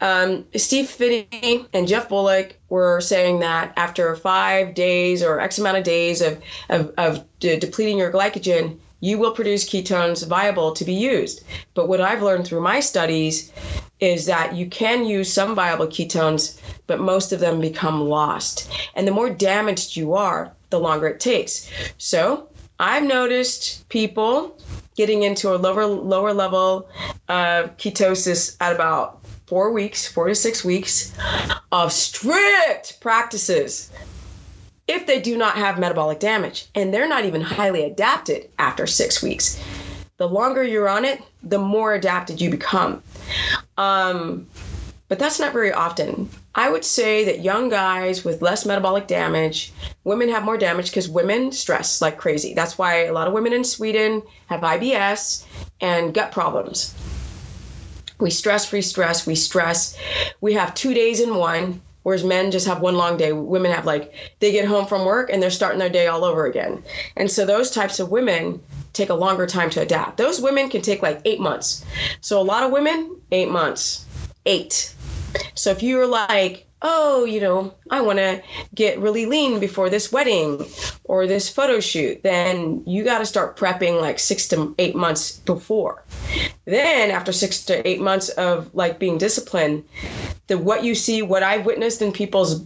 [0.00, 5.78] um, Steve Phinney and Jeff Volek were saying that after five days or X amount
[5.78, 10.84] of days of, of, of de- depleting your glycogen, you will produce ketones viable to
[10.84, 11.42] be used.
[11.74, 13.52] But what I've learned through my studies
[13.98, 18.70] is that you can use some viable ketones, but most of them become lost.
[18.94, 21.68] And the more damaged you are, the longer it takes.
[21.98, 22.48] So
[22.78, 24.56] I've noticed people
[24.94, 26.88] getting into a lower lower level
[27.28, 31.12] of ketosis at about four weeks, four to six weeks
[31.72, 33.90] of strict practices
[34.92, 36.66] if they do not have metabolic damage.
[36.74, 39.60] And they're not even highly adapted after six weeks.
[40.18, 43.02] The longer you're on it, the more adapted you become.
[43.76, 44.46] Um,
[45.08, 46.28] but that's not very often.
[46.54, 49.72] I would say that young guys with less metabolic damage,
[50.04, 52.54] women have more damage because women stress like crazy.
[52.54, 55.44] That's why a lot of women in Sweden have IBS
[55.80, 56.94] and gut problems.
[58.20, 59.96] We stress, free stress, we stress.
[60.40, 63.32] We have two days in one Whereas men just have one long day.
[63.32, 66.46] Women have like, they get home from work and they're starting their day all over
[66.46, 66.82] again.
[67.16, 68.60] And so those types of women
[68.92, 70.16] take a longer time to adapt.
[70.16, 71.84] Those women can take like eight months.
[72.20, 74.04] So a lot of women, eight months,
[74.46, 74.94] eight.
[75.54, 78.42] So if you're like, oh, you know, I want to
[78.74, 80.66] get really lean before this wedding
[81.04, 85.38] or this photo shoot, then you got to start prepping like six to eight months
[85.40, 86.02] before.
[86.64, 89.84] Then, after six to eight months of like being disciplined,
[90.48, 92.64] the what you see, what I've witnessed in people's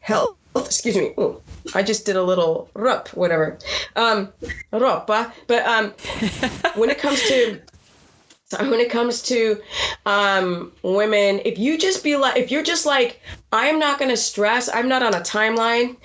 [0.00, 1.40] health, excuse me, ooh,
[1.74, 3.58] I just did a little rup, whatever,
[3.96, 4.32] um,
[4.72, 5.32] ropa.
[5.46, 5.94] But um,
[6.74, 7.60] when it comes to
[8.50, 9.62] so when it comes to
[10.06, 13.20] um, women, if you just be like, if you're just like,
[13.52, 15.96] I'm not to stress, I'm not on a timeline,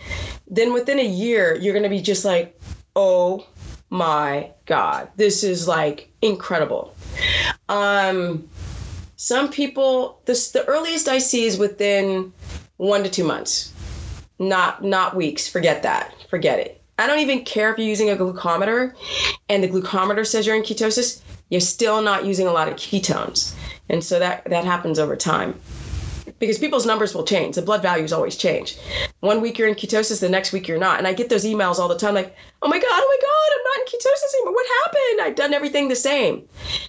[0.47, 2.59] then within a year, you're to be just like,
[2.95, 3.47] oh
[3.89, 6.95] my God, this is like incredible.
[7.67, 8.47] Um,
[9.15, 12.31] some people, this the earliest I see is within
[12.77, 13.73] one to two months,
[14.37, 15.47] not not weeks.
[15.47, 16.13] Forget that.
[16.29, 16.81] Forget it.
[16.99, 18.93] I don't even care if you're using a glucometer
[19.49, 23.55] and the glucometer says you're in ketosis you're still not using a lot of ketones.
[23.89, 25.59] And so that, that happens over time
[26.39, 27.55] because people's numbers will change.
[27.55, 28.77] The blood values always change.
[29.19, 30.97] One week you're in ketosis, the next week you're not.
[30.97, 33.55] And I get those emails all the time like, oh my God, oh my God,
[33.55, 34.53] I'm not in ketosis anymore.
[34.53, 35.21] What happened?
[35.21, 36.47] I've done everything the same.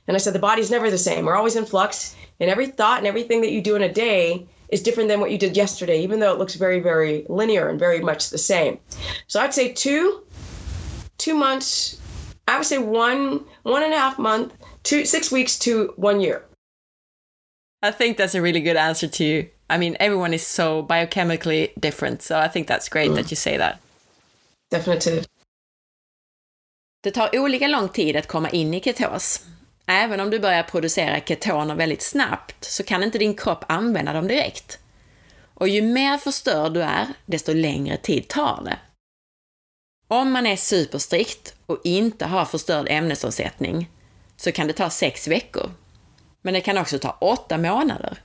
[0.08, 1.26] And I said, the body's never the same.
[1.26, 2.16] We're always in flux.
[2.40, 5.30] And every thought and everything that you do in a day is different than what
[5.30, 8.78] you did yesterday, even though it looks very, very linear and very much the same.
[9.26, 10.24] So I'd say two,
[11.18, 12.00] two months
[12.48, 14.52] I would say one one and a half month,
[14.82, 16.42] two six weeks to one year.
[17.82, 19.48] I think that's a really good answer to you.
[19.68, 23.16] I mean, everyone is so biochemically different, so I think that's great mm.
[23.16, 23.78] that you say that.
[24.70, 25.28] Definitivt.
[27.02, 29.40] Det tar olika lång tid att komma in i ketos.
[29.86, 34.28] Även om du börjar producera ketoner väldigt snabbt så kan inte din kropp använda dem
[34.28, 34.78] direkt.
[35.54, 38.78] Och ju mer förstörd du är, desto längre tid tar det.
[40.08, 43.90] Om man är superstrikt och inte har förstörd ämnesomsättning
[44.36, 45.70] så kan det ta sex veckor.
[46.42, 48.18] Men det kan också ta åtta månader.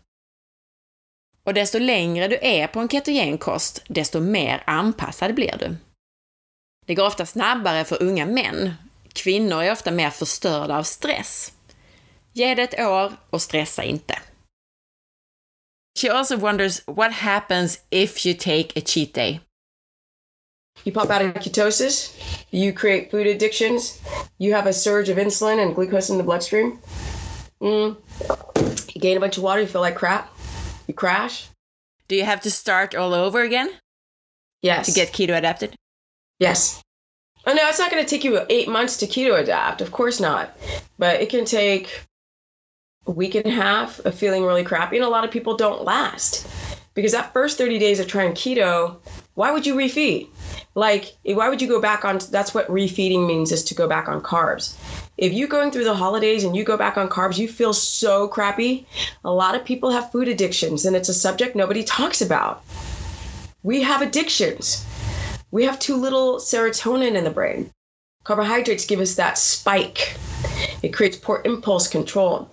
[1.44, 5.76] Och desto längre du är på en ketogen kost, desto mer anpassad blir du.
[6.86, 8.74] Det går ofta snabbare för unga män.
[9.14, 11.53] Kvinnor är ofta mer förstörda av stress.
[12.34, 14.20] Ge det ett år och stressa inte.
[15.99, 19.40] She also wonders what happens if you take a cheat day.
[20.84, 22.15] You pop out of ketosis,
[22.52, 24.02] you create food addictions,
[24.38, 26.80] you have a surge of insulin and glucose in the bloodstream.
[27.61, 27.95] Mm.
[28.93, 30.31] You gain a bunch of water, you feel like crap,
[30.88, 31.48] you crash.
[32.07, 33.69] Do you have to start all over again?
[34.61, 34.88] Yes.
[34.88, 35.76] To get keto adapted?
[36.39, 36.81] Yes.
[37.45, 39.81] Oh no, it's not going to take you eight months to keto adapt.
[39.81, 40.56] Of course not.
[40.99, 42.06] But it can take
[43.07, 45.84] a week and a half of feeling really crappy, and a lot of people don't
[45.84, 46.48] last
[46.93, 48.98] because that first 30 days of trying keto,
[49.36, 50.28] why would you refeed?
[50.76, 52.20] Like, eh, why would you go back on?
[52.32, 54.76] That's what refeeding means is to go back on carbs.
[55.18, 58.28] If you're going through the holidays and you go back on carbs, you feel so
[58.28, 58.86] crappy.
[59.24, 62.64] A lot of people have food addictions, and it's a subject nobody talks about.
[63.64, 64.86] We have addictions.
[65.52, 67.72] We have too little serotonin in the brain.
[68.24, 70.16] Carbohydrates give us that spike.
[70.82, 72.49] It creates poor impulse control.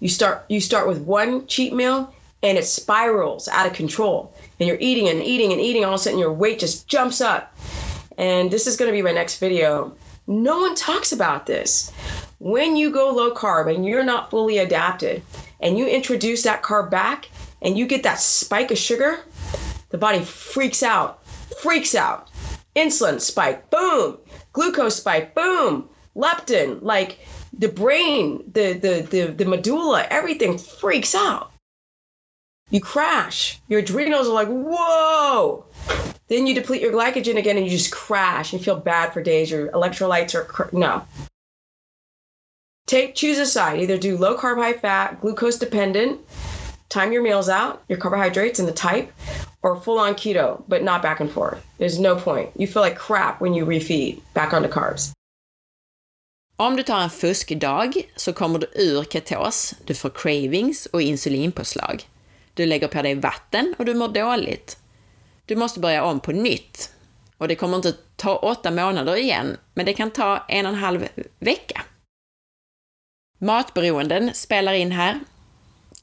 [0.00, 4.34] You start you start with one cheat meal and it spirals out of control.
[4.58, 7.20] And you're eating and eating and eating, all of a sudden your weight just jumps
[7.20, 7.56] up.
[8.18, 9.94] And this is going to be my next video.
[10.26, 11.90] No one talks about this.
[12.38, 15.22] When you go low carb and you're not fully adapted,
[15.62, 17.30] and you introduce that carb back
[17.62, 19.20] and you get that spike of sugar,
[19.90, 21.24] the body freaks out,
[21.60, 22.28] freaks out.
[22.74, 24.18] Insulin spike, boom.
[24.52, 25.88] Glucose spike, boom.
[26.16, 27.20] Leptin, like
[27.56, 31.51] the brain, the the the, the medulla, everything freaks out
[32.72, 33.60] you crash.
[33.68, 35.64] Your adrenals are like, whoa.
[36.28, 39.50] Then you deplete your glycogen again and you just crash and feel bad for days.
[39.50, 41.02] Your electrolytes are, cr- no.
[42.86, 43.80] Take, choose a side.
[43.80, 46.18] Either do low carb, high fat, glucose dependent,
[46.88, 49.12] time your meals out, your carbohydrates and the type,
[49.62, 51.64] or full on keto, but not back and forth.
[51.78, 52.50] There's no point.
[52.56, 55.12] You feel like crap when you refeed back onto carbs.
[56.56, 62.08] Om du tar en fuskdag så kommer du ur ketos, du får cravings och insulinpåslag.
[62.54, 64.78] Du lägger på dig vatten och du mår dåligt.
[65.46, 66.92] Du måste börja om på nytt.
[67.38, 70.78] Och det kommer inte ta åtta månader igen, men det kan ta en och en
[70.78, 71.08] halv
[71.38, 71.82] vecka.
[73.38, 75.20] Matberoenden spelar in här.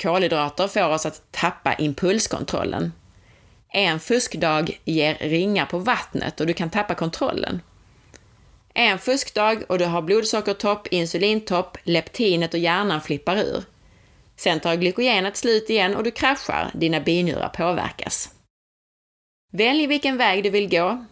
[0.02, 2.94] Kolhydrater får oss att tappa impulskontrollen.
[3.70, 7.62] En fuskdag ger ringar på vattnet och du kan tappa kontrollen.
[8.74, 13.64] En fuskdag och du har blodsockertopp, insulintopp, leptinet och hjärnan flippar ur.
[14.40, 18.30] Sen tar glykogenet slut igen och du kraschar, dina binjurar påverkas.
[19.52, 21.06] Välj vilken väg du vill gå.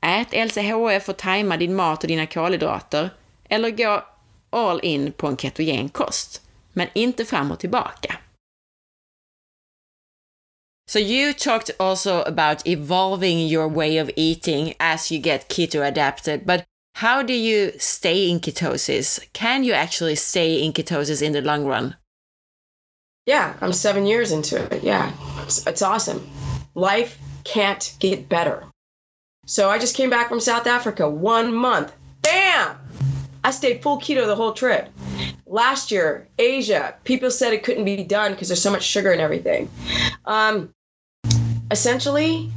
[0.00, 3.10] Ät LCHF och tajma din mat och dina kolhydrater.
[3.48, 4.04] Eller gå
[4.50, 6.42] all in på en ketogen kost.
[6.72, 8.18] Men inte fram och tillbaka.
[10.90, 16.46] So you talked also about evolving your way of eating as you get keto adapted,
[16.46, 16.64] but
[16.98, 19.20] how do you stay in ketosis?
[19.32, 21.94] Can you actually stay in ketosis in the long run?
[23.28, 24.82] Yeah, I'm seven years into it.
[24.82, 26.26] Yeah, it's, it's awesome.
[26.74, 28.64] Life can't get better.
[29.44, 31.92] So I just came back from South Africa, one month.
[32.22, 32.78] Bam!
[33.44, 34.88] I stayed full keto the whole trip.
[35.44, 39.20] Last year, Asia, people said it couldn't be done because there's so much sugar and
[39.20, 39.68] everything.
[40.24, 40.72] Um,
[41.70, 42.50] essentially,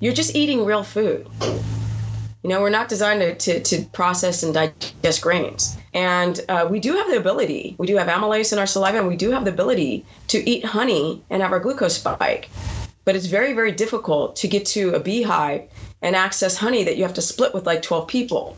[0.00, 1.26] you're just eating real food.
[1.40, 5.78] You know, we're not designed to, to, to process and digest grains.
[5.94, 9.08] And uh, we do have the ability, we do have amylase in our saliva, and
[9.08, 12.48] we do have the ability to eat honey and have our glucose spike.
[13.04, 15.68] But it's very, very difficult to get to a beehive
[16.00, 18.56] and access honey that you have to split with like 12 people.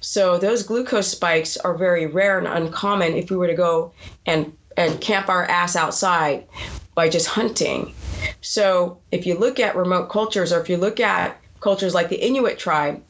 [0.00, 3.92] So those glucose spikes are very rare and uncommon if we were to go
[4.26, 6.46] and, and camp our ass outside
[6.94, 7.94] by just hunting.
[8.40, 12.16] So if you look at remote cultures or if you look at cultures like the
[12.16, 13.02] Inuit tribe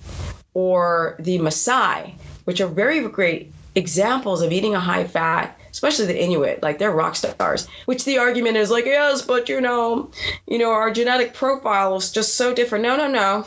[0.54, 2.14] or the Maasai,
[2.50, 6.90] which are very great examples of eating a high fat, especially the Inuit, like they're
[6.90, 7.68] rock stars.
[7.84, 10.10] Which the argument is like, yes, but you know,
[10.48, 12.82] you know, our genetic profile is just so different.
[12.82, 13.46] No, no, no.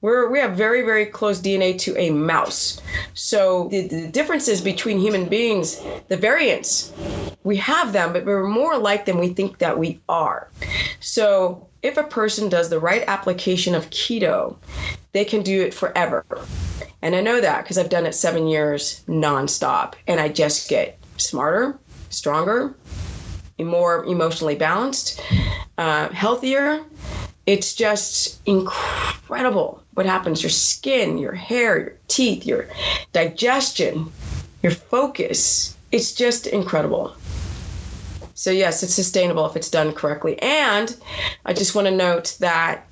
[0.00, 2.80] We're, we have very, very close DNA to a mouse.
[3.12, 6.94] So the, the differences between human beings, the variants,
[7.44, 10.48] we have them, but we're more like than we think that we are.
[11.00, 14.56] So if a person does the right application of keto,
[15.12, 16.24] they can do it forever.
[17.02, 20.98] And I know that because I've done it seven years nonstop, and I just get
[21.16, 21.78] smarter,
[22.10, 22.74] stronger,
[23.58, 25.20] more emotionally balanced,
[25.78, 26.82] uh, healthier.
[27.46, 30.42] It's just incredible what happens.
[30.42, 32.68] Your skin, your hair, your teeth, your
[33.12, 34.12] digestion,
[34.62, 35.76] your focus.
[35.92, 37.14] It's just incredible.
[38.34, 40.40] So, yes, it's sustainable if it's done correctly.
[40.40, 40.94] And
[41.44, 42.86] I just want to note that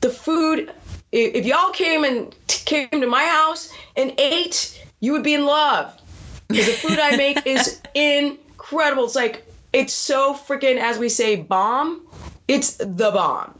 [0.00, 0.72] the food,
[1.12, 6.00] if y'all came and came to my house and ate, you would be in love.
[6.48, 9.04] Because the food I make is incredible.
[9.04, 12.06] It's like, it's so freaking, as we say, bomb.
[12.48, 13.58] It's the bomb.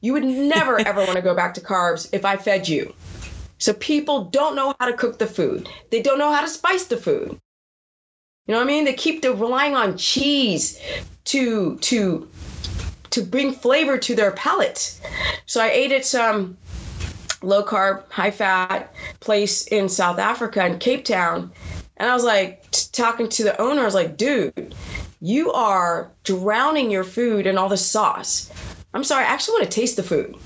[0.00, 2.94] You would never ever want to go back to carbs if I fed you.
[3.58, 5.68] So people don't know how to cook the food.
[5.90, 7.40] They don't know how to spice the food.
[8.46, 8.84] You know what I mean?
[8.84, 10.80] They keep the relying on cheese
[11.24, 12.28] to to
[13.16, 15.00] to bring flavor to their palate.
[15.46, 16.54] So I ate at some
[17.42, 21.50] low carb, high fat, place in South Africa in Cape Town.
[21.96, 24.74] And I was like, t- talking to the owner, I was like, dude,
[25.22, 28.52] you are drowning your food in all the sauce.
[28.92, 30.36] I'm sorry, I actually want to taste the food.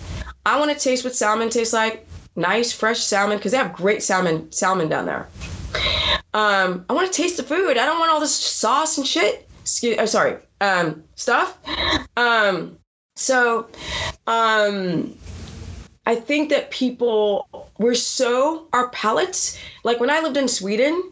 [0.47, 2.07] I want to taste what salmon tastes like.
[2.37, 5.27] Nice, fresh salmon, because they have great salmon salmon down there.
[6.35, 7.77] Um, I want to taste the food.
[7.77, 9.50] I don't want all this sauce and shit.
[9.61, 11.59] Excuse, oh, sorry, um, stuff.
[12.17, 12.79] Um,
[13.17, 13.69] so,
[14.27, 15.17] um,
[16.07, 17.47] I think that people
[17.79, 19.59] we're so our palates.
[19.85, 21.03] Like when I lived in Sweden,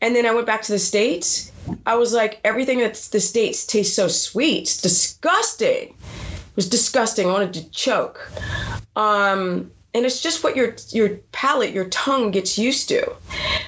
[0.00, 1.50] and then I went back to the states.
[1.86, 4.62] I was like, everything that's the states tastes so sweet.
[4.62, 5.88] It's disgusting.
[5.88, 7.28] It was disgusting.
[7.28, 8.30] I wanted to choke.
[8.96, 13.14] Um, and it's just what your your palate, your tongue gets used to.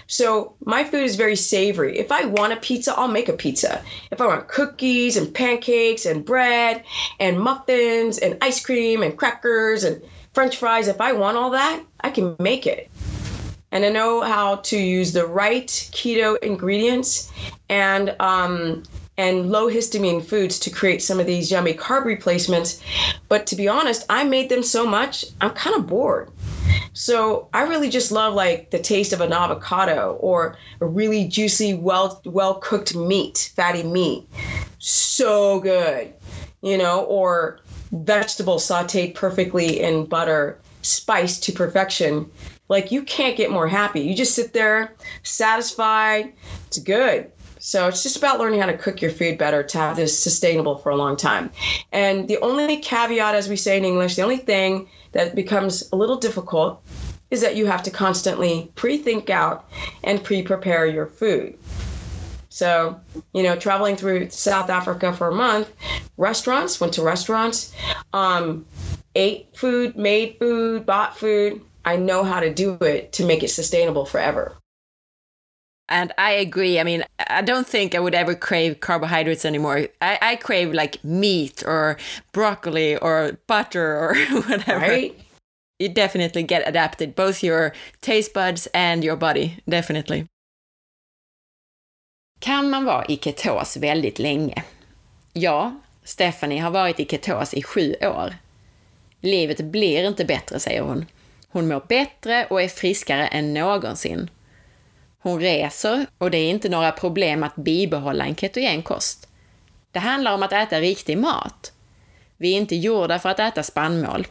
[0.09, 1.99] So my food is very savory.
[1.99, 3.83] If I want a pizza, I'll make a pizza.
[4.11, 6.85] If I want cookies and pancakes and bread
[7.21, 10.03] and muffins and ice cream and crackers and
[10.35, 12.91] french fries, if I want all that, I can make it.
[13.71, 17.31] And I know how to use the right keto ingredients
[17.69, 18.85] and um,
[19.19, 22.83] and low histamine foods to create some of these yummy carb replacements.
[23.29, 26.31] But to be honest, I made them so much, I'm kind of bored.
[26.93, 31.75] So I really just love like the taste of an avocado or a really juicy,
[31.75, 34.27] well well cooked meat, fatty meat.
[34.79, 36.13] So good.
[36.63, 37.61] You know, or
[37.93, 42.31] vegetables sauteed perfectly in butter, spiced to perfection.
[42.69, 44.01] Like you can't get more happy.
[44.01, 46.33] You just sit there satisfied.
[46.67, 47.31] It's good.
[47.67, 50.79] So it's just about learning how to cook your food better to have this sustainable
[50.79, 51.51] for a long time.
[51.91, 55.97] And the only caveat, as we say in English, the only thing that becomes a
[55.97, 56.81] little difficult
[57.33, 59.69] is that you have to constantly pre think out
[60.05, 61.59] and pre prepare your food.
[62.51, 63.01] So,
[63.35, 65.69] you know, traveling through South Africa for a month,
[66.17, 67.75] restaurants, went to restaurants,
[68.13, 68.65] um,
[69.17, 71.61] ate food, made food, bought food.
[71.85, 74.57] I know how to do it to make it sustainable forever.
[75.89, 76.81] And I agree.
[76.81, 79.89] I mean, I don't think I would ever crave carbohydrates anymore.
[80.01, 81.97] I, I crave like meat or
[82.33, 84.17] broccoli or butter or
[84.49, 84.81] whatever.
[84.81, 85.19] Right?
[85.79, 90.27] You definitely get adapted, both your taste buds and your body, definitely.
[92.41, 94.65] Kan man vara i ketos väldigt länge?
[95.33, 98.35] Ja, Stephanie har varit i ketos i sju år.
[99.21, 101.07] Livet blir inte bättre, säger hon.
[101.49, 104.31] Hon mår bättre och är friskare än någonsin.
[105.27, 109.29] Hon reser och det är inte några problem att bibehålla en ketogen kost.
[109.93, 111.73] Det handlar om att äta riktig mat.
[112.37, 114.27] Vi är inte gjorda för att äta spannmål.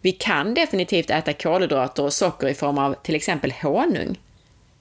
[0.00, 4.18] Vi kan definitivt äta kolhydrater och socker i form av till exempel honung.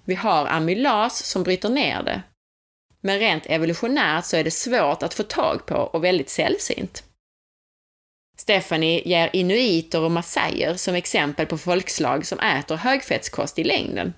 [0.06, 2.22] Vi har amylas som bryter ner det.
[3.02, 7.04] Men rent evolutionärt så är det svårt att få tag på och väldigt sällsynt.
[8.38, 14.14] Stephanie ger inuiter och massajer som exempel på folkslag som äter högfettskost i längden.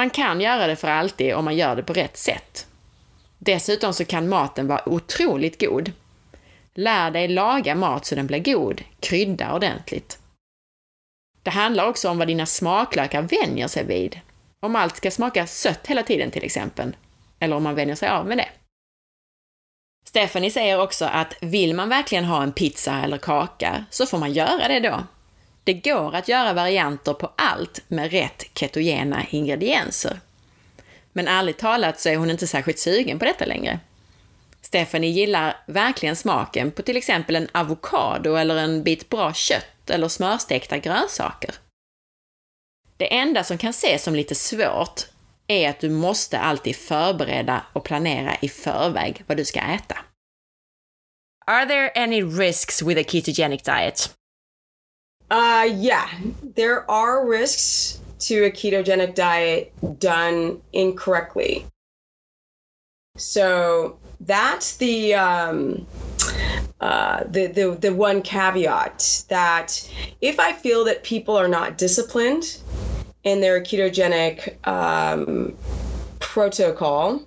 [0.00, 2.66] Man kan göra det för alltid om man gör det på rätt sätt.
[3.38, 5.92] Dessutom så kan maten vara otroligt god.
[6.74, 10.18] Lär dig laga mat så den blir god, krydda ordentligt.
[11.42, 14.20] Det handlar också om vad dina smaklökar vänjer sig vid.
[14.60, 16.96] Om allt ska smaka sött hela tiden till exempel,
[17.38, 18.48] eller om man vänjer sig av med det.
[20.06, 24.32] Stephanie säger också att vill man verkligen ha en pizza eller kaka så får man
[24.32, 25.04] göra det då.
[25.64, 30.20] Det går att göra varianter på allt med rätt ketogena ingredienser.
[31.12, 33.80] Men ärligt talat så är hon inte särskilt sugen på detta längre.
[34.62, 40.08] Stephanie gillar verkligen smaken på till exempel en avokado eller en bit bra kött eller
[40.08, 41.54] smörstekta grönsaker.
[42.96, 45.06] Det enda som kan ses som lite svårt
[45.46, 49.98] är att du måste alltid förbereda och planera i förväg vad du ska äta.
[51.46, 54.14] Are there any risks with a ketogenic diet?
[55.30, 56.10] Uh, yeah,
[56.42, 61.66] there are risks to a ketogenic diet done incorrectly.
[63.16, 65.86] So that's the um,
[66.80, 69.88] uh, the, the the one caveat that
[70.20, 72.44] if I feel that people are not disciplined
[73.22, 75.56] in their ketogenic um,
[76.18, 77.22] protocol,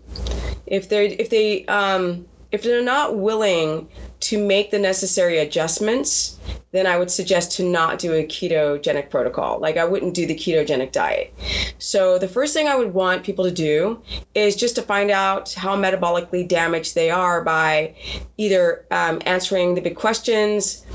[0.66, 3.90] if they if they um, if they're not willing
[4.20, 6.40] to make the necessary adjustments,
[6.72, 9.60] then I would suggest to not do a ketogenic protocol.
[9.60, 11.34] Like I wouldn't do the ketogenic diet.
[11.80, 14.02] So the first thing I would want people to do
[14.36, 17.96] is just to find out how metabolically damaged they are by
[18.38, 20.86] either um, answering the big questions.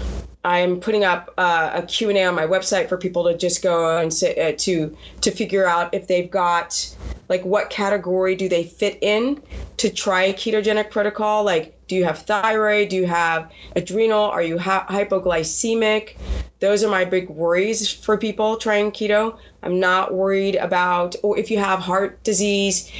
[0.44, 4.12] I'm putting up uh, a Q&A on my website for people to just go and
[4.12, 6.97] say, uh, to to figure out if they've got
[7.28, 9.43] like what category do they fit in
[9.78, 12.90] to try a ketogenic protocol like Do you have thyroid?
[12.90, 14.24] Do you have adrenal?
[14.24, 16.16] Are you ha- hypoglycemic?
[16.60, 19.39] Those are my big worries for people trying keto.
[19.62, 22.90] I'm not worried about or if you have heart disease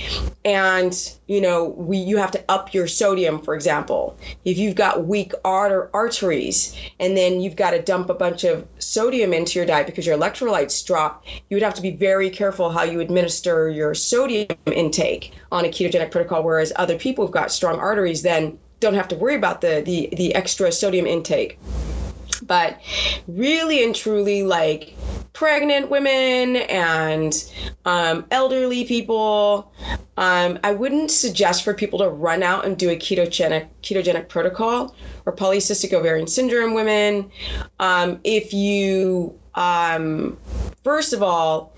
[0.45, 0.93] and
[1.27, 4.17] you know we you have to up your sodium for example.
[4.45, 8.67] If you've got weak arter- arteries and then you've got to dump a bunch of
[8.79, 12.71] sodium into your diet because your electrolytes drop, you would have to be very careful
[12.71, 17.53] how you administer your sodium intake on a ketogenic protocol whereas other people who've got
[17.53, 21.59] strong arteries then don't have to worry about the the, the extra sodium intake
[22.43, 22.81] but
[23.27, 24.95] really and truly like
[25.33, 27.51] pregnant women and
[27.85, 29.73] um, elderly people
[30.17, 34.95] um, i wouldn't suggest for people to run out and do a ketogenic ketogenic protocol
[35.29, 37.31] or polycystic ovarian syndrome women.
[37.81, 40.39] Um, if you um,
[40.83, 41.75] first of all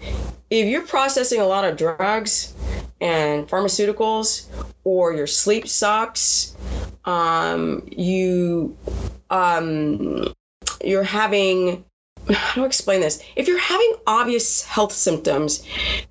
[0.51, 2.55] if you're processing a lot of drugs
[3.01, 4.47] and pharmaceuticals
[4.85, 6.57] or your sleep sucks
[7.05, 8.77] um, you
[9.31, 10.33] um,
[10.85, 11.85] you're having
[12.29, 13.23] how do I explain this?
[13.35, 15.65] If you're having obvious health symptoms,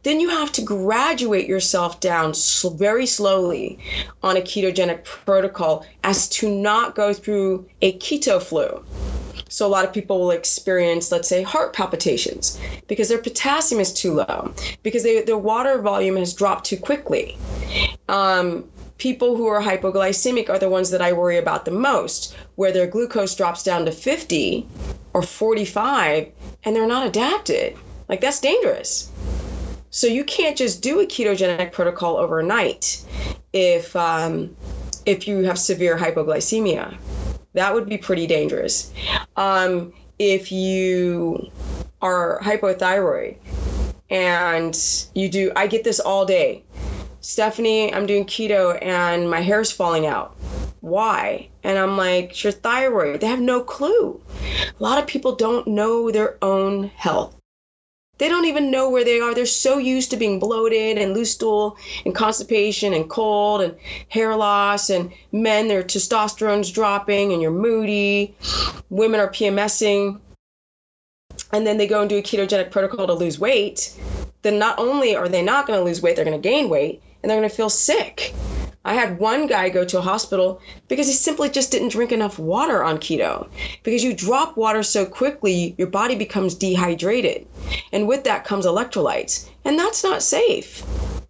[0.03, 2.33] then you have to graduate yourself down
[2.75, 3.79] very slowly
[4.23, 8.83] on a ketogenic protocol as to not go through a keto flu.
[9.49, 13.91] So a lot of people will experience, let's say, heart palpitations because their potassium is
[13.91, 17.35] too low, because they, their water volume has dropped too quickly.
[18.07, 18.69] Um,
[18.99, 22.85] people who are hypoglycemic are the ones that I worry about the most, where their
[22.85, 24.67] glucose drops down to 50
[25.13, 26.31] or 45
[26.63, 27.75] and they're not adapted.
[28.07, 29.09] Like that's dangerous.
[29.89, 33.03] So you can't just do a ketogenic protocol overnight
[33.53, 34.55] if um,
[35.05, 36.95] if you have severe hypoglycemia.
[37.53, 38.93] That would be pretty dangerous.
[39.35, 41.49] Um, if you
[42.01, 43.37] are hypothyroid
[44.11, 44.77] and
[45.15, 46.63] you do, I get this all day
[47.21, 50.37] Stephanie, I'm doing keto and my hair's falling out.
[50.79, 51.49] Why?
[51.63, 53.19] And I'm like, it's your thyroid.
[53.19, 54.21] They have no clue.
[54.79, 57.35] A lot of people don't know their own health.
[58.19, 59.33] They don't even know where they are.
[59.33, 63.75] They're so used to being bloated and loose stool and constipation and cold and
[64.07, 64.89] hair loss.
[64.89, 68.35] And men, their testosterone's dropping and you're moody.
[68.89, 70.19] Women are PMSing.
[71.51, 73.93] And then they go and do a ketogenic protocol to lose weight.
[74.41, 77.01] Then not only are they not going to lose weight, they're going to gain weight
[77.21, 78.33] and they're going to feel sick.
[78.85, 82.39] I had one guy go to a hospital because he simply just didn't drink enough
[82.39, 83.49] water on keto.
[83.83, 87.45] Because you drop water so quickly, your body becomes dehydrated.
[87.91, 89.49] And with that comes electrolytes.
[89.65, 90.83] And that's not safe.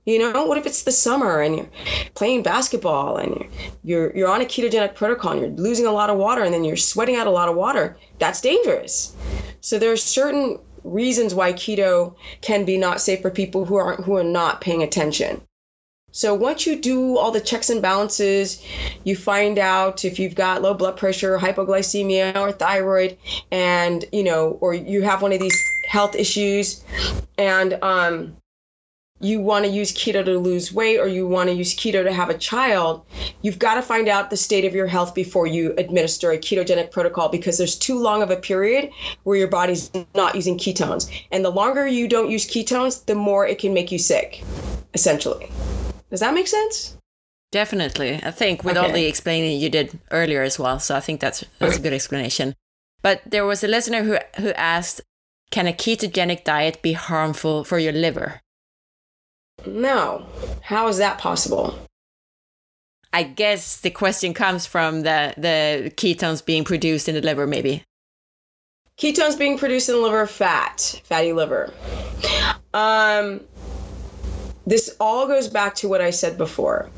[0.06, 1.70] You know, what if it's the summer and you're
[2.14, 3.45] playing basketball and
[3.84, 6.64] you're, you're, on a ketogenic protocol and you're losing a lot of water and then
[6.64, 7.98] you're sweating out a lot of water?
[8.20, 9.16] That's dangerous.
[9.61, 14.06] So there are certain reasons why keto can be not safe for people who aren't
[14.06, 15.41] who are not paying attention.
[16.11, 18.64] So once you do all the checks and balances,
[19.03, 23.18] you find out if you've got low blood pressure, hypoglycemia, or thyroid,
[23.52, 25.57] and you know, or you have one of these
[25.88, 26.84] health issues,
[27.38, 28.36] and um,
[29.22, 32.14] you want to use keto to lose weight or you want to use keto to
[32.14, 33.06] have a child,
[33.41, 36.91] you've got to find out the state of your health before you administer a ketogenic
[36.91, 38.90] protocol because there's too long of a period
[39.23, 41.11] where your body's not using ketones.
[41.31, 44.41] And the longer you don't use ketones, the more it can make you sick,
[44.94, 45.52] essentially.
[46.10, 46.98] Does that make sense?
[47.52, 48.19] Definitely.
[48.23, 48.88] I think with okay.
[48.88, 51.94] all the explaining you did earlier as well, so I think that's that's a good
[51.94, 52.56] explanation.
[53.02, 55.02] But there was a listener who who asked,
[55.49, 58.41] can a ketogenic diet be harmful for your liver?
[59.65, 60.26] No.
[60.61, 61.77] How is that possible?
[63.11, 67.84] I guess the question comes from the the ketones being produced in the liver maybe.
[68.99, 71.73] Ketones being produced in the liver, fat, fatty liver.
[72.73, 73.41] Um
[74.70, 76.90] this all goes back to what I said before.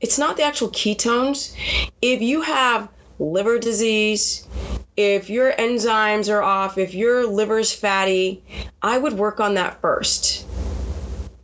[0.00, 1.54] It's not the actual ketones.
[2.00, 2.88] If you have
[3.18, 4.48] liver disease,
[4.96, 8.42] if your enzymes are off, if your liver's fatty,
[8.80, 10.46] I would work on that first.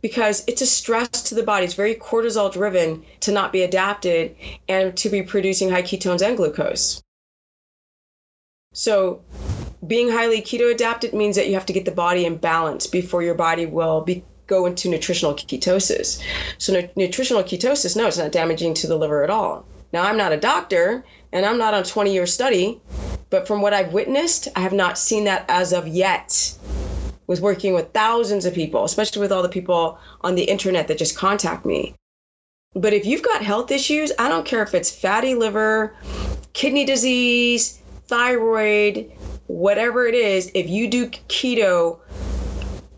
[0.01, 1.65] Because it's a stress to the body.
[1.65, 4.35] It's very cortisol driven to not be adapted
[4.67, 7.03] and to be producing high ketones and glucose.
[8.73, 9.21] So,
[9.85, 13.21] being highly keto adapted means that you have to get the body in balance before
[13.21, 16.21] your body will be go into nutritional ketosis.
[16.57, 19.65] So, nu- nutritional ketosis, no, it's not damaging to the liver at all.
[19.93, 22.79] Now, I'm not a doctor and I'm not on a 20 year study,
[23.29, 26.53] but from what I've witnessed, I have not seen that as of yet.
[27.27, 30.97] With working with thousands of people, especially with all the people on the internet that
[30.97, 31.95] just contact me.
[32.75, 35.95] But if you've got health issues, I don't care if it's fatty liver,
[36.53, 39.11] kidney disease, thyroid,
[39.47, 41.99] whatever it is, if you do keto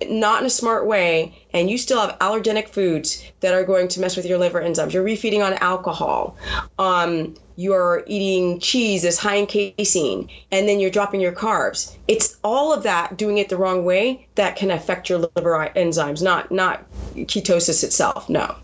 [0.10, 4.00] not in a smart way and you still have allergenic foods that are going to
[4.00, 6.36] mess with your liver enzymes you're refeeding on alcohol
[6.80, 12.38] um, you're eating cheese that's high in casein and then you're dropping your carbs it's
[12.44, 16.52] all of that doing it the wrong way that can affect your liver enzymes not
[16.52, 18.56] not ketosis itself no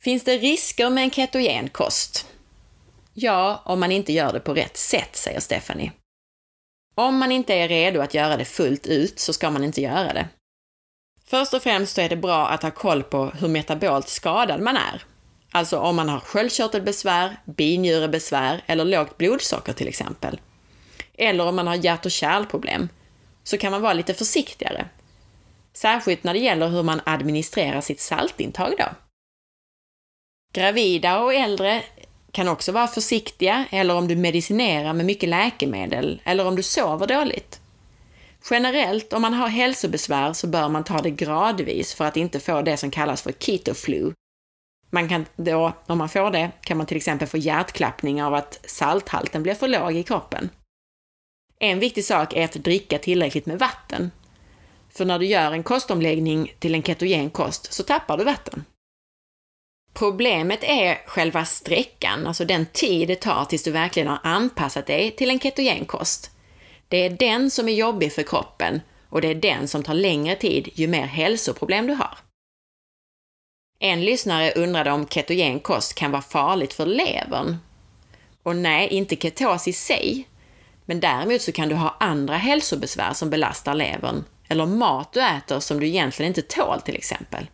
[0.00, 2.26] Finns det risker med en ketogen kost?
[3.14, 5.92] Ja, om man inte gör det på rätt sätt, säger Stephanie.
[6.98, 10.12] Om man inte är redo att göra det fullt ut så ska man inte göra
[10.12, 10.28] det.
[11.26, 14.76] Först och främst så är det bra att ha koll på hur metabolt skadad man
[14.76, 15.02] är.
[15.52, 20.40] Alltså om man har sköldkörtelbesvär, binjurebesvär eller lågt blodsocker till exempel.
[21.14, 22.88] Eller om man har hjärt och kärlproblem,
[23.42, 24.88] så kan man vara lite försiktigare.
[25.72, 28.88] Särskilt när det gäller hur man administrerar sitt saltintag då.
[30.52, 31.82] Gravida och äldre
[32.38, 37.06] kan också vara försiktiga, eller om du medicinerar med mycket läkemedel, eller om du sover
[37.06, 37.60] dåligt.
[38.50, 42.62] Generellt, om man har hälsobesvär så bör man ta det gradvis för att inte få
[42.62, 44.12] det som kallas för keto flu.
[44.90, 48.60] Man kan då, om man får det, kan man till exempel få hjärtklappning av att
[48.64, 50.50] salthalten blir för låg i kroppen.
[51.60, 54.10] En viktig sak är att dricka tillräckligt med vatten.
[54.90, 58.64] För när du gör en kostomläggning till en ketogen kost så tappar du vatten.
[59.94, 65.10] Problemet är själva sträckan, alltså den tid det tar tills du verkligen har anpassat dig
[65.10, 66.30] till en ketogenkost.
[66.88, 70.36] Det är den som är jobbig för kroppen och det är den som tar längre
[70.36, 72.18] tid ju mer hälsoproblem du har.
[73.80, 77.56] En lyssnare undrade om ketogenkost kan vara farligt för levern.
[78.42, 80.28] Och nej, inte ketos i sig,
[80.84, 85.60] men däremot så kan du ha andra hälsobesvär som belastar levern, eller mat du äter
[85.60, 87.46] som du egentligen inte tål till exempel.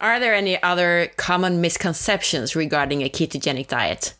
[0.00, 4.14] Are there any other common misconceptions regarding a ketogenic diet?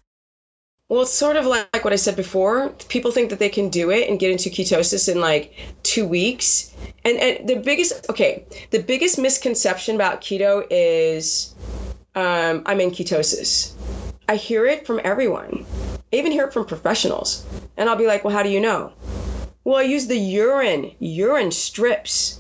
[0.91, 2.69] Well, it's sort of like what I said before.
[2.89, 6.75] People think that they can do it and get into ketosis in like two weeks.
[7.05, 11.55] And, and the biggest, okay, the biggest misconception about keto is
[12.15, 13.73] um, I'm in ketosis.
[14.29, 15.65] I hear it from everyone.
[16.13, 17.47] I even hear it from professionals.
[17.79, 18.93] And I'll be like, well, how do you know?
[19.65, 22.39] Well, I use the urine, urine strips.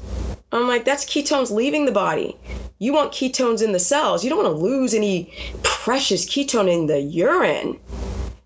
[0.52, 2.36] I'm like, that's ketones leaving the body.
[2.78, 4.24] You want ketones in the cells.
[4.24, 5.32] You don't want to lose any
[5.62, 7.78] precious ketone in the urine.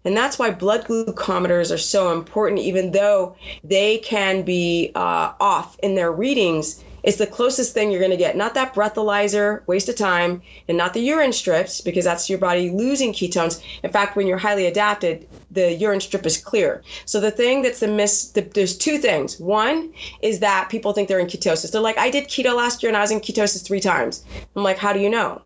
[0.05, 5.79] And that's why blood glucometers are so important, even though they can be uh, off
[5.83, 8.37] in their readings it's the closest thing you're going to get.
[8.37, 12.71] Not that breathalyzer, waste of time, and not the urine strips, because that's your body
[12.71, 13.63] losing ketones.
[13.83, 16.83] In fact, when you're highly adapted, the urine strip is clear.
[17.05, 19.39] So the thing that's the miss, the, there's two things.
[19.39, 21.71] One is that people think they're in ketosis.
[21.71, 24.25] They're like, I did keto last year and I was in ketosis three times.
[24.57, 25.43] I'm like, how do you know?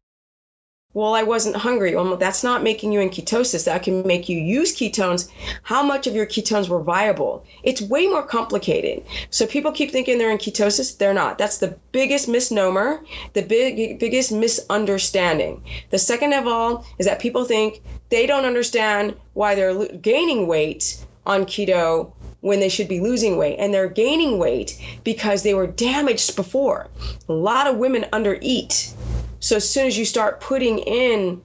[0.95, 1.95] Well, I wasn't hungry.
[1.95, 3.67] Well, that's not making you in ketosis.
[3.67, 5.29] That can make you use ketones.
[5.63, 7.45] How much of your ketones were viable?
[7.63, 9.05] It's way more complicated.
[9.31, 10.97] So people keep thinking they're in ketosis.
[10.97, 11.39] They're not.
[11.39, 13.05] That's the biggest misnomer,
[13.35, 15.63] the big biggest misunderstanding.
[15.91, 21.05] The second of all is that people think they don't understand why they're gaining weight
[21.27, 22.11] on keto
[22.41, 26.89] when they should be losing weight and they're gaining weight because they were damaged before.
[27.29, 28.95] A lot of women undereat
[29.41, 31.41] so as soon as you start putting in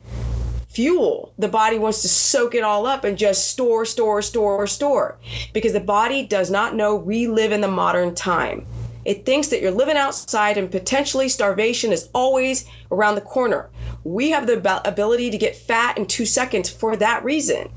[0.67, 5.19] fuel, the body wants to soak it all up and just store, store, store, store.
[5.53, 8.65] Because the body does not know we live in the modern time.
[9.05, 13.69] It thinks that you're living outside and potentially starvation is always around the corner.
[14.03, 17.69] We have the ability to get fat in two seconds for that reason.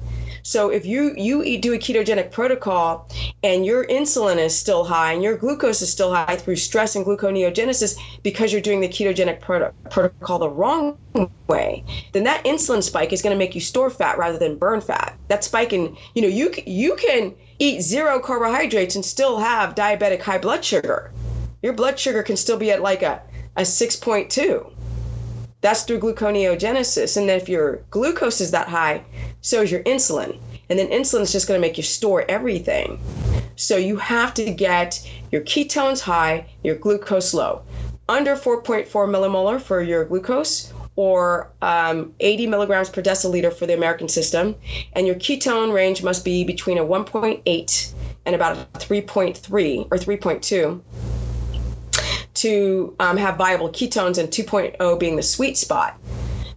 [0.46, 3.08] So if you you eat, do a ketogenic protocol
[3.42, 7.04] and your insulin is still high and your glucose is still high through stress and
[7.04, 10.98] gluconeogenesis because you're doing the ketogenic proto- protocol the wrong
[11.48, 11.82] way,
[12.12, 15.18] then that insulin spike is going to make you store fat rather than burn fat.
[15.26, 20.20] That spike in you know you you can eat zero carbohydrates and still have diabetic
[20.20, 21.10] high blood sugar.
[21.60, 23.20] Your blood sugar can still be at like a
[23.56, 24.70] a 6.2
[25.66, 27.16] that's through gluconeogenesis.
[27.16, 29.02] And then if your glucose is that high,
[29.40, 30.38] so is your insulin.
[30.70, 33.00] And then insulin is just going to make you store everything.
[33.56, 37.62] So you have to get your ketones high, your glucose low.
[38.08, 44.08] Under 4.4 millimolar for your glucose or um, 80 milligrams per deciliter for the American
[44.08, 44.54] system.
[44.92, 47.92] And your ketone range must be between a 1.8
[48.24, 51.15] and about a 3.3 or 3.2
[52.36, 55.98] to um, have viable ketones and 2.0 being the sweet spot.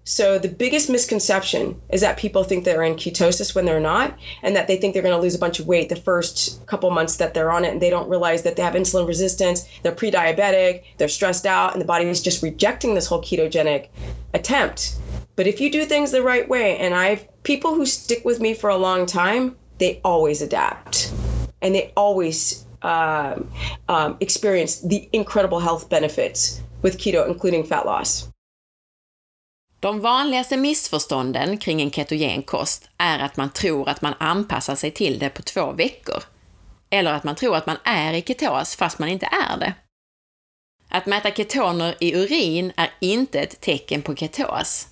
[0.09, 4.55] So the biggest misconception is that people think they're in ketosis when they're not, and
[4.55, 7.17] that they think they're going to lose a bunch of weight the first couple months
[7.17, 10.83] that they're on it, and they don't realize that they have insulin resistance, they're pre-diabetic,
[10.97, 13.89] they're stressed out, and the body is just rejecting this whole ketogenic
[14.33, 14.95] attempt.
[15.35, 18.55] But if you do things the right way, and I've people who stick with me
[18.55, 21.13] for a long time, they always adapt,
[21.61, 23.35] and they always Uh,
[23.87, 24.17] um, um,
[24.89, 28.29] the incredible health benefits with keto, including fat loss.
[29.79, 34.91] De vanligaste missförstånden kring en ketogen kost är att man tror att man anpassar sig
[34.91, 36.23] till det på två veckor.
[36.89, 39.73] Eller att man tror att man är i ketos fast man inte är det.
[40.89, 44.87] Att mäta ketoner i urin är inte ett tecken på ketos.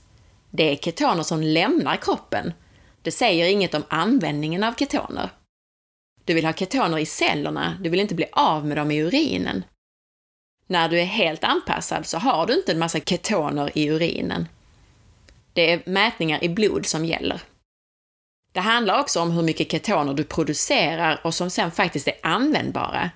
[0.50, 2.54] Det är ketoner som lämnar kroppen.
[3.02, 5.30] Det säger inget om användningen av ketoner.
[6.28, 9.64] Du vill ha ketoner i cellerna, du vill inte bli av med dem i urinen.
[10.68, 14.48] När du är helt anpassad så har du inte en massa ketoner i urinen.
[15.54, 17.42] Det är mätningar i blod som gäller.
[18.52, 23.12] Det handlar också om hur mycket ketoner du producerar och som sen faktiskt är användbara.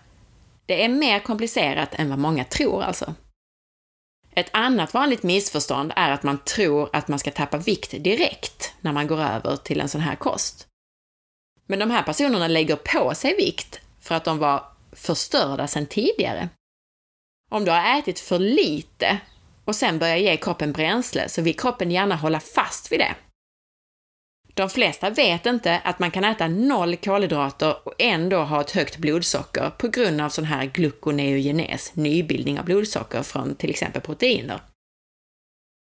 [0.66, 3.14] Det är mer komplicerat än vad många tror alltså.
[4.36, 8.92] Ett annat vanligt missförstånd är att man tror att man ska tappa vikt direkt när
[8.92, 10.68] man går över till en sån här kost.
[11.72, 16.50] Men de här personerna lägger på sig vikt för att de var förstörda sedan tidigare.
[17.52, 19.18] Om du har ätit för lite
[19.66, 23.16] och sen börjar ge kroppen bränsle så vill kroppen gärna hålla fast vid det.
[24.54, 28.98] De flesta vet inte att man kan äta noll kolhydrater och ändå ha ett högt
[28.98, 34.62] blodsocker på grund av sån här gluconeogenes, nybildning av blodsocker från till exempel proteiner.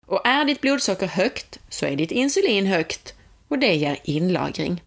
[0.07, 3.15] Och är ditt blodsocker högt så är ditt insulin högt
[3.49, 4.81] och det ger inlagring.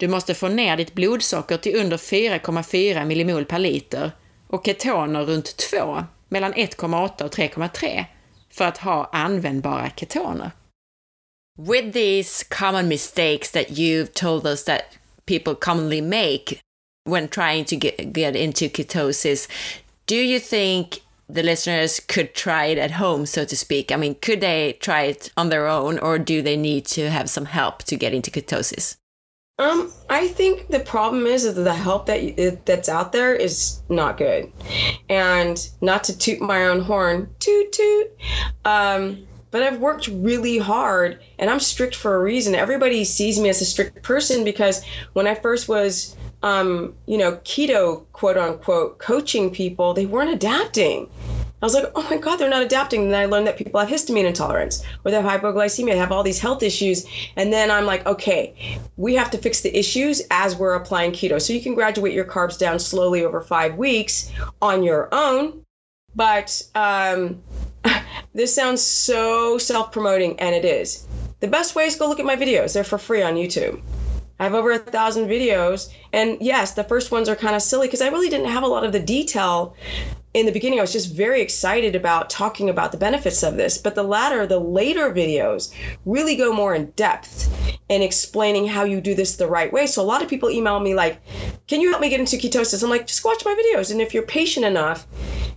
[0.00, 4.12] Du måste få ner ditt blodsocker till under 4,4 millimol per liter
[4.46, 8.04] och ketoner runt 2, mellan 1,8 och 3,3,
[8.50, 10.50] för att ha användbara ketoner.
[11.58, 14.82] With these common mistakes that you've told us that
[15.26, 16.60] people commonly make
[17.04, 19.48] when trying to get, get into ketosis,
[20.06, 21.02] do you think
[21.34, 23.92] the listeners could try it at home, so to speak?
[23.92, 27.28] I mean, could they try it on their own or do they need to have
[27.28, 28.96] some help to get into ketosis?
[29.60, 34.16] Um, I think the problem is that the help that that's out there is not
[34.16, 34.50] good,
[35.10, 38.10] and not to toot my own horn, toot toot.
[38.64, 42.54] Um, but I've worked really hard, and I'm strict for a reason.
[42.54, 44.82] Everybody sees me as a strict person because
[45.12, 51.10] when I first was, um, you know, keto quote unquote coaching people, they weren't adapting.
[51.62, 53.04] I was like, oh my God, they're not adapting.
[53.04, 56.12] And then I learned that people have histamine intolerance or they have hypoglycemia, they have
[56.12, 57.06] all these health issues.
[57.36, 61.40] And then I'm like, okay, we have to fix the issues as we're applying keto.
[61.40, 64.30] So you can graduate your carbs down slowly over five weeks
[64.62, 65.64] on your own.
[66.14, 67.40] But um,
[68.34, 71.06] this sounds so self promoting, and it is.
[71.40, 73.80] The best way is go look at my videos, they're for free on YouTube.
[74.40, 75.92] I have over a thousand videos.
[76.14, 78.66] And yes, the first ones are kind of silly because I really didn't have a
[78.66, 79.76] lot of the detail
[80.32, 83.76] in the beginning, I was just very excited about talking about the benefits of this.
[83.76, 85.74] But the latter, the later videos,
[86.06, 87.50] really go more in depth
[87.88, 89.86] in explaining how you do this the right way.
[89.86, 91.20] So a lot of people email me like,
[91.66, 94.14] "Can you help me get into ketosis?" I'm like, "Just watch my videos, and if
[94.14, 95.06] you're patient enough,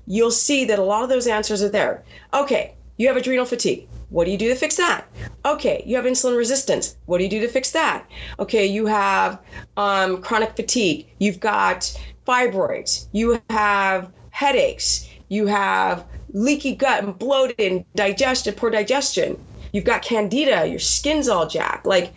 [0.07, 2.03] you'll see that a lot of those answers are there."
[2.33, 3.87] Okay, you have adrenal fatigue.
[4.13, 5.07] What do you do to fix that?
[5.43, 6.97] Okay, you have insulin resistance.
[7.07, 8.05] What do you do to fix that?
[8.37, 9.39] Okay, you have
[9.75, 11.07] um, chronic fatigue.
[11.17, 11.91] You've got
[12.27, 13.07] fibroids.
[13.11, 19.43] You have headaches, you have leaky gut and bloated and digestion, poor digestion.
[19.71, 21.87] You've got candida, your skin's all jacked.
[21.87, 22.13] Like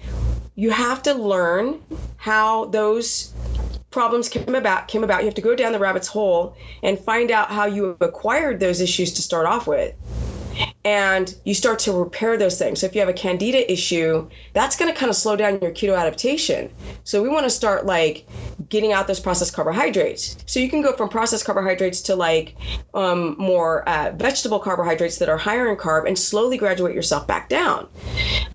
[0.55, 1.81] you have to learn
[2.19, 3.33] how those
[3.91, 5.21] problems came about came about.
[5.21, 8.83] You have to go down the rabbit's hole and find out how you acquired those
[8.83, 9.95] issues to start off with
[10.85, 12.81] and you start to repair those things.
[12.81, 15.73] So if you have a candida issue, that's going to kind of slow down your
[15.73, 16.71] keto adaptation.
[17.05, 18.27] So we want to start like
[18.69, 20.37] getting out those processed carbohydrates.
[20.47, 22.55] So you can go from processed carbohydrates to like
[22.95, 27.49] um, more uh, vegetable carbohydrates that are higher in carb and slowly graduate yourself back
[27.49, 27.89] down,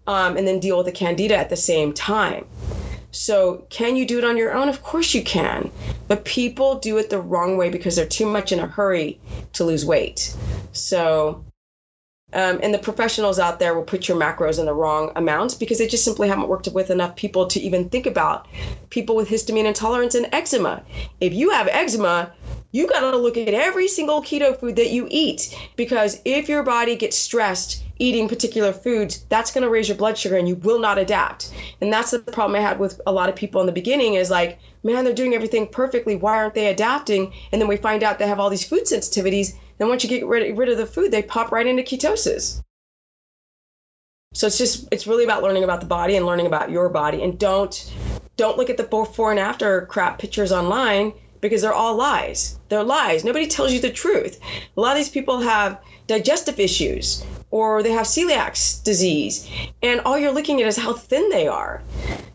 [0.08, 2.46] um, and then deal with the candida at the same time.
[3.14, 4.70] So, can you do it on your own?
[4.70, 5.70] Of course you can.
[6.08, 9.20] But people do it the wrong way because they're too much in a hurry
[9.54, 10.34] to lose weight.
[10.72, 11.44] So,
[12.34, 15.78] um, and the professionals out there will put your macros in the wrong amounts because
[15.78, 18.48] they just simply haven't worked with enough people to even think about
[18.90, 20.84] people with histamine intolerance and eczema.
[21.20, 22.32] If you have eczema,
[22.72, 26.64] you got to look at every single keto food that you eat because if your
[26.64, 30.56] body gets stressed eating particular foods, that's going to raise your blood sugar and you
[30.56, 31.54] will not adapt.
[31.82, 34.32] And that's the problem I had with a lot of people in the beginning is
[34.32, 36.16] like, man, they're doing everything perfectly.
[36.16, 37.32] Why aren't they adapting?
[37.52, 40.28] And then we find out they have all these food sensitivities then once you get
[40.28, 42.62] rid, rid of the food, they pop right into ketosis.
[44.32, 47.24] So it's just it's really about learning about the body and learning about your body
[47.24, 47.92] and don't
[48.38, 52.60] don't look at the before and after crap pictures online because they're all lies.
[52.70, 53.26] They're lies.
[53.26, 54.40] Nobody tells you the truth.
[54.78, 59.50] A lot of these people have digestive issues or they have celiac disease
[59.82, 61.82] and all you're looking at is how thin they are.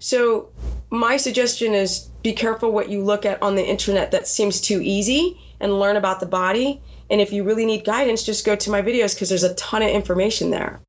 [0.01, 0.49] So
[0.91, 4.81] my suggestion is be careful what you look at on the internet that seems too
[4.83, 6.83] easy and learn about the body.
[7.11, 9.83] And if you really need guidance, just go to my videos because there's a ton
[9.83, 10.81] of information there.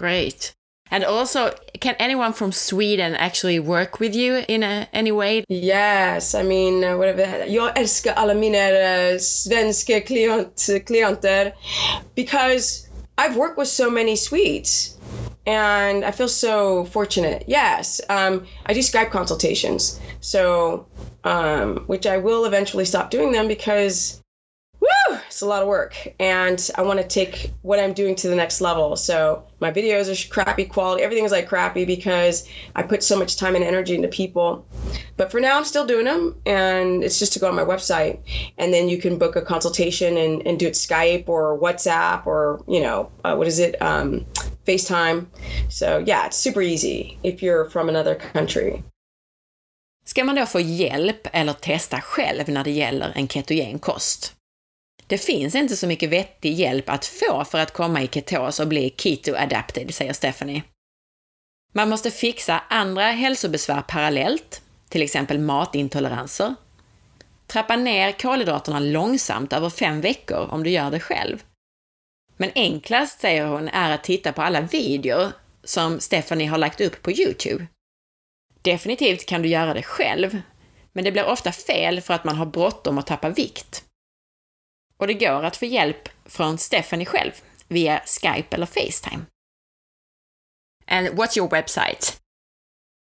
[0.00, 0.54] Great.
[0.90, 5.44] And also, can anyone from Sweden actually work with you in a, any way?
[5.48, 7.46] Yes, I mean, uh, whatever.
[7.46, 10.56] Jag älskar alla mina uh, svenska klient,
[10.86, 11.52] klienter
[12.14, 14.96] because I've worked with so many Swedes
[15.46, 17.44] and I feel so fortunate.
[17.46, 20.86] Yes, um, I do Skype consultations, so
[21.24, 24.20] um, which I will eventually stop doing them because
[25.34, 28.36] it's a lot of work, and I want to take what I'm doing to the
[28.36, 28.94] next level.
[28.94, 33.36] So my videos are crappy quality, everything is like crappy because I put so much
[33.36, 34.64] time and energy into people.
[35.16, 38.20] But for now, I'm still doing them, and it's just to go on my website,
[38.58, 42.62] and then you can book a consultation and, and do it Skype or WhatsApp or
[42.68, 44.24] you know uh, what is it, um,
[44.68, 45.26] FaceTime.
[45.68, 48.82] So yeah, it's super easy if you're from another country.
[50.04, 54.34] Ska man då få hjälp eller testa själv när det gäller en ketogen kost?
[55.06, 58.68] Det finns inte så mycket vettig hjälp att få för att komma i ketos och
[58.68, 60.62] bli keto-adapted, säger Stephanie.
[61.72, 66.54] Man måste fixa andra hälsobesvär parallellt, till exempel matintoleranser.
[67.46, 71.42] Trappa ner kolhydraterna långsamt över fem veckor om du gör det själv.
[72.36, 75.32] Men enklast, säger hon, är att titta på alla videor
[75.64, 77.66] som Stephanie har lagt upp på Youtube.
[78.62, 80.40] Definitivt kan du göra det själv,
[80.92, 83.84] men det blir ofta fel för att man har bråttom att tappa vikt.
[84.98, 87.32] Och det går att få hjälp från Stephanie själv
[87.68, 89.26] via Skype eller Facetime.
[90.88, 92.18] And what's your website?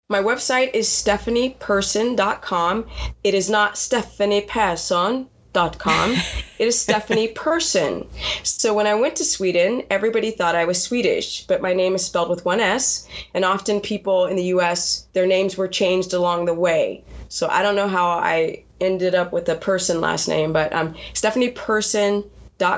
[0.09, 2.87] My website is stephanieperson.com.
[3.23, 6.13] It is not Stephanie Persson com.
[6.59, 8.07] it is Stephanie Person.
[8.43, 12.05] So when I went to Sweden, everybody thought I was Swedish, but my name is
[12.05, 16.47] spelled with one S, and often people in the US, their names were changed along
[16.47, 17.05] the way.
[17.29, 20.95] So I don't know how I ended up with a person last name, but um,
[21.15, 22.25] Stephanie Person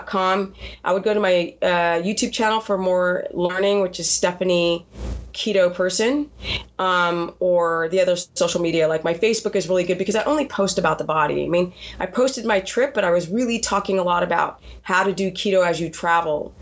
[0.06, 0.54] com.
[0.84, 4.86] I would go to my uh, YouTube channel for more learning, which is Stephanie
[5.34, 6.30] Keto Person,
[6.78, 8.86] um, or the other social media.
[8.88, 11.44] Like my Facebook is really good because I only post about the body.
[11.44, 15.02] I mean, I posted my trip, but I was really talking a lot about how
[15.02, 16.54] to do keto as you travel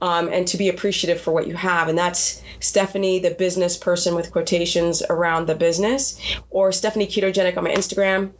[0.00, 1.88] um, and to be appreciative for what you have.
[1.88, 6.20] And that's Stephanie, the business person with quotations around the business,
[6.50, 8.30] or Stephanie Ketogenic on my Instagram.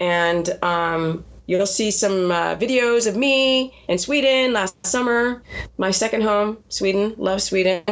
[0.00, 5.42] And um, You'll see some uh, videos of me in Sweden last summer,
[5.78, 7.12] my second home, Sweden.
[7.18, 7.82] Love Sweden.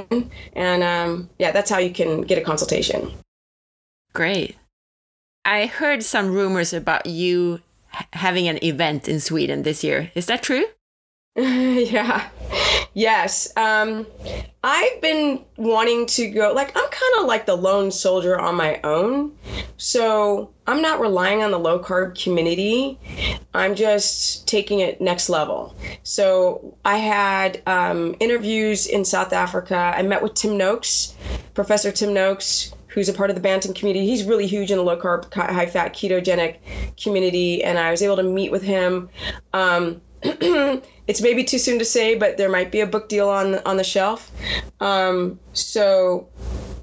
[0.53, 3.11] And um, yeah, that's how you can get a consultation.
[4.15, 4.55] Great.
[5.45, 7.61] I heard some rumors about you
[8.13, 10.13] having an event in Sweden this year.
[10.15, 10.67] Is that true?
[11.91, 12.29] yeah.
[12.95, 13.57] Yes.
[13.57, 14.09] Um,
[14.65, 18.81] I've been wanting to go, like, I'm kind of like the lone soldier on my
[18.83, 19.39] own.
[19.77, 22.99] So I'm not relying on the low carb community.
[23.55, 25.77] I'm just taking it next level.
[26.03, 29.95] So I had um, interviews in South Africa.
[29.97, 31.15] I met with Tim Noakes,
[31.55, 34.05] Professor Tim Noakes, who's a part of the Banting community.
[34.07, 36.57] He's really huge in the low carb, high fat, ketogenic
[37.01, 37.63] community.
[37.63, 39.09] And I was able to meet with him.
[39.53, 40.01] Um,
[41.09, 43.77] it's maybe too soon to say, but there might be a book deal on on
[43.77, 44.31] the shelf.
[44.81, 46.29] Um, so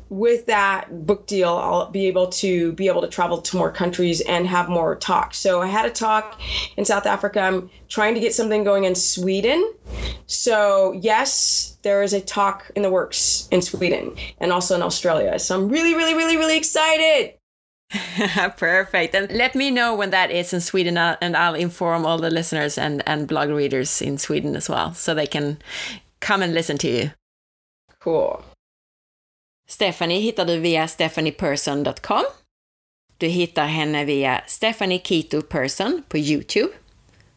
[0.09, 4.21] with that book deal, I'll be able to be able to travel to more countries
[4.21, 5.37] and have more talks.
[5.37, 6.39] So I had a talk
[6.77, 7.39] in South Africa.
[7.41, 9.73] I'm trying to get something going in Sweden.
[10.27, 15.39] So yes, there is a talk in the works in Sweden and also in Australia.
[15.39, 17.33] So I'm really, really, really, really excited.
[18.57, 19.15] Perfect.
[19.15, 22.29] And let me know when that is in Sweden, uh, and I'll inform all the
[22.29, 25.57] listeners and, and blog readers in Sweden as well, so they can
[26.19, 27.11] come and listen to you.
[27.99, 28.43] Cool.
[29.67, 32.23] Stephanie hittar du via stephanieperson.com.
[33.17, 36.73] Du hittar henne via Stephanie Keto Person på Youtube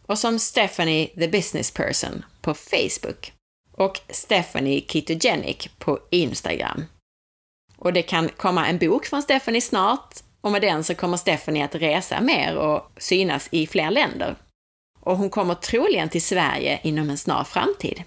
[0.06, 3.32] och som Stephanie the Business Person på Facebook
[3.72, 6.84] och Stephanie Ketogenic på Instagram.
[7.76, 10.14] Och det kan komma en bok från Stephanie snart
[10.48, 14.36] och med den så kommer Stephanie att resa mer och synas i fler länder.
[15.00, 18.02] Och hon kommer troligen till Sverige inom en snar framtid.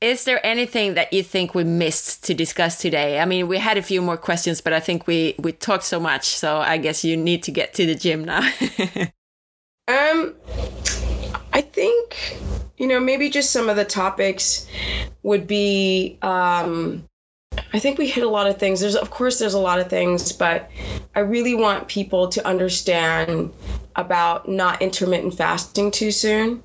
[0.00, 3.20] Is there anything that you think we missed to discuss today?
[3.20, 6.00] I mean, we had a few more questions, but I think we we talked so
[6.00, 8.40] much, so I guess you need to get to the gym now.
[9.88, 10.34] um,
[11.52, 12.36] I think
[12.76, 14.66] you know maybe just some of the topics
[15.22, 17.04] would be um,
[17.72, 18.80] I think we hit a lot of things.
[18.80, 20.70] There's, of course, there's a lot of things, but
[21.14, 23.52] I really want people to understand
[23.96, 26.62] about not intermittent fasting too soon.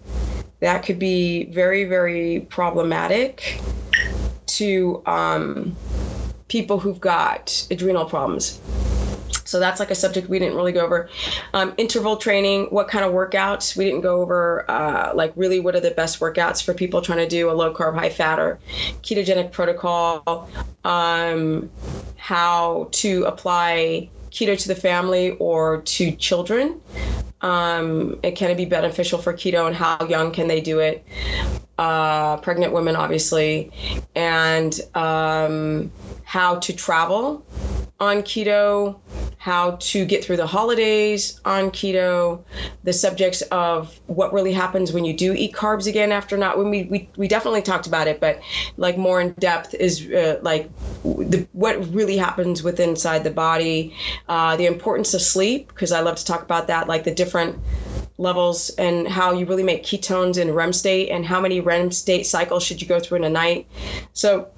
[0.60, 3.62] That could be very, very problematic
[4.48, 5.78] to um,
[6.48, 8.60] people who've got adrenal problems.
[9.46, 11.10] So that's like a subject we didn't really go over.
[11.54, 13.76] Um, interval training, what kind of workouts?
[13.76, 17.20] We didn't go over, uh, like, really what are the best workouts for people trying
[17.20, 18.60] to do a low carb, high fat or
[19.02, 20.50] ketogenic protocol,
[20.84, 21.70] um,
[22.18, 26.80] how to apply keto to the family or to children.
[27.42, 31.06] Um, and can it be beneficial for keto and how young can they do it?
[31.78, 33.72] Uh, pregnant women, obviously,
[34.14, 35.90] and um,
[36.24, 37.46] how to travel
[38.00, 38.98] on keto,
[39.38, 42.42] how to get through the holidays on keto,
[42.84, 46.58] the subjects of what really happens when you do eat carbs again after not.
[46.58, 48.42] When we we, we definitely talked about it, but
[48.78, 50.70] like more in depth is uh, like
[51.04, 53.96] the, what really happens with inside the body,
[54.28, 57.58] uh, the importance of sleep because I love to talk about that, like the different
[58.18, 62.26] levels and how you really make ketones in REM state and how many REM state
[62.26, 63.68] cycles should you go through in a night.
[64.14, 64.50] So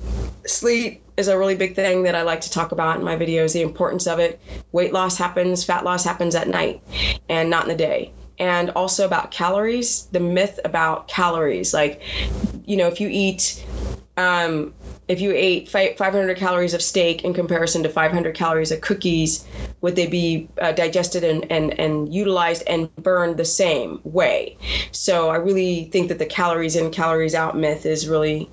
[0.46, 3.54] sleep is a really big thing that I like to talk about in my videos,
[3.54, 4.40] the importance of it.
[4.72, 6.82] Weight loss happens, fat loss happens at night
[7.30, 8.14] and not in the day.
[8.40, 11.74] And also about calories, the myth about calories.
[11.74, 12.02] Like,
[12.66, 13.66] you know, if you eat
[14.18, 14.74] um,
[15.12, 19.46] if you ate 500 calories of steak in comparison to 500 calories of cookies,
[19.82, 24.58] would they be uh, digested and, and, and utilized and burned the same way?
[24.94, 28.50] So I really think that the calories in, calories out myth is really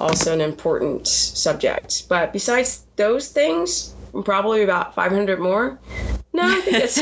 [0.00, 2.08] also an important subject.
[2.08, 5.78] But besides those things, probably about 500 more.
[6.32, 6.98] No, I think that's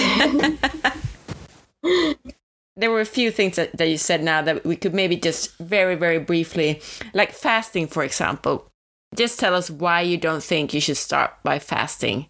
[1.83, 2.19] it.
[2.77, 5.57] there were a few things that, that you said now that we could maybe just
[5.57, 6.83] very, very briefly,
[7.15, 8.68] like fasting, for example.
[9.15, 12.29] Just tell us why you don't think you should start by fasting.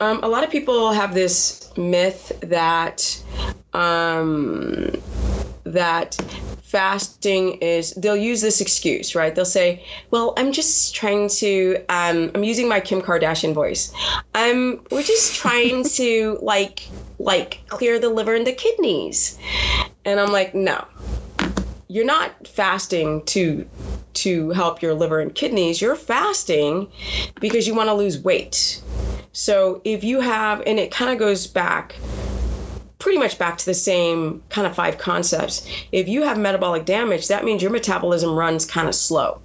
[0.00, 3.22] Um, a lot of people have this myth that
[3.74, 4.92] um,
[5.64, 6.14] that
[6.62, 9.34] fasting is they'll use this excuse right?
[9.34, 13.92] They'll say well i'm just trying to um, i'm using my kim kardashian voice.
[14.34, 19.38] I'm we're just trying to like like clear the liver and the kidneys.
[20.04, 20.86] And i'm like no
[21.90, 23.68] you're not fasting to
[24.12, 26.86] to help your liver and kidneys you're fasting
[27.40, 28.80] because you want to lose weight
[29.32, 31.96] so if you have and it kind of goes back
[33.00, 35.66] pretty much back to the same kind of five concepts.
[35.90, 39.40] If you have metabolic damage, that means your metabolism runs kind of slow.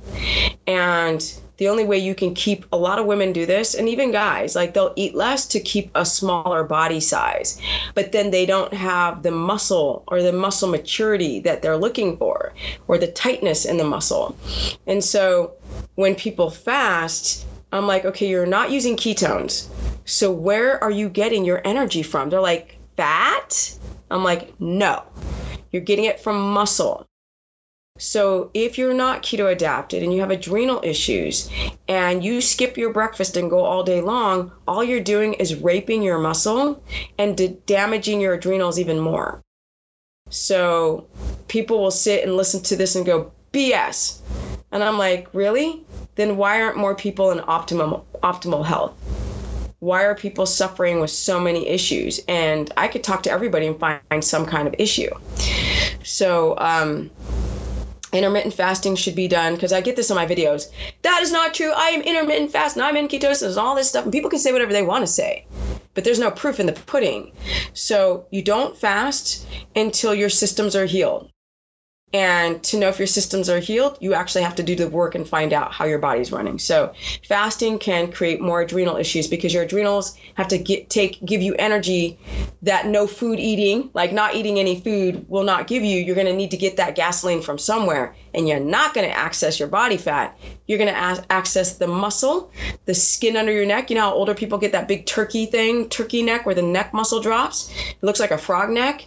[0.67, 1.23] And
[1.57, 4.55] the only way you can keep a lot of women do this and even guys
[4.55, 7.59] like they'll eat less to keep a smaller body size
[7.93, 12.53] but then they don't have the muscle or the muscle maturity that they're looking for
[12.87, 14.35] or the tightness in the muscle
[14.87, 15.53] and so
[15.95, 19.67] when people fast i'm like okay you're not using ketones
[20.05, 23.77] so where are you getting your energy from they're like fat?
[24.11, 25.03] I'm like, no,
[25.71, 27.05] you're getting it from muscle.
[27.97, 31.49] So if you're not keto adapted and you have adrenal issues
[31.87, 36.03] and you skip your breakfast and go all day long, all you're doing is raping
[36.03, 36.83] your muscle
[37.17, 39.41] and damaging your adrenals even more.
[40.29, 41.07] So
[41.47, 44.19] people will sit and listen to this and go, BS.
[44.73, 45.85] And I'm like, really?
[46.15, 48.93] Then why aren't more people in optimum optimal health?
[49.79, 52.19] why are people suffering with so many issues?
[52.27, 55.11] And I could talk to everybody and find some kind of issue.
[56.03, 57.11] So, um,
[58.15, 60.71] intermittent fasting should be done because I get this in my videos.
[61.01, 61.71] That is not true.
[61.75, 62.81] I am intermittent fasting.
[62.81, 64.03] I'm in ketosis and all this stuff.
[64.03, 65.45] And people can say whatever they want to say,
[65.93, 67.31] but there's no proof in the pudding.
[67.73, 71.29] So you don't fast until your systems are healed.
[72.15, 75.15] And to know if your systems are healed, you actually have to do the work
[75.15, 76.57] and find out how your body's running.
[76.59, 76.93] So
[77.27, 81.55] fasting can create more adrenal issues because your adrenals have to get take give you
[81.55, 82.17] energy
[82.61, 85.99] that no food eating, like not eating any food, will not give you.
[85.99, 89.17] You're going to need to get that gasoline from somewhere, and you're not going to
[89.17, 90.37] access your body fat.
[90.67, 92.51] You're going to access the muscle,
[92.85, 93.89] the skin under your neck.
[93.89, 96.93] You know how older people get that big turkey thing, turkey neck, where the neck
[96.93, 97.71] muscle drops.
[97.89, 99.05] It looks like a frog neck.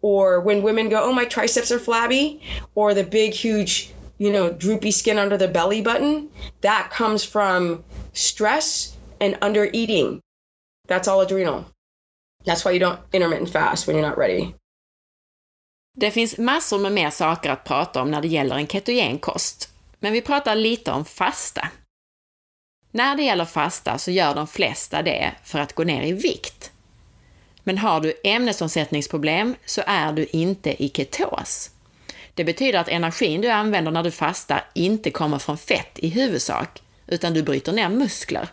[0.00, 2.40] Or when women go, "Oh, my triceps are flabby,"
[2.74, 6.30] or the big, huge, you know, droopy skin under the belly button,
[6.62, 7.84] that comes from
[8.14, 10.20] stress and under eating.
[10.86, 11.66] That's all adrenal.
[12.46, 14.54] That's why you don't intermittent fast when you're not ready.
[15.96, 19.68] Det finns massor med mer saker att prata om när det gäller en ketogen kost,
[19.98, 21.68] men vi pratar lite om fasta.
[22.90, 26.72] När det gäller fasta så gör de flesta det för att gå ner i vikt.
[27.64, 31.70] Men har du ämnesomsättningsproblem så är du inte i ketos.
[32.34, 36.82] Det betyder att energin du använder när du fastar inte kommer från fett i huvudsak,
[37.06, 38.48] utan du bryter ner muskler.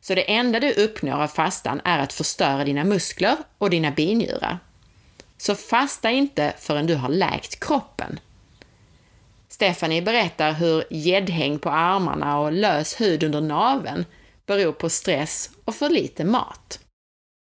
[0.00, 4.58] Så det enda du uppnår av fastan är att förstöra dina muskler och dina binjurar.
[5.42, 8.20] Så fasta inte förrän du har läkt kroppen.
[9.48, 14.04] Stephanie berättar hur gäddhäng på armarna och lös hud under naveln
[14.46, 16.80] beror på stress och för lite mat.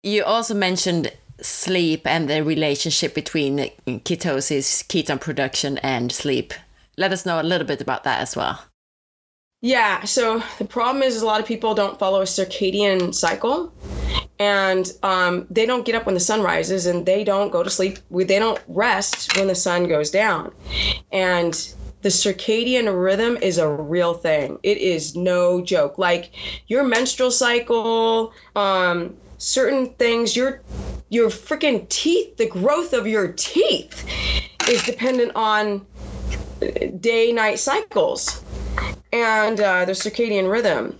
[0.07, 1.07] You also mentioned
[1.39, 3.69] sleep and the relationship between
[4.03, 6.53] ketosis, ketone production, and sleep.
[6.95, 8.55] Let us know a little bit about that as well.
[9.61, 13.73] Yeah, so the problem is, a lot of people don't follow a circadian cycle
[14.37, 17.69] and um, they don't get up when the sun rises and they don't go to
[17.69, 20.53] sleep they don't rest when the sun goes down.
[21.11, 21.53] And
[22.01, 24.59] the circadian rhythm is a real thing.
[24.61, 25.97] It is no joke.
[25.97, 26.31] Like
[26.67, 30.61] your menstrual cycle um, certain things your
[31.09, 34.05] your freaking teeth the growth of your teeth
[34.69, 35.85] is dependent on
[36.99, 38.44] day night cycles
[39.23, 40.97] and uh, the circadian rhythm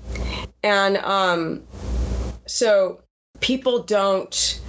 [0.63, 1.61] and um,
[2.47, 3.01] so
[3.39, 4.59] people don't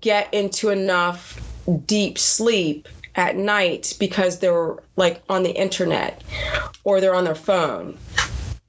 [0.00, 1.38] get into enough
[1.86, 6.22] deep sleep at night because they're like on the internet
[6.84, 7.98] or they're on their phone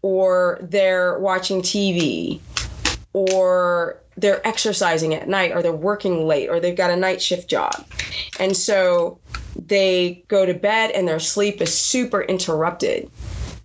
[0.01, 2.39] or they're watching TV
[3.13, 7.49] or they're exercising at night or they're working late or they've got a night shift
[7.49, 7.85] job.
[8.39, 9.17] And so
[9.55, 13.09] they go to bed and their sleep is super interrupted.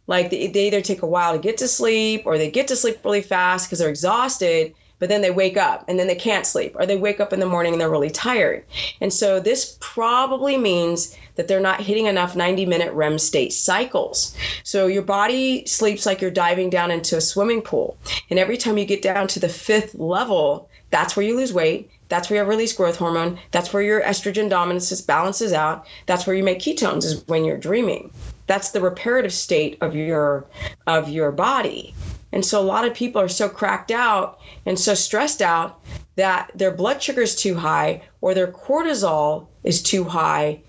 [0.09, 2.77] Like they, they either take a while to get to sleep or they get to
[2.77, 6.47] sleep really fast because they're exhausted but then they wake up and then they can't
[6.47, 8.65] sleep, or they wake up in the morning and they're really tired.
[9.01, 14.37] And so this probably means that they're not hitting enough 90 minute REM state cycles.
[14.65, 17.97] So your body sleeps like you're diving down into a swimming pool.
[18.31, 21.91] And every time you get down to the fifth level, that's where you lose weight.
[22.09, 23.39] That's where you release growth hormone.
[23.51, 25.87] That's where your estrogen dominance balances out.
[26.07, 28.11] That's where you make ketones is when you're dreaming.
[28.49, 30.47] That's the reparative state of your
[30.89, 31.95] of your body.
[32.33, 35.81] And so a lot of people are so cracked out and so stressed out
[36.17, 40.61] that their blood sugar is too high or their cortisol is too high,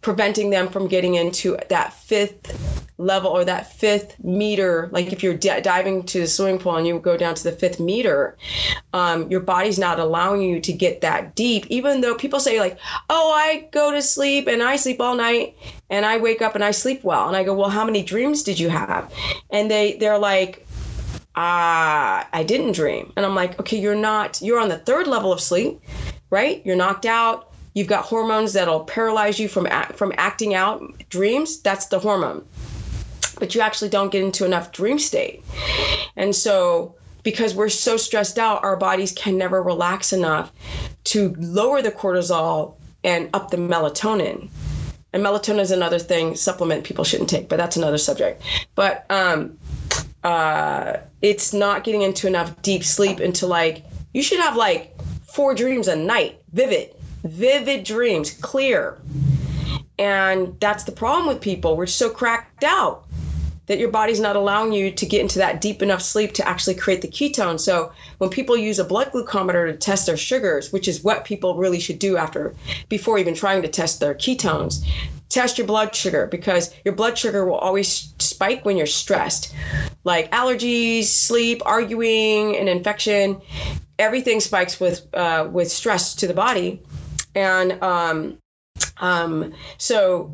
[0.00, 4.88] preventing them from getting into that fifth level or that fifth meter.
[4.92, 7.52] Like if you're d- diving to the swimming pool and you go down to the
[7.52, 8.36] fifth meter,
[8.92, 11.66] um, your body's not allowing you to get that deep.
[11.68, 15.56] Even though people say, like, oh, I go to sleep and I sleep all night
[15.90, 17.28] and I wake up and I sleep well.
[17.28, 19.12] And I go, well, how many dreams did you have?
[19.50, 20.66] And they, they're like,
[21.36, 23.12] ah, I didn't dream.
[23.16, 25.80] And I'm like, okay, you're not, you're on the third level of sleep,
[26.30, 26.64] right?
[26.66, 27.47] You're knocked out.
[27.78, 31.60] You've got hormones that'll paralyze you from from acting out dreams.
[31.60, 32.44] That's the hormone.
[33.38, 35.44] But you actually don't get into enough dream state.
[36.16, 40.50] And so because we're so stressed out, our bodies can never relax enough
[41.04, 42.74] to lower the cortisol
[43.04, 44.48] and up the melatonin.
[45.12, 48.42] And melatonin is another thing, supplement people shouldn't take, but that's another subject.
[48.74, 49.56] But um,
[50.24, 55.54] uh, it's not getting into enough deep sleep into like you should have like four
[55.54, 56.92] dreams a night, vivid,
[57.24, 58.98] vivid dreams, clear.
[59.98, 61.76] And that's the problem with people.
[61.76, 63.04] We're so cracked out
[63.68, 66.74] that your body's not allowing you to get into that deep enough sleep to actually
[66.74, 67.60] create the ketone.
[67.60, 71.54] So when people use a blood glucometer to test their sugars, which is what people
[71.54, 72.54] really should do after
[72.88, 74.84] before even trying to test their ketones,
[75.28, 79.54] test your blood sugar because your blood sugar will always spike when you're stressed.
[80.02, 83.38] Like allergies, sleep, arguing, an infection,
[83.98, 86.80] everything spikes with uh, with stress to the body,
[87.34, 88.38] and um,
[88.98, 90.32] um, so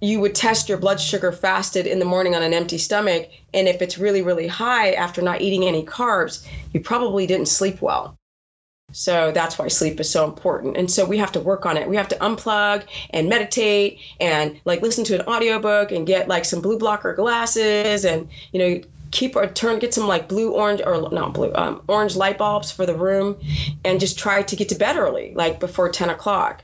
[0.00, 3.68] you would test your blood sugar fasted in the morning on an empty stomach, and
[3.68, 8.16] if it's really really high after not eating any carbs, you probably didn't sleep well.
[8.92, 10.76] So that's why sleep is so important.
[10.76, 11.88] And so we have to work on it.
[11.88, 16.44] We have to unplug and meditate and like listen to an audiobook and get like
[16.44, 18.80] some blue blocker glasses and, you know,
[19.10, 22.70] keep or turn get some like blue orange or not blue um, orange light bulbs
[22.70, 23.36] for the room
[23.84, 26.62] and just try to get to bed early like before 10 o'clock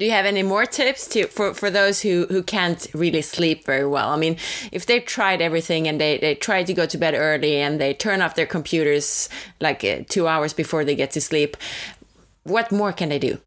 [0.00, 3.66] do you have any more tips to for, for those who, who can't really sleep
[3.66, 4.08] very well?
[4.08, 4.38] I mean,
[4.72, 7.92] if they've tried everything and they, they try to go to bed early and they
[7.92, 9.28] turn off their computers
[9.60, 11.54] like uh, two hours before they get to sleep,
[12.44, 13.40] what more can they do?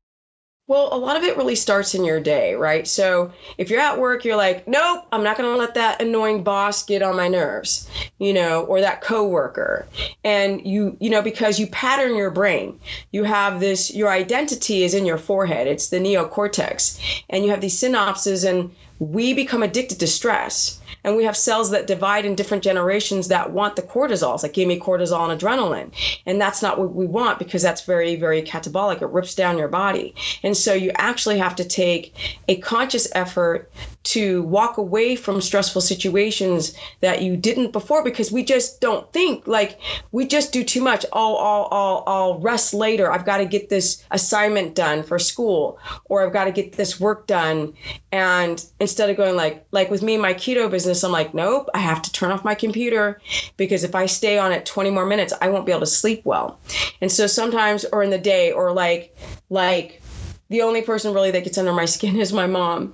[0.66, 2.88] Well, a lot of it really starts in your day, right?
[2.88, 6.42] So if you're at work, you're like, nope, I'm not going to let that annoying
[6.42, 9.86] boss get on my nerves, you know, or that coworker.
[10.24, 12.80] And you, you know, because you pattern your brain,
[13.12, 16.98] you have this, your identity is in your forehead, it's the neocortex,
[17.30, 18.74] and you have these synapses, and
[19.12, 23.52] we become addicted to stress and we have cells that divide in different generations that
[23.52, 25.92] want the cortisols like give me cortisol and adrenaline.
[26.26, 29.02] And that's not what we want because that's very very catabolic.
[29.02, 30.16] It rips down your body.
[30.44, 33.70] And so you actually have to take a conscious effort
[34.04, 39.48] to walk away from stressful situations that you didn't before because we just don't think
[39.48, 39.80] like
[40.12, 41.06] we just do too much.
[41.14, 43.10] Oh, I'll, I'll, I'll rest later.
[43.10, 47.00] I've got to get this assignment done for school or I've got to get this
[47.00, 47.74] work done.
[48.12, 51.80] And instead of going like, like with me, my keto business, I'm like, nope, I
[51.80, 53.22] have to turn off my computer
[53.56, 56.26] because if I stay on it 20 more minutes, I won't be able to sleep
[56.26, 56.60] well.
[57.00, 59.16] And so sometimes, or in the day, or like,
[59.50, 60.02] like,
[60.50, 62.94] the only person really that gets under my skin is my mom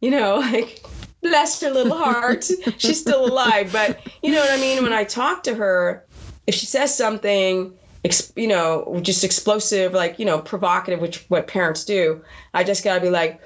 [0.00, 0.84] you know, like
[1.22, 2.44] bless her little heart.
[2.78, 3.72] She's still alive.
[3.72, 4.82] But you know what I mean?
[4.82, 6.04] When I talk to her,
[6.46, 7.72] if she says something,
[8.36, 12.22] you know, just explosive, like, you know, provocative, which what parents do,
[12.54, 13.40] I just got to be like,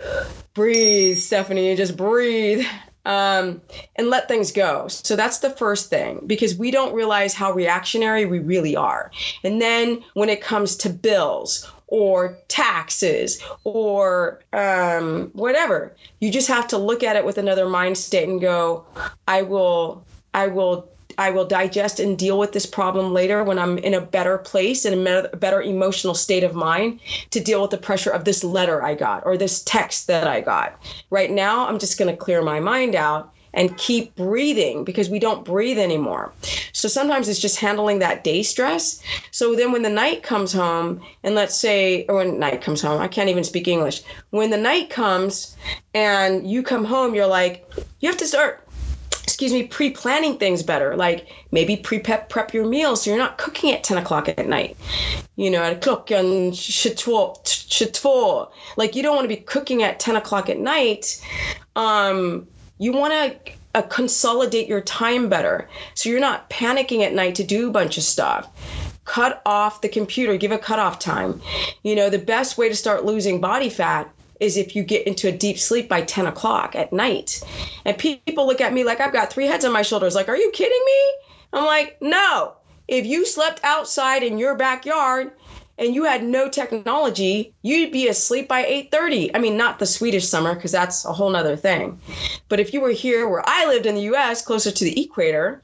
[0.54, 2.66] breathe, Stephanie, just breathe.
[3.06, 3.62] Um,
[3.96, 4.86] and let things go.
[4.88, 9.10] So that's the first thing because we don't realize how reactionary we really are.
[9.42, 15.94] And then when it comes to bills or taxes or um, whatever.
[16.20, 18.84] You just have to look at it with another mind state and go,
[19.28, 20.88] I will, I will.
[21.18, 24.86] I will digest and deal with this problem later when I'm in a better place
[24.86, 28.82] and a better emotional state of mind to deal with the pressure of this letter
[28.82, 30.80] I got or this text that I got.
[31.10, 35.18] Right now, I'm just going to clear my mind out and keep breathing because we
[35.18, 36.32] don't breathe anymore.
[36.72, 39.02] So sometimes it's just handling that day stress.
[39.30, 43.00] So then when the night comes home, and let's say, or when night comes home,
[43.00, 44.02] I can't even speak English.
[44.30, 45.56] When the night comes
[45.94, 47.68] and you come home, you're like,
[48.00, 48.66] you have to start
[49.30, 50.96] excuse me, pre-planning things better.
[50.96, 54.76] Like maybe pre-prep your meals so you're not cooking at 10 o'clock at night.
[55.36, 56.52] You know, at klockan
[56.98, 58.48] 22.
[58.76, 61.24] Like you don't want to be cooking at 10 o'clock at night.
[61.76, 62.48] Um,
[62.80, 65.68] you want to uh, consolidate your time better.
[65.94, 68.48] So you're not panicking at night to do a bunch of stuff.
[69.04, 71.42] Cut off the computer give a cutoff time.
[71.82, 74.10] You know the best way to start losing body fat
[74.40, 77.42] is if you get into a deep sleep by 10 o'clock at night.
[77.84, 80.14] And people look at me like i've got three heads on my shoulders.
[80.14, 81.14] Like are you kidding me?
[81.52, 82.54] I'm like no.
[82.88, 85.32] If you slept outside in your backyard
[85.80, 89.30] and you had no technology, you'd be asleep by 8:30.
[89.34, 91.98] I mean, not the Swedish summer because that's a whole nother thing.
[92.48, 95.62] But if you were here where I lived in the U.S., closer to the equator,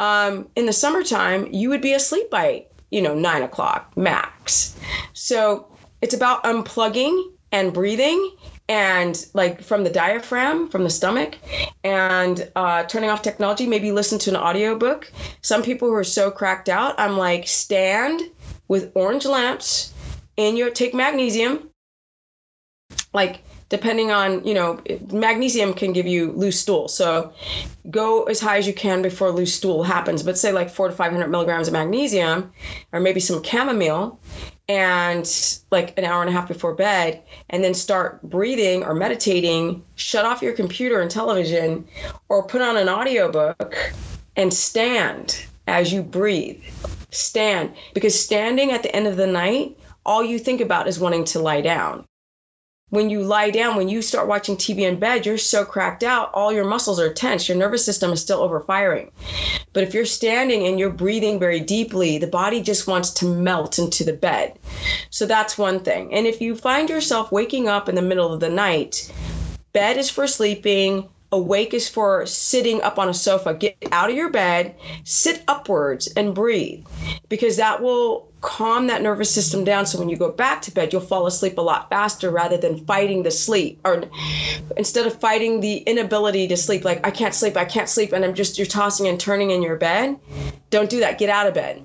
[0.00, 4.76] um, in the summertime, you would be asleep by you know nine o'clock max.
[5.12, 5.68] So
[6.02, 8.32] it's about unplugging and breathing
[8.68, 11.36] and like from the diaphragm from the stomach
[11.84, 16.30] and uh, turning off technology maybe listen to an audiobook some people who are so
[16.30, 18.22] cracked out i'm like stand
[18.72, 19.92] with orange lamps
[20.38, 21.68] and your take magnesium.
[23.12, 24.80] Like depending on you know
[25.12, 26.88] magnesium can give you loose stool.
[26.88, 27.34] So
[27.90, 30.22] go as high as you can before loose stool happens.
[30.22, 32.50] But say like four to 500 milligrams of magnesium
[32.92, 34.18] or maybe some chamomile
[34.70, 39.84] and like an hour and a half before bed and then start breathing or meditating
[39.96, 41.86] shut off your computer and television
[42.30, 43.76] or put on an audiobook
[44.34, 46.64] and stand as you breathe
[47.12, 51.24] stand because standing at the end of the night, all you think about is wanting
[51.26, 52.04] to lie down.
[52.90, 56.30] When you lie down, when you start watching TV in bed, you're so cracked out,
[56.34, 59.10] all your muscles are tense, your nervous system is still overfiring.
[59.72, 63.78] But if you're standing and you're breathing very deeply, the body just wants to melt
[63.78, 64.58] into the bed.
[65.08, 66.12] So that's one thing.
[66.12, 69.10] And if you find yourself waking up in the middle of the night,
[69.72, 73.54] bed is for sleeping, Awake is for sitting up on a sofa.
[73.54, 76.84] Get out of your bed, sit upwards, and breathe
[77.30, 79.86] because that will calm that nervous system down.
[79.86, 82.84] So when you go back to bed, you'll fall asleep a lot faster rather than
[82.84, 84.04] fighting the sleep or
[84.76, 86.84] instead of fighting the inability to sleep.
[86.84, 89.62] Like, I can't sleep, I can't sleep, and I'm just, you're tossing and turning in
[89.62, 90.18] your bed.
[90.70, 91.18] Don't do that.
[91.18, 91.82] Get out of bed.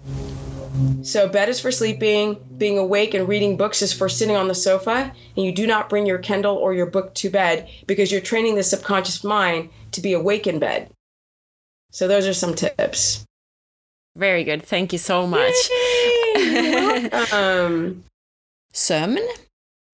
[1.04, 4.56] So, bed is for sleeping, being awake and reading books is for sitting on the
[4.56, 8.22] sofa, and you do not bring your Kindle or your book to bed because you're
[8.22, 10.90] training the subconscious mind to be awake in bed.
[11.92, 13.26] So, those are some tips.
[14.16, 14.64] Very good.
[14.64, 15.56] Thank you so much.
[17.32, 18.04] um,
[18.74, 19.28] Sömn.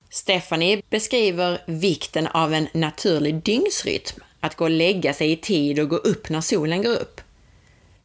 [0.10, 5.90] Stephanie beskriver vikten av en naturlig dygnsrytm, att gå och lägga sig i tid och
[5.90, 7.22] gå upp när solen går upp.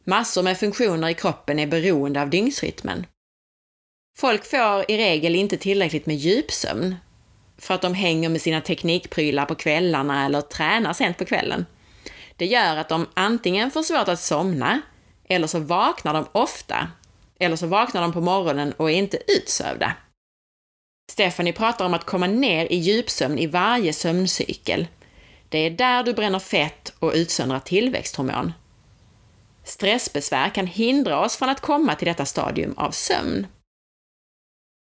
[0.09, 3.05] Massor med funktioner i kroppen är beroende av dygnsrytmen.
[4.19, 6.95] Folk får i regel inte tillräckligt med djupsömn
[7.57, 11.65] för att de hänger med sina teknikprylar på kvällarna eller tränar sent på kvällen.
[12.35, 14.81] Det gör att de antingen får svårt att somna,
[15.27, 16.87] eller så vaknar de ofta,
[17.39, 19.93] eller så vaknar de på morgonen och är inte utsövda.
[21.11, 24.87] Stephanie pratar om att komma ner i djupsömn i varje sömncykel.
[25.49, 28.51] Det är där du bränner fett och utsöndrar tillväxthormon.
[29.69, 33.47] Stressbesvär kan hindra oss från att komma till detta stadium av sömn.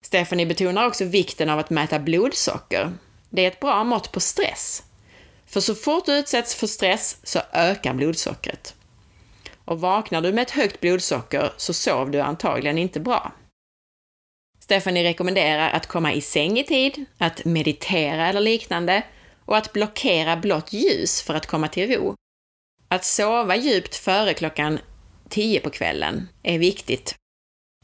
[0.06, 2.94] Stephanie betonar också vikten av att mäta blodsocker.
[3.30, 4.84] Det är ett bra mått på stress.
[5.46, 8.76] För så fort du utsätts för stress så ökar blodsockret.
[9.66, 13.32] Och vaknar du med ett högt blodsocker så sov du antagligen inte bra.
[14.60, 19.04] Stephanie rekommenderar att komma i säng i tid, att meditera eller liknande
[19.46, 22.16] och att blockera blått ljus för att komma till ro.
[22.92, 24.80] Att sova djupt före klockan
[25.30, 27.16] 10 på kvällen är viktigt.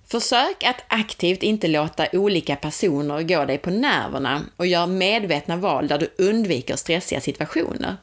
[0.08, 5.88] Försök att aktivt inte låta olika personer gå dig på nerverna och gör medvetna val
[5.88, 7.98] där du undviker stressiga situationer.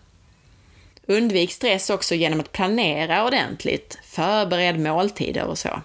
[1.06, 5.82] Undvik stress också genom att planera ordentligt, förbered måltider och så.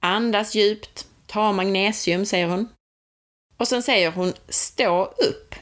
[0.00, 2.68] Andas djupt, ta magnesium, säger hon.
[3.56, 5.54] Och sen säger hon stå upp.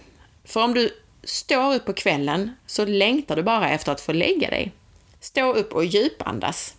[0.45, 0.93] För om du
[1.29, 4.73] står upp på kvällen så längtar du bara efter att få lägga dig.
[5.21, 6.75] Stå upp och djupandas.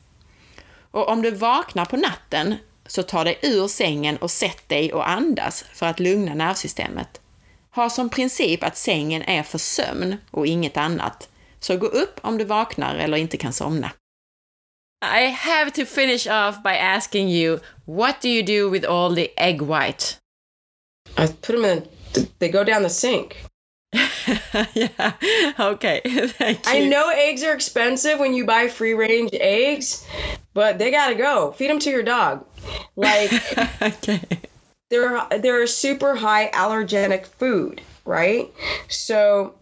[0.91, 2.55] Och om du vaknar på natten
[2.87, 7.21] så ta dig ur sängen och sätt dig och andas för att lugna nervsystemet.
[7.75, 11.29] Ha som princip att sängen är för sömn och inget annat.
[11.59, 13.91] Så gå upp om du vaknar eller inte kan somna.
[15.01, 19.29] I have to finish off by asking you, what do you do with all the
[19.37, 20.17] egg white?
[21.17, 21.81] I put them in,
[22.39, 23.48] they go down the sink.
[24.73, 25.13] yeah,
[25.59, 26.71] okay, thank you.
[26.71, 30.07] I know eggs are expensive when you buy free range eggs,
[30.53, 31.51] but they gotta go.
[31.53, 32.45] Feed them to your dog.
[32.95, 33.31] Like,
[33.81, 34.21] okay.
[34.89, 38.51] they're, they're a super high allergenic food, right?
[38.89, 39.55] So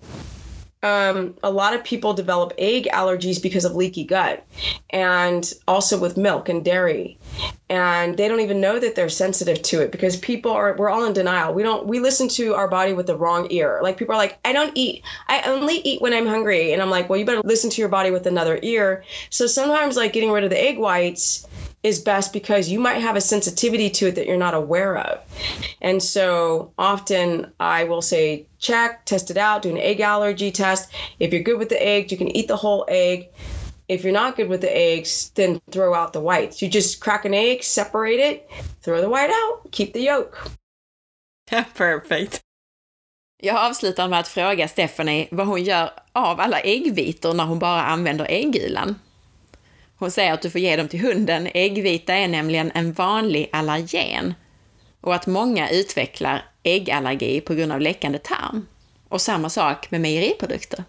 [0.83, 4.45] um, a lot of people develop egg allergies because of leaky gut
[4.89, 7.17] and also with milk and dairy
[7.69, 11.05] and they don't even know that they're sensitive to it because people are we're all
[11.05, 14.13] in denial we don't we listen to our body with the wrong ear like people
[14.13, 17.19] are like i don't eat i only eat when i'm hungry and i'm like well
[17.19, 20.49] you better listen to your body with another ear so sometimes like getting rid of
[20.49, 21.47] the egg whites
[21.83, 25.21] is best because you might have a sensitivity to it that you're not aware of.
[25.81, 30.91] And so often I will say, check, test it out, do an egg allergy test.
[31.19, 33.29] If you're good with the eggs, you can eat the whole egg.
[33.89, 36.61] If you're not good with the eggs, then throw out the whites.
[36.61, 38.49] You just crack an egg, separate it,
[38.81, 40.35] throw the white out, keep the yolk.
[41.75, 42.41] Perfect.
[43.43, 47.83] Jag avslutar med att fråga Stephanie vad hon gör av alla äggvitor när hon bara
[47.83, 48.95] använder äggulan.
[49.97, 51.49] Hon säger att du får ge dem till hunden.
[51.53, 54.33] Äggvita är nämligen en vanlig allergen
[55.01, 58.67] och att många utvecklar äggallergi på grund av läckande tarm.
[59.09, 60.83] Och samma sak med mejeriprodukter.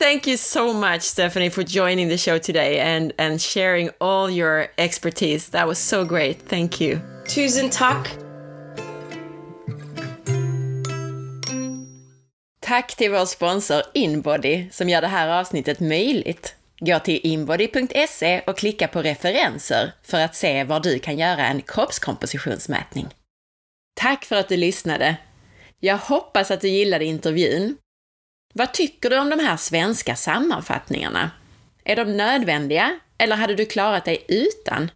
[0.00, 4.68] Thank you so much, Stephanie, for joining the show today and, and sharing all your
[4.78, 5.50] expertise.
[5.50, 6.48] That was so great.
[6.48, 7.00] Thank you.
[7.26, 8.16] Tusen tack.
[12.60, 16.54] Tack till vår sponsor Inbody som gör det här avsnittet möjligt.
[16.78, 21.62] Gå till inbody.se och klicka på referenser för att se var du kan göra en
[21.62, 23.08] kroppskompositionsmätning.
[23.94, 25.16] Tack för att du lyssnade!
[25.80, 27.76] Jag hoppas att du gillade intervjun.
[28.54, 31.30] Vad tycker du om de här svenska sammanfattningarna?
[31.84, 34.90] Är de nödvändiga eller hade du klarat dig utan?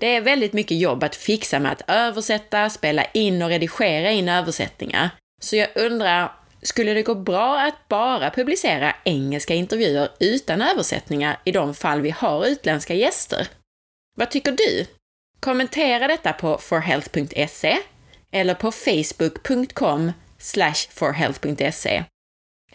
[0.00, 4.28] Det är väldigt mycket jobb att fixa med att översätta, spela in och redigera in
[4.28, 5.10] översättningar.
[5.42, 11.52] Så jag undrar skulle det gå bra att bara publicera engelska intervjuer utan översättningar i
[11.52, 13.48] de fall vi har utländska gäster?
[14.16, 14.86] Vad tycker du?
[15.40, 17.78] Kommentera detta på forhealth.se
[18.30, 20.12] eller på facebook.com
[20.90, 22.04] forhealth.se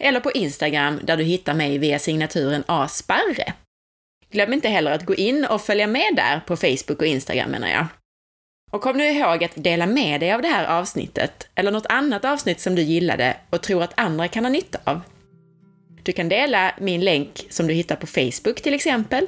[0.02, 3.52] eller på Instagram där du hittar mig via signaturen asparre.
[4.30, 7.68] Glöm inte heller att gå in och följa med där på Facebook och Instagram menar
[7.68, 7.86] jag.
[8.72, 12.24] Och kom nu ihåg att dela med dig av det här avsnittet, eller något annat
[12.24, 15.00] avsnitt som du gillade och tror att andra kan ha nytta av.
[16.02, 19.26] Du kan dela min länk som du hittar på Facebook till exempel.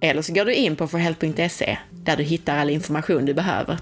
[0.00, 3.78] Eller så går du in på forhealth.se där du hittar all information du behöver.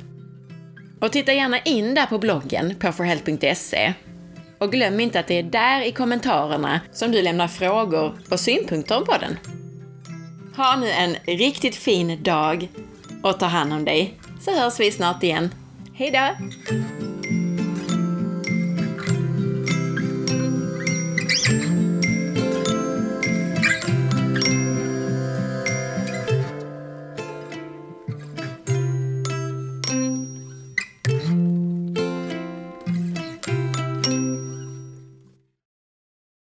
[1.01, 3.95] Och titta gärna in där på bloggen på forhealth.se.
[4.61, 8.97] Och glöm inte att det är där i kommentarerna som du lämnar frågor och synpunkter
[8.97, 9.39] om podden.
[10.57, 12.69] Ha nu en riktigt fin dag
[13.23, 15.51] och ta hand om dig så hörs vi snart igen.
[15.95, 16.37] Hejdå!